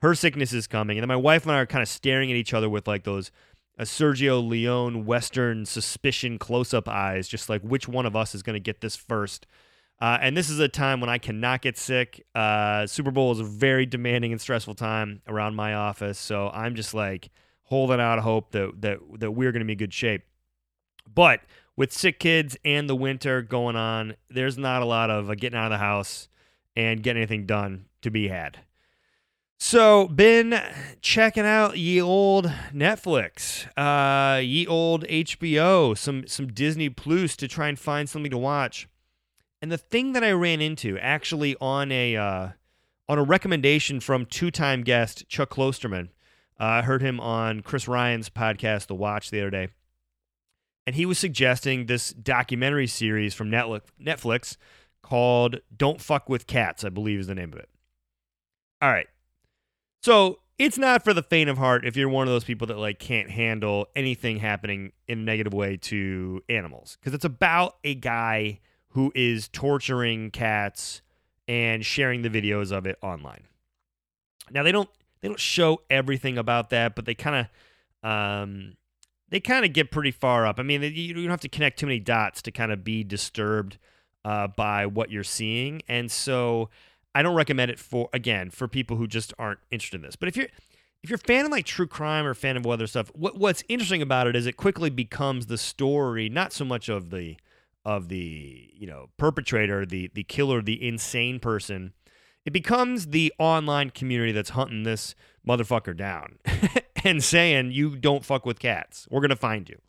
Her 0.00 0.14
sickness 0.14 0.54
is 0.54 0.66
coming. 0.66 0.96
And 0.96 1.02
then 1.02 1.08
my 1.08 1.16
wife 1.16 1.42
and 1.42 1.52
I 1.52 1.58
are 1.58 1.66
kind 1.66 1.82
of 1.82 1.88
staring 1.88 2.30
at 2.30 2.36
each 2.36 2.54
other 2.54 2.68
with 2.68 2.88
like 2.88 3.04
those 3.04 3.30
uh, 3.78 3.82
Sergio 3.82 4.46
Leone 4.46 5.04
Western 5.04 5.66
suspicion 5.66 6.38
close 6.38 6.72
up 6.72 6.88
eyes, 6.88 7.28
just 7.28 7.50
like 7.50 7.60
which 7.60 7.88
one 7.88 8.06
of 8.06 8.16
us 8.16 8.34
is 8.34 8.42
going 8.42 8.54
to 8.54 8.60
get 8.60 8.80
this 8.80 8.96
first. 8.96 9.46
Uh, 10.00 10.16
and 10.20 10.34
this 10.34 10.48
is 10.48 10.58
a 10.58 10.68
time 10.68 11.00
when 11.00 11.10
I 11.10 11.18
cannot 11.18 11.60
get 11.60 11.76
sick. 11.76 12.24
Uh, 12.34 12.86
Super 12.86 13.10
Bowl 13.10 13.32
is 13.32 13.40
a 13.40 13.44
very 13.44 13.84
demanding 13.84 14.32
and 14.32 14.40
stressful 14.40 14.74
time 14.74 15.20
around 15.28 15.56
my 15.56 15.74
office. 15.74 16.18
So 16.18 16.48
I'm 16.48 16.74
just 16.74 16.94
like 16.94 17.30
holding 17.64 18.00
out 18.00 18.18
hope 18.20 18.52
that, 18.52 18.80
that, 18.80 18.98
that 19.18 19.32
we're 19.32 19.52
going 19.52 19.60
to 19.60 19.66
be 19.66 19.72
in 19.72 19.78
good 19.78 19.94
shape. 19.94 20.22
But 21.12 21.40
with 21.76 21.92
sick 21.92 22.18
kids 22.18 22.56
and 22.64 22.88
the 22.88 22.96
winter 22.96 23.42
going 23.42 23.76
on, 23.76 24.16
there's 24.30 24.58
not 24.58 24.82
a 24.82 24.86
lot 24.86 25.10
of 25.10 25.30
uh, 25.30 25.34
getting 25.34 25.58
out 25.58 25.66
of 25.66 25.70
the 25.72 25.78
house 25.78 26.28
and 26.76 27.02
getting 27.02 27.22
anything 27.22 27.46
done 27.46 27.86
to 28.02 28.10
be 28.10 28.28
had. 28.28 28.60
So, 29.56 30.08
been 30.08 30.60
checking 31.00 31.46
out 31.46 31.78
ye 31.78 32.00
old 32.00 32.46
Netflix, 32.72 33.66
uh, 33.78 34.38
ye 34.40 34.66
old 34.66 35.04
HBO, 35.04 35.96
some 35.96 36.26
some 36.26 36.48
Disney 36.48 36.90
Plus 36.90 37.36
to 37.36 37.48
try 37.48 37.68
and 37.68 37.78
find 37.78 38.08
something 38.08 38.32
to 38.32 38.36
watch. 38.36 38.88
And 39.62 39.70
the 39.72 39.78
thing 39.78 40.12
that 40.12 40.24
I 40.24 40.32
ran 40.32 40.60
into, 40.60 40.98
actually 40.98 41.56
on 41.60 41.92
a 41.92 42.16
uh, 42.16 42.48
on 43.08 43.18
a 43.18 43.22
recommendation 43.22 44.00
from 44.00 44.26
two-time 44.26 44.82
guest 44.82 45.28
Chuck 45.28 45.50
Klosterman, 45.50 46.08
uh, 46.60 46.64
I 46.64 46.82
heard 46.82 47.02
him 47.02 47.20
on 47.20 47.62
Chris 47.62 47.88
Ryan's 47.88 48.28
podcast, 48.30 48.86
The 48.86 48.94
Watch, 48.94 49.30
the 49.30 49.40
other 49.40 49.50
day, 49.50 49.68
and 50.86 50.96
he 50.96 51.06
was 51.06 51.18
suggesting 51.18 51.86
this 51.86 52.10
documentary 52.10 52.86
series 52.86 53.34
from 53.34 53.50
Netflix, 53.50 53.82
Netflix 54.00 54.56
called 55.02 55.60
"Don't 55.76 56.00
Fuck 56.00 56.28
with 56.28 56.46
Cats," 56.46 56.84
I 56.84 56.88
believe 56.88 57.20
is 57.20 57.26
the 57.26 57.34
name 57.34 57.52
of 57.52 57.58
it. 57.58 57.68
All 58.80 58.90
right, 58.90 59.08
so 60.02 60.40
it's 60.58 60.78
not 60.78 61.02
for 61.02 61.12
the 61.12 61.22
faint 61.22 61.50
of 61.50 61.58
heart 61.58 61.84
if 61.84 61.96
you're 61.96 62.08
one 62.08 62.28
of 62.28 62.32
those 62.32 62.44
people 62.44 62.66
that 62.68 62.78
like 62.78 62.98
can't 62.98 63.30
handle 63.30 63.88
anything 63.96 64.38
happening 64.38 64.92
in 65.08 65.18
a 65.18 65.22
negative 65.22 65.52
way 65.52 65.76
to 65.78 66.42
animals, 66.48 66.96
because 67.00 67.14
it's 67.14 67.24
about 67.24 67.76
a 67.82 67.94
guy 67.94 68.60
who 68.90 69.10
is 69.14 69.48
torturing 69.48 70.30
cats 70.30 71.02
and 71.48 71.84
sharing 71.84 72.22
the 72.22 72.30
videos 72.30 72.70
of 72.70 72.86
it 72.86 72.96
online. 73.02 73.42
Now 74.50 74.62
they 74.62 74.70
don't 74.70 74.88
they 75.24 75.28
don't 75.28 75.40
show 75.40 75.80
everything 75.88 76.36
about 76.36 76.68
that, 76.68 76.94
but 76.94 77.06
they 77.06 77.14
kind 77.14 77.48
of 78.04 78.06
um, 78.06 78.76
they 79.30 79.40
kind 79.40 79.64
of 79.64 79.72
get 79.72 79.90
pretty 79.90 80.10
far 80.10 80.46
up. 80.46 80.60
I 80.60 80.62
mean, 80.62 80.82
you 80.82 81.14
don't 81.14 81.30
have 81.30 81.40
to 81.40 81.48
connect 81.48 81.78
too 81.78 81.86
many 81.86 81.98
dots 81.98 82.42
to 82.42 82.50
kind 82.50 82.70
of 82.70 82.84
be 82.84 83.02
disturbed 83.04 83.78
uh, 84.22 84.48
by 84.48 84.84
what 84.84 85.10
you're 85.10 85.24
seeing, 85.24 85.80
and 85.88 86.12
so 86.12 86.68
I 87.14 87.22
don't 87.22 87.34
recommend 87.34 87.70
it 87.70 87.78
for 87.78 88.10
again 88.12 88.50
for 88.50 88.68
people 88.68 88.98
who 88.98 89.06
just 89.06 89.32
aren't 89.38 89.60
interested 89.70 89.96
in 89.96 90.02
this. 90.02 90.14
But 90.14 90.28
if 90.28 90.36
you're 90.36 90.48
if 91.02 91.08
you're 91.08 91.16
a 91.16 91.26
fan 91.26 91.46
of 91.46 91.52
like 91.52 91.64
true 91.64 91.86
crime 91.86 92.26
or 92.26 92.30
a 92.30 92.34
fan 92.34 92.58
of 92.58 92.66
other 92.66 92.86
stuff, 92.86 93.10
what 93.14 93.38
what's 93.38 93.64
interesting 93.66 94.02
about 94.02 94.26
it 94.26 94.36
is 94.36 94.44
it 94.44 94.58
quickly 94.58 94.90
becomes 94.90 95.46
the 95.46 95.56
story, 95.56 96.28
not 96.28 96.52
so 96.52 96.66
much 96.66 96.90
of 96.90 97.08
the 97.08 97.38
of 97.82 98.08
the 98.08 98.68
you 98.74 98.86
know 98.86 99.08
perpetrator, 99.16 99.86
the 99.86 100.10
the 100.12 100.24
killer, 100.24 100.60
the 100.60 100.86
insane 100.86 101.40
person. 101.40 101.94
It 102.44 102.52
becomes 102.52 103.08
the 103.08 103.32
online 103.38 103.90
community 103.90 104.32
that's 104.32 104.50
hunting 104.50 104.82
this 104.82 105.14
motherfucker 105.46 105.96
down 105.96 106.38
and 107.04 107.22
saying 107.22 107.72
you 107.72 107.96
don't 107.96 108.24
fuck 108.24 108.44
with 108.44 108.58
cats. 108.58 109.06
We're 109.10 109.20
gonna 109.20 109.36
find 109.36 109.68
you. 109.68 109.80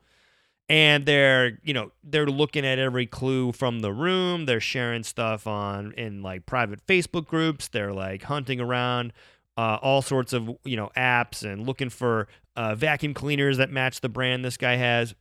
And 0.68 1.06
they're 1.06 1.60
you 1.64 1.74
know 1.74 1.92
they're 2.04 2.26
looking 2.26 2.66
at 2.66 2.80
every 2.80 3.06
clue 3.06 3.52
from 3.52 3.80
the 3.80 3.94
room. 3.94 4.46
They're 4.46 4.60
sharing 4.60 5.04
stuff 5.04 5.48
on 5.48 5.92
in 5.94 6.22
like 6.24 6.46
private 6.46 6.86
Facebook 6.86 7.28
groups. 7.28 7.68
They're 7.68 7.94
like 7.94 8.24
hunting 8.24 8.60
around 8.60 9.14
uh, 9.58 9.78
all 9.82 10.02
sorts 10.02 10.34
of 10.34 10.50
you 10.64 10.76
know 10.76 10.92
apps 10.98 11.44
and 11.44 11.66
looking 11.66 11.90
for 11.90 12.28
uh, 12.56 12.76
vacuum 12.76 13.14
cleaners 13.14 13.58
that 13.58 13.72
match 13.72 14.02
the 14.02 14.10
brand 14.10 14.44
this 14.44 14.58
guy 14.58 14.76
has 14.76 15.16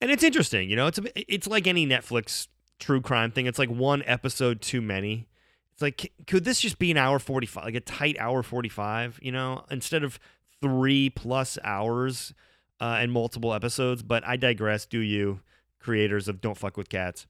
and 0.00 0.10
it's 0.10 0.22
interesting 0.22 0.68
you 0.68 0.76
know 0.76 0.86
it's 0.86 0.98
a, 0.98 1.32
it's 1.32 1.46
like 1.46 1.66
any 1.66 1.86
netflix 1.86 2.48
true 2.78 3.00
crime 3.00 3.30
thing 3.30 3.46
it's 3.46 3.58
like 3.58 3.70
one 3.70 4.02
episode 4.06 4.60
too 4.60 4.82
many 4.82 5.26
it's 5.76 5.82
like 5.82 6.10
could 6.26 6.44
this 6.44 6.58
just 6.60 6.78
be 6.78 6.90
an 6.90 6.96
hour 6.96 7.18
45 7.18 7.64
like 7.64 7.74
a 7.74 7.80
tight 7.80 8.16
hour 8.18 8.42
45 8.42 9.18
you 9.20 9.30
know 9.30 9.62
instead 9.70 10.02
of 10.02 10.18
three 10.62 11.10
plus 11.10 11.58
hours 11.62 12.32
uh, 12.80 12.96
and 12.98 13.12
multiple 13.12 13.52
episodes? 13.52 14.02
But 14.02 14.26
i 14.26 14.36
digress. 14.36 14.86
Do 14.86 15.00
you 15.00 15.40
creators 15.86 16.26
of 16.26 16.40
don't 16.40 16.58
fuck 16.58 16.76
with 16.76 16.88
cats. 16.88 17.26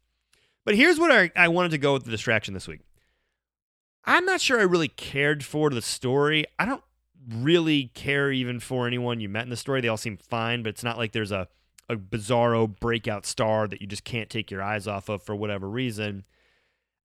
But 0.64 0.76
here's 0.76 0.98
what 0.98 1.12
I, 1.12 1.30
I 1.36 1.48
wanted 1.48 1.72
to 1.72 1.78
go 1.78 1.92
with 1.92 2.04
the 2.04 2.10
distraction 2.10 2.54
this 2.54 2.66
week. 2.66 2.80
I'm 4.06 4.24
not 4.24 4.40
sure 4.40 4.58
i 4.58 4.62
really 4.62 4.88
cared 4.88 5.44
for 5.44 5.68
the 5.68 5.82
story. 5.82 6.46
I 6.58 6.64
don't 6.64 6.82
really 7.28 7.90
care 7.94 8.32
even 8.32 8.60
for 8.60 8.86
anyone 8.86 9.20
you 9.20 9.28
met 9.28 9.44
in 9.44 9.50
the 9.50 9.56
story. 9.56 9.82
They 9.82 9.88
all 9.88 9.96
seem 9.96 10.16
fine 10.16 10.62
but 10.62 10.70
it's 10.70 10.82
not 10.82 10.96
like 10.96 11.12
there's 11.12 11.32
a 11.32 11.48
a 11.88 11.94
bizarro 11.94 12.80
breakout 12.80 13.24
star 13.26 13.68
that 13.68 13.80
you 13.80 13.86
just 13.86 14.02
can't 14.02 14.28
take 14.28 14.50
your 14.50 14.60
eyes 14.60 14.88
off 14.88 15.08
of 15.08 15.22
for 15.22 15.36
whatever 15.36 15.68
reason. 15.68 16.24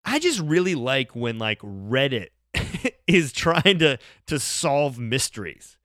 I 0.04 0.18
just 0.18 0.40
really 0.40 0.74
like 0.74 1.14
when 1.14 1.38
like 1.38 1.60
Reddit 1.60 2.28
is 3.06 3.32
trying 3.32 3.78
to 3.78 3.98
to 4.26 4.38
solve 4.38 4.98
mysteries. 4.98 5.76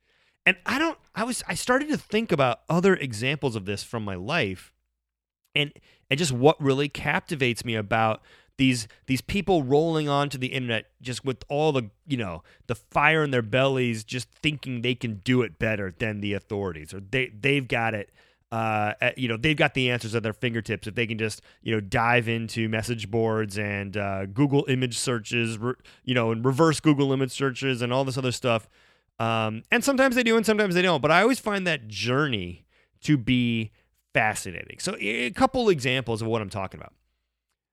And 0.44 0.56
I 0.64 0.78
don't 0.78 0.98
I 1.14 1.24
was 1.24 1.42
I 1.48 1.54
started 1.54 1.88
to 1.88 1.98
think 1.98 2.32
about 2.32 2.60
other 2.68 2.94
examples 2.94 3.56
of 3.56 3.64
this 3.64 3.82
from 3.82 4.04
my 4.04 4.14
life 4.14 4.72
and 5.54 5.72
and 6.10 6.18
just 6.18 6.32
what 6.32 6.60
really 6.62 6.88
captivates 6.88 7.64
me 7.64 7.74
about 7.74 8.22
these 8.58 8.86
these 9.06 9.20
people 9.20 9.62
rolling 9.62 10.08
onto 10.08 10.38
the 10.38 10.48
internet 10.48 10.86
just 11.02 11.24
with 11.24 11.44
all 11.48 11.72
the 11.72 11.90
you 12.06 12.16
know 12.16 12.42
the 12.68 12.74
fire 12.74 13.24
in 13.24 13.30
their 13.30 13.42
bellies 13.42 14.04
just 14.04 14.30
thinking 14.30 14.82
they 14.82 14.94
can 14.94 15.16
do 15.24 15.42
it 15.42 15.58
better 15.58 15.92
than 15.98 16.20
the 16.20 16.32
authorities 16.32 16.94
or 16.94 17.00
they 17.00 17.30
they've 17.38 17.68
got 17.68 17.94
it 17.94 18.10
uh, 18.52 18.92
you 19.16 19.28
know, 19.28 19.36
they've 19.36 19.56
got 19.56 19.74
the 19.74 19.90
answers 19.90 20.14
at 20.14 20.22
their 20.22 20.32
fingertips 20.32 20.86
if 20.86 20.94
they 20.94 21.06
can 21.06 21.18
just, 21.18 21.42
you 21.62 21.74
know, 21.74 21.80
dive 21.80 22.28
into 22.28 22.68
message 22.68 23.10
boards 23.10 23.58
and 23.58 23.96
uh, 23.96 24.26
Google 24.26 24.64
image 24.68 24.96
searches, 24.96 25.58
re- 25.58 25.74
you 26.04 26.14
know, 26.14 26.30
and 26.30 26.44
reverse 26.44 26.78
Google 26.78 27.12
image 27.12 27.32
searches 27.32 27.82
and 27.82 27.92
all 27.92 28.04
this 28.04 28.16
other 28.16 28.32
stuff. 28.32 28.68
Um, 29.18 29.62
and 29.70 29.82
sometimes 29.82 30.14
they 30.14 30.22
do 30.22 30.36
and 30.36 30.46
sometimes 30.46 30.74
they 30.74 30.82
don't. 30.82 31.00
But 31.00 31.10
I 31.10 31.22
always 31.22 31.40
find 31.40 31.66
that 31.66 31.88
journey 31.88 32.66
to 33.02 33.16
be 33.16 33.72
fascinating. 34.14 34.78
So, 34.78 34.96
a 35.00 35.30
couple 35.30 35.68
examples 35.68 36.22
of 36.22 36.28
what 36.28 36.40
I'm 36.40 36.50
talking 36.50 36.78
about. 36.78 36.92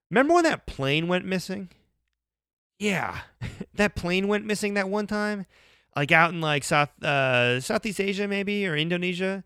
Remember 0.09 0.33
when 0.33 0.43
that 0.43 0.65
plane 0.65 1.07
went 1.07 1.25
missing? 1.25 1.69
Yeah, 2.79 3.19
that 3.75 3.95
plane 3.95 4.27
went 4.27 4.45
missing 4.45 4.73
that 4.73 4.89
one 4.89 5.07
time, 5.07 5.45
like 5.95 6.11
out 6.11 6.31
in 6.31 6.41
like 6.41 6.63
South 6.63 6.89
uh, 7.03 7.59
Southeast 7.61 8.01
Asia 8.01 8.27
maybe 8.27 8.65
or 8.67 8.75
Indonesia. 8.75 9.43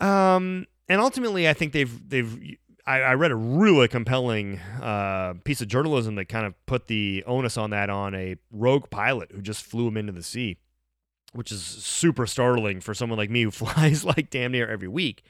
Um, 0.00 0.66
and 0.88 1.00
ultimately, 1.00 1.48
I 1.48 1.52
think 1.52 1.72
they've 1.72 2.08
they've 2.08 2.56
I, 2.86 3.00
I 3.00 3.14
read 3.14 3.30
a 3.30 3.36
really 3.36 3.88
compelling 3.88 4.58
uh, 4.82 5.34
piece 5.44 5.60
of 5.60 5.68
journalism 5.68 6.16
that 6.16 6.26
kind 6.28 6.46
of 6.46 6.54
put 6.66 6.88
the 6.88 7.22
onus 7.26 7.56
on 7.56 7.70
that 7.70 7.90
on 7.90 8.14
a 8.14 8.36
rogue 8.50 8.90
pilot 8.90 9.30
who 9.32 9.40
just 9.40 9.64
flew 9.64 9.86
him 9.88 9.96
into 9.96 10.12
the 10.12 10.22
sea, 10.22 10.58
which 11.32 11.52
is 11.52 11.62
super 11.62 12.26
startling 12.26 12.80
for 12.80 12.94
someone 12.94 13.18
like 13.18 13.30
me 13.30 13.42
who 13.42 13.50
flies 13.52 14.04
like 14.04 14.30
damn 14.30 14.52
near 14.52 14.68
every 14.68 14.88
week. 14.88 15.22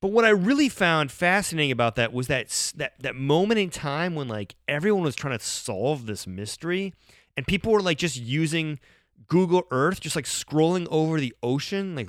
But 0.00 0.12
what 0.12 0.24
I 0.24 0.30
really 0.30 0.68
found 0.68 1.10
fascinating 1.10 1.72
about 1.72 1.96
that 1.96 2.12
was 2.12 2.28
that 2.28 2.72
that 2.76 2.94
that 3.00 3.16
moment 3.16 3.58
in 3.58 3.70
time 3.70 4.14
when 4.14 4.28
like 4.28 4.54
everyone 4.68 5.02
was 5.02 5.16
trying 5.16 5.36
to 5.38 5.44
solve 5.44 6.06
this 6.06 6.26
mystery, 6.26 6.94
and 7.36 7.46
people 7.46 7.72
were 7.72 7.82
like 7.82 7.98
just 7.98 8.16
using 8.16 8.78
Google 9.26 9.64
Earth, 9.70 10.00
just 10.00 10.14
like 10.14 10.26
scrolling 10.26 10.86
over 10.90 11.18
the 11.18 11.34
ocean, 11.42 11.96
like 11.96 12.08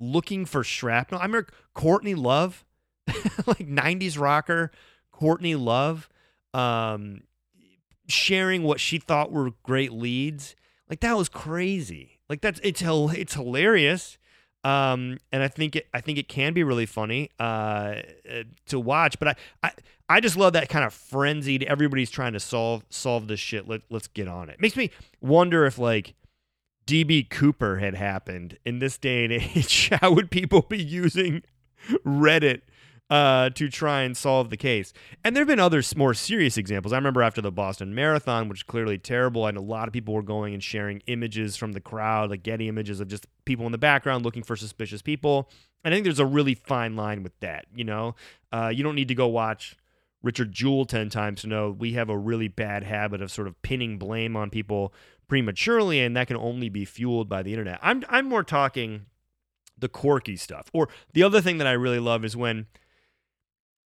looking 0.00 0.44
for 0.44 0.64
shrapnel. 0.64 1.20
I 1.20 1.24
remember 1.24 1.48
Courtney 1.74 2.14
Love, 2.14 2.64
like 3.46 3.66
'90s 3.66 4.18
rocker 4.18 4.70
Courtney 5.12 5.54
Love, 5.54 6.08
um, 6.54 7.22
sharing 8.06 8.62
what 8.62 8.80
she 8.80 8.98
thought 8.98 9.32
were 9.32 9.50
great 9.62 9.92
leads. 9.92 10.54
Like 10.88 11.00
that 11.00 11.16
was 11.16 11.28
crazy. 11.28 12.20
Like 12.28 12.40
that's 12.40 12.60
it's 12.62 12.82
it's 12.84 13.34
hilarious. 13.34 14.18
Um, 14.64 15.18
and 15.30 15.42
I 15.42 15.48
think 15.48 15.76
it 15.76 15.88
I 15.94 16.00
think 16.00 16.18
it 16.18 16.28
can 16.28 16.52
be 16.52 16.64
really 16.64 16.86
funny 16.86 17.30
uh, 17.38 17.42
uh, 18.30 18.42
to 18.66 18.80
watch. 18.80 19.18
But 19.18 19.28
I, 19.28 19.34
I 19.62 19.70
I 20.08 20.20
just 20.20 20.36
love 20.36 20.54
that 20.54 20.68
kind 20.68 20.84
of 20.84 20.92
frenzied. 20.92 21.62
Everybody's 21.64 22.10
trying 22.10 22.32
to 22.32 22.40
solve 22.40 22.84
solve 22.90 23.28
this 23.28 23.40
shit. 23.40 23.68
Let 23.68 23.82
let's 23.90 24.08
get 24.08 24.28
on 24.28 24.48
it. 24.48 24.60
Makes 24.60 24.76
me 24.76 24.90
wonder 25.20 25.66
if 25.66 25.78
like 25.78 26.14
DB 26.88 27.28
Cooper 27.28 27.76
had 27.76 27.94
happened 27.94 28.56
in 28.64 28.78
this 28.78 28.96
day 28.96 29.24
and 29.24 29.32
age. 29.56 29.90
How 30.00 30.10
would 30.10 30.30
people 30.30 30.62
be 30.62 30.82
using 30.82 31.42
Reddit 32.04 32.62
uh, 33.10 33.50
to 33.50 33.68
try 33.68 34.02
and 34.02 34.16
solve 34.16 34.48
the 34.48 34.56
case? 34.56 34.94
And 35.22 35.36
there 35.36 35.42
have 35.42 35.48
been 35.48 35.60
other 35.60 35.82
more 35.96 36.14
serious 36.14 36.56
examples. 36.56 36.94
I 36.94 36.96
remember 36.96 37.22
after 37.22 37.42
the 37.42 37.52
Boston 37.52 37.94
Marathon, 37.94 38.48
which 38.48 38.60
is 38.60 38.62
clearly 38.62 38.96
terrible, 38.96 39.46
and 39.46 39.58
a 39.58 39.62
lot 39.62 39.86
of 39.86 39.92
people 39.92 40.14
were 40.14 40.22
going 40.22 40.54
and 40.54 40.64
sharing 40.64 41.02
images 41.06 41.58
from 41.58 41.72
the 41.72 41.80
crowd, 41.80 42.30
like 42.30 42.42
Getty 42.42 42.68
images 42.68 43.00
of 43.00 43.08
just 43.08 43.26
people 43.44 43.66
in 43.66 43.72
the 43.72 43.78
background 43.78 44.24
looking 44.24 44.42
for 44.42 44.56
suspicious 44.56 45.02
people. 45.02 45.50
And 45.84 45.92
I 45.92 45.96
think 45.96 46.04
there's 46.04 46.18
a 46.18 46.26
really 46.26 46.54
fine 46.54 46.96
line 46.96 47.22
with 47.22 47.38
that. 47.40 47.66
You 47.74 47.84
know, 47.84 48.14
uh, 48.50 48.72
you 48.74 48.82
don't 48.82 48.94
need 48.94 49.08
to 49.08 49.14
go 49.14 49.28
watch 49.28 49.76
Richard 50.22 50.52
Jewell 50.52 50.86
10 50.86 51.10
times 51.10 51.42
to 51.42 51.48
know 51.48 51.70
we 51.70 51.92
have 51.92 52.08
a 52.08 52.16
really 52.16 52.48
bad 52.48 52.82
habit 52.82 53.20
of 53.20 53.30
sort 53.30 53.46
of 53.46 53.60
pinning 53.60 53.98
blame 53.98 54.36
on 54.36 54.48
people 54.48 54.94
prematurely, 55.28 56.00
and 56.00 56.16
that 56.16 56.26
can 56.26 56.36
only 56.36 56.68
be 56.68 56.84
fueled 56.84 57.28
by 57.28 57.42
the 57.42 57.52
internet. 57.52 57.78
I'm, 57.82 58.02
I'm 58.08 58.26
more 58.26 58.42
talking 58.42 59.06
the 59.76 59.88
quirky 59.88 60.36
stuff. 60.36 60.68
Or 60.72 60.88
the 61.12 61.22
other 61.22 61.40
thing 61.40 61.58
that 61.58 61.66
I 61.66 61.72
really 61.72 62.00
love 62.00 62.24
is 62.24 62.36
when 62.36 62.66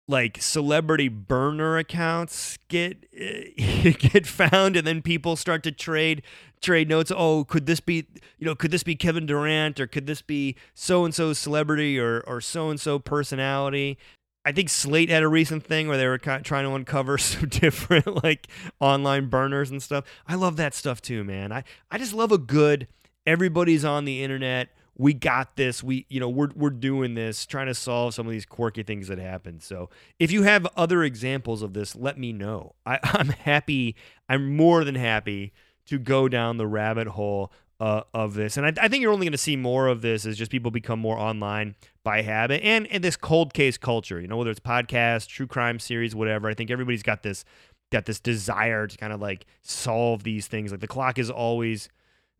like 0.09 0.41
celebrity 0.43 1.09
burner 1.09 1.79
accounts 1.79 2.59
get 2.69 3.07
eh, 3.17 3.91
get 3.99 4.27
found 4.27 4.77
and 4.77 4.87
then 4.87 5.01
people 5.01 5.37
start 5.37 5.63
to 5.63 5.71
trade 5.71 6.23
trade 6.61 6.89
notes 6.89 7.13
oh 7.15 7.45
could 7.45 7.67
this 7.67 7.79
be 7.79 8.07
you 8.37 8.45
know 8.45 8.55
could 8.55 8.73
this 8.73 8.83
be 8.83 8.97
Kevin 8.97 9.27
Durant 9.27 9.79
or 9.79 9.87
could 9.87 10.07
this 10.07 10.21
be 10.21 10.57
so 10.75 11.05
and 11.05 11.15
so 11.15 11.33
celebrity 11.33 12.01
or 12.01 12.21
or 12.27 12.41
so 12.41 12.69
and 12.69 12.81
so 12.81 12.99
personality 12.99 13.97
I 14.45 14.53
think 14.53 14.69
Slate 14.69 15.09
had 15.09 15.23
a 15.23 15.29
recent 15.29 15.65
thing 15.65 15.87
where 15.89 15.97
they 15.97 16.07
were 16.07 16.19
kind 16.19 16.45
trying 16.45 16.65
to 16.65 16.75
uncover 16.75 17.17
some 17.19 17.49
different 17.49 18.23
like 18.25 18.49
online 18.81 19.27
burners 19.27 19.71
and 19.71 19.83
stuff. 19.83 20.05
I 20.27 20.35
love 20.35 20.57
that 20.57 20.75
stuff 20.75 21.01
too, 21.01 21.25
man. 21.25 21.53
I, 21.53 21.65
I 21.91 21.99
just 21.99 22.13
love 22.13 22.33
a 22.33 22.39
good 22.39 22.89
everybody's 23.27 23.85
on 23.85 24.05
the 24.05 24.23
internet. 24.23 24.69
We 24.97 25.15
got 25.15 25.57
this. 25.57 25.83
We 25.83 26.07
you 26.09 26.21
know 26.21 26.29
we're 26.29 26.51
we're 26.55 26.71
doing 26.71 27.15
this, 27.15 27.47
trying 27.47 27.67
to 27.67 27.75
solve 27.75 28.15
some 28.15 28.27
of 28.27 28.33
these 28.33 28.45
quirky 28.45 28.83
things 28.83 29.09
that 29.09 29.19
happen. 29.19 29.61
So 29.61 29.89
if 30.19 30.31
you 30.31 30.43
have 30.43 30.67
other 30.77 31.03
examples 31.03 31.63
of 31.63 31.73
this, 31.73 31.97
let 31.97 32.19
me 32.19 32.33
know. 32.33 32.75
I, 32.85 32.99
I'm 33.03 33.29
happy. 33.31 33.97
I'm 34.29 34.55
more 34.57 34.85
than 34.85 34.95
happy 34.95 35.53
to 35.87 35.99
go 35.99 36.29
down 36.29 36.59
the 36.59 36.67
rabbit 36.67 37.09
hole 37.09 37.53
uh, 37.83 38.05
of 38.15 38.35
this. 38.35 38.57
And 38.57 38.65
I, 38.65 38.73
I 38.81 38.87
think 38.87 39.03
you're 39.03 39.13
only 39.13 39.27
going 39.27 39.33
to 39.33 39.39
see 39.39 39.57
more 39.57 39.89
of 39.89 40.03
this 40.03 40.25
as 40.25 40.39
just 40.39 40.53
people 40.53 40.71
become 40.71 41.01
more 41.01 41.19
online 41.19 41.75
by 42.05 42.23
habit 42.23 42.63
and, 42.63 42.87
and 42.93 43.03
this 43.03 43.17
cold 43.17 43.53
case 43.55 43.77
culture, 43.77 44.21
you 44.21 44.29
know, 44.29 44.37
whether 44.37 44.53
it's 44.53 44.61
podcasts, 44.61 45.27
true 45.27 45.49
crime 45.49 45.81
series, 45.81 46.15
whatever. 46.15 46.49
I 46.49 46.55
think 46.55 46.71
everybody's 46.71 47.03
got 47.03 47.25
this 47.25 47.45
got 47.91 48.07
this 48.07 48.21
desire 48.21 48.87
to 48.87 48.97
kind 48.97 49.13
of 49.13 49.21
like 49.21 49.47
solve 49.63 50.23
these 50.23 50.47
things. 50.47 50.71
Like 50.71 50.81
the 50.81 50.87
clock 50.87 51.19
is 51.19 51.29
always 51.29 51.89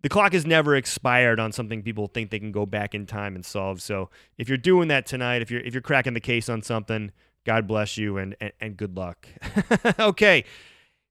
the 0.03 0.09
clock 0.09 0.33
is 0.33 0.47
never 0.47 0.77
expired 0.77 1.41
on 1.41 1.51
something 1.51 1.83
people 1.83 2.07
think 2.07 2.31
they 2.31 2.39
can 2.39 2.53
go 2.53 2.65
back 2.65 2.95
in 2.95 3.05
time 3.05 3.35
and 3.35 3.45
solve. 3.45 3.83
So 3.83 4.11
if 4.39 4.49
you're 4.49 4.59
doing 4.59 4.87
that 4.89 5.07
tonight, 5.07 5.43
if 5.43 5.51
you're 5.51 5.63
if 5.63 5.75
you're 5.75 5.83
cracking 5.83 6.15
the 6.15 6.21
case 6.21 6.49
on 6.49 6.63
something, 6.63 7.11
God 7.45 7.67
bless 7.67 7.99
you 7.99 8.17
and 8.17 8.37
and, 8.41 8.53
and 8.61 8.77
good 8.77 8.97
luck. 8.97 9.27
okay. 9.99 10.45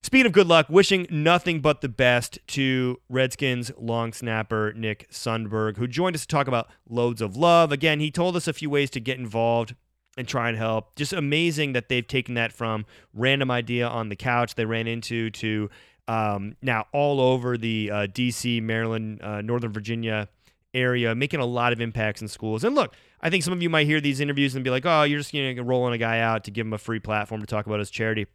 Speaking 0.04 0.26
of 0.26 0.32
good 0.32 0.48
luck, 0.48 0.66
wishing 0.68 1.06
nothing 1.12 1.62
but 1.62 1.82
the 1.82 1.90
best 1.90 2.40
to 2.48 3.00
Redskins 3.08 3.72
long 3.78 4.14
snapper 4.14 4.74
Nick 4.76 5.08
Sundberg, 5.12 5.78
who 5.78 5.88
joined 5.88 6.16
us 6.16 6.22
to 6.22 6.28
talk 6.28 6.48
about 6.48 6.70
loads 6.90 7.22
of 7.22 7.38
love. 7.38 7.72
Again, 7.72 8.00
he 8.00 8.10
told 8.10 8.36
us 8.36 8.48
a 8.48 8.54
few 8.54 8.68
ways 8.70 8.90
to 8.92 9.00
get 9.00 9.20
involved 9.20 9.76
and 10.18 10.28
try 10.28 10.50
and 10.50 10.58
help. 10.58 10.96
Just 10.96 11.14
amazing 11.14 11.74
that 11.74 11.88
they've 11.88 12.08
taken 12.08 12.34
that 12.34 12.52
from 12.52 12.86
random 13.14 13.52
idea 13.52 13.88
on 13.88 14.10
the 14.10 14.16
couch 14.16 14.56
they 14.56 14.66
ran 14.66 14.88
into 14.88 15.30
to 15.30 15.70
um, 16.08 16.56
now 16.64 16.88
all 16.92 17.22
over 17.22 17.56
the 17.56 17.92
uh, 17.92 18.08
D.C., 18.08 18.60
Maryland, 18.60 19.22
uh, 19.22 19.42
Northern 19.42 19.72
Virginia 19.72 20.30
area, 20.74 21.14
making 21.14 21.40
a 21.40 21.46
lot 21.46 21.74
of 21.74 21.80
impacts 21.80 22.24
in 22.24 22.28
schools. 22.28 22.64
And 22.64 22.74
look, 22.74 22.96
I 23.22 23.30
think 23.30 23.44
some 23.44 23.54
of 23.54 23.62
you 23.62 23.70
might 23.70 23.86
hear 23.86 24.02
these 24.02 24.20
interviews 24.20 24.56
and 24.56 24.64
be 24.64 24.72
like, 24.72 24.86
"Oh, 24.86 25.04
you're 25.04 25.20
just 25.20 25.32
you 25.32 25.54
know, 25.54 25.62
rolling 25.62 25.94
a 25.94 26.00
guy 26.00 26.20
out 26.20 26.44
to 26.46 26.52
give 26.52 26.66
him 26.66 26.74
a 26.74 26.80
free 26.80 27.00
platform 27.00 27.42
to 27.42 27.48
talk 27.48 27.68
about 27.68 27.80
his 27.80 27.92
charity." 27.92 28.26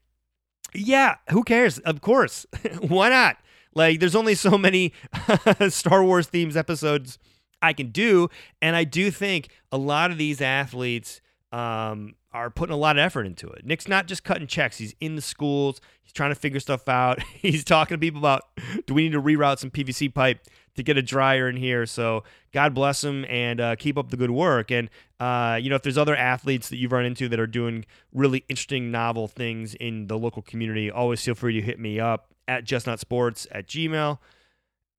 Yeah, 0.75 1.17
who 1.31 1.43
cares? 1.43 1.79
Of 1.79 2.01
course. 2.01 2.47
Why 2.81 3.09
not? 3.09 3.37
Like, 3.75 4.01
there's 4.01 4.17
only 4.17 4.35
so 4.35 4.57
many 4.57 4.93
Star 5.69 6.03
Wars 6.03 6.27
themes 6.27 6.57
episodes 6.57 7.19
I 7.63 7.73
can 7.73 7.91
do. 7.91 8.29
And 8.63 8.77
I 8.77 8.85
do 8.85 9.11
think 9.11 9.49
a 9.71 9.79
lot 9.79 10.11
of 10.11 10.19
these 10.19 10.41
athletes 10.41 11.21
um, 11.53 12.15
are 12.33 12.51
putting 12.51 12.75
a 12.75 12.79
lot 12.79 12.97
of 12.97 13.01
effort 13.01 13.27
into 13.27 13.49
it. 13.49 13.65
Nick's 13.65 13.89
not 13.89 14.07
just 14.07 14.25
cutting 14.25 14.47
checks, 14.47 14.79
he's 14.79 14.95
in 15.01 15.17
the 15.17 15.23
schools, 15.23 15.81
he's 16.03 16.13
trying 16.13 16.31
to 16.31 16.35
figure 16.35 16.61
stuff 16.61 16.89
out. 16.89 17.23
He's 17.37 17.65
talking 17.65 17.95
to 17.95 17.99
people 17.99 18.19
about 18.19 18.43
do 18.87 18.95
we 18.95 19.05
need 19.05 19.13
to 19.13 19.23
reroute 19.23 19.59
some 19.59 19.71
PVC 19.71 20.13
pipe 20.13 20.41
to 20.77 20.83
get 20.83 20.97
a 20.97 21.03
dryer 21.03 21.49
in 21.49 21.57
here? 21.57 21.87
So, 21.87 22.25
God 22.53 22.75
bless 22.75 23.03
him 23.03 23.25
and 23.29 23.61
uh, 23.61 23.77
keep 23.77 23.99
up 23.99 24.11
the 24.11 24.17
good 24.17 24.31
work. 24.31 24.71
And, 24.71 24.89
uh, 25.21 25.59
you 25.61 25.69
know, 25.69 25.77
if 25.77 25.83
there's 25.83 25.99
other 25.99 26.17
athletes 26.17 26.69
that 26.69 26.77
you've 26.77 26.93
run 26.93 27.05
into 27.05 27.29
that 27.29 27.41
are 27.41 27.47
doing 27.47 27.85
really 28.13 28.45
interesting, 28.49 28.91
novel 28.91 29.29
things 29.29 29.75
in 29.75 30.07
the 30.07 30.19
local 30.19 30.43
community, 30.43 30.91
always 30.91 31.23
feel 31.23 31.35
free 31.35 31.55
to 31.55 31.61
hit 31.61 31.79
me 31.79 32.01
up 32.01 32.33
at 32.49 32.65
just 32.65 32.87
not 32.87 33.01
sports 33.01 33.47
at 33.51 33.67
gmail 33.67 34.19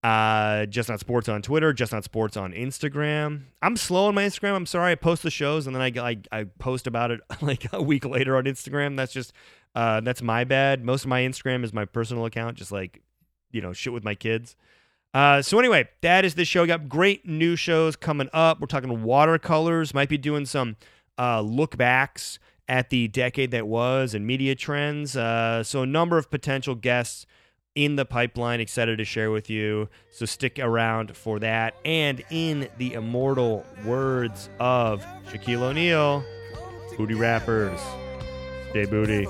uh 0.03 0.65
just 0.67 0.89
not 0.89 0.99
sports 0.99 1.27
on 1.27 1.41
twitter 1.41 1.73
just 1.73 1.91
not 1.91 2.03
sports 2.03 2.37
on 2.37 2.53
instagram. 2.53 3.41
I'm 3.61 3.75
slow 3.75 4.07
on 4.07 4.15
my 4.15 4.23
instagram. 4.23 4.53
I'm 4.53 4.65
sorry. 4.67 4.91
I 4.91 4.95
post 4.95 5.23
the 5.23 5.31
shows 5.31 5.65
and 5.65 5.75
then 5.75 5.81
i 5.81 6.09
i, 6.09 6.17
I 6.31 6.43
post 6.43 6.85
about 6.85 7.09
it 7.11 7.21
like 7.41 7.65
a 7.73 7.81
week 7.81 8.05
later 8.05 8.37
on 8.37 8.43
instagram. 8.43 8.95
That's 8.95 9.11
just 9.11 9.33
uh 9.73 10.01
that's 10.01 10.21
my 10.21 10.43
bad. 10.43 10.85
Most 10.85 11.03
of 11.03 11.09
my 11.09 11.21
instagram 11.21 11.63
is 11.63 11.73
my 11.73 11.85
personal 11.85 12.25
account 12.25 12.57
just 12.57 12.71
like 12.71 13.01
you 13.51 13.59
know 13.59 13.73
shit 13.73 13.91
with 13.91 14.03
my 14.03 14.13
kids 14.13 14.55
uh, 15.17 15.41
so 15.41 15.57
anyway, 15.57 15.89
that 16.01 16.25
is 16.25 16.35
the 16.35 16.45
show. 16.45 16.61
We 16.61 16.67
got 16.67 16.87
great 16.87 17.27
new 17.27 17.55
shows 17.55 17.95
coming 17.95 18.29
up. 18.33 18.61
We're 18.61 18.67
talking 18.67 19.01
watercolors. 19.01 19.91
Might 19.91 20.09
be 20.09 20.17
doing 20.19 20.45
some 20.45 20.75
uh, 21.17 21.41
look 21.41 21.75
backs 21.75 22.37
at 22.67 22.91
the 22.91 23.07
decade 23.07 23.49
that 23.49 23.67
was 23.67 24.13
and 24.13 24.27
media 24.27 24.53
trends. 24.53 25.17
Uh, 25.17 25.63
so 25.63 25.81
a 25.81 25.87
number 25.87 26.19
of 26.19 26.29
potential 26.29 26.75
guests 26.75 27.25
in 27.73 27.95
the 27.95 28.05
pipeline. 28.05 28.59
Excited 28.59 28.99
to 28.99 29.05
share 29.05 29.31
with 29.31 29.49
you. 29.49 29.89
So 30.11 30.27
stick 30.27 30.59
around 30.59 31.17
for 31.17 31.39
that. 31.39 31.73
And 31.83 32.23
in 32.29 32.69
the 32.77 32.93
immortal 32.93 33.65
words 33.85 34.51
of 34.59 35.03
Shaquille 35.31 35.63
O'Neal, 35.63 36.23
booty 36.95 37.15
rappers, 37.15 37.79
stay 38.69 38.85
booty. 38.85 39.25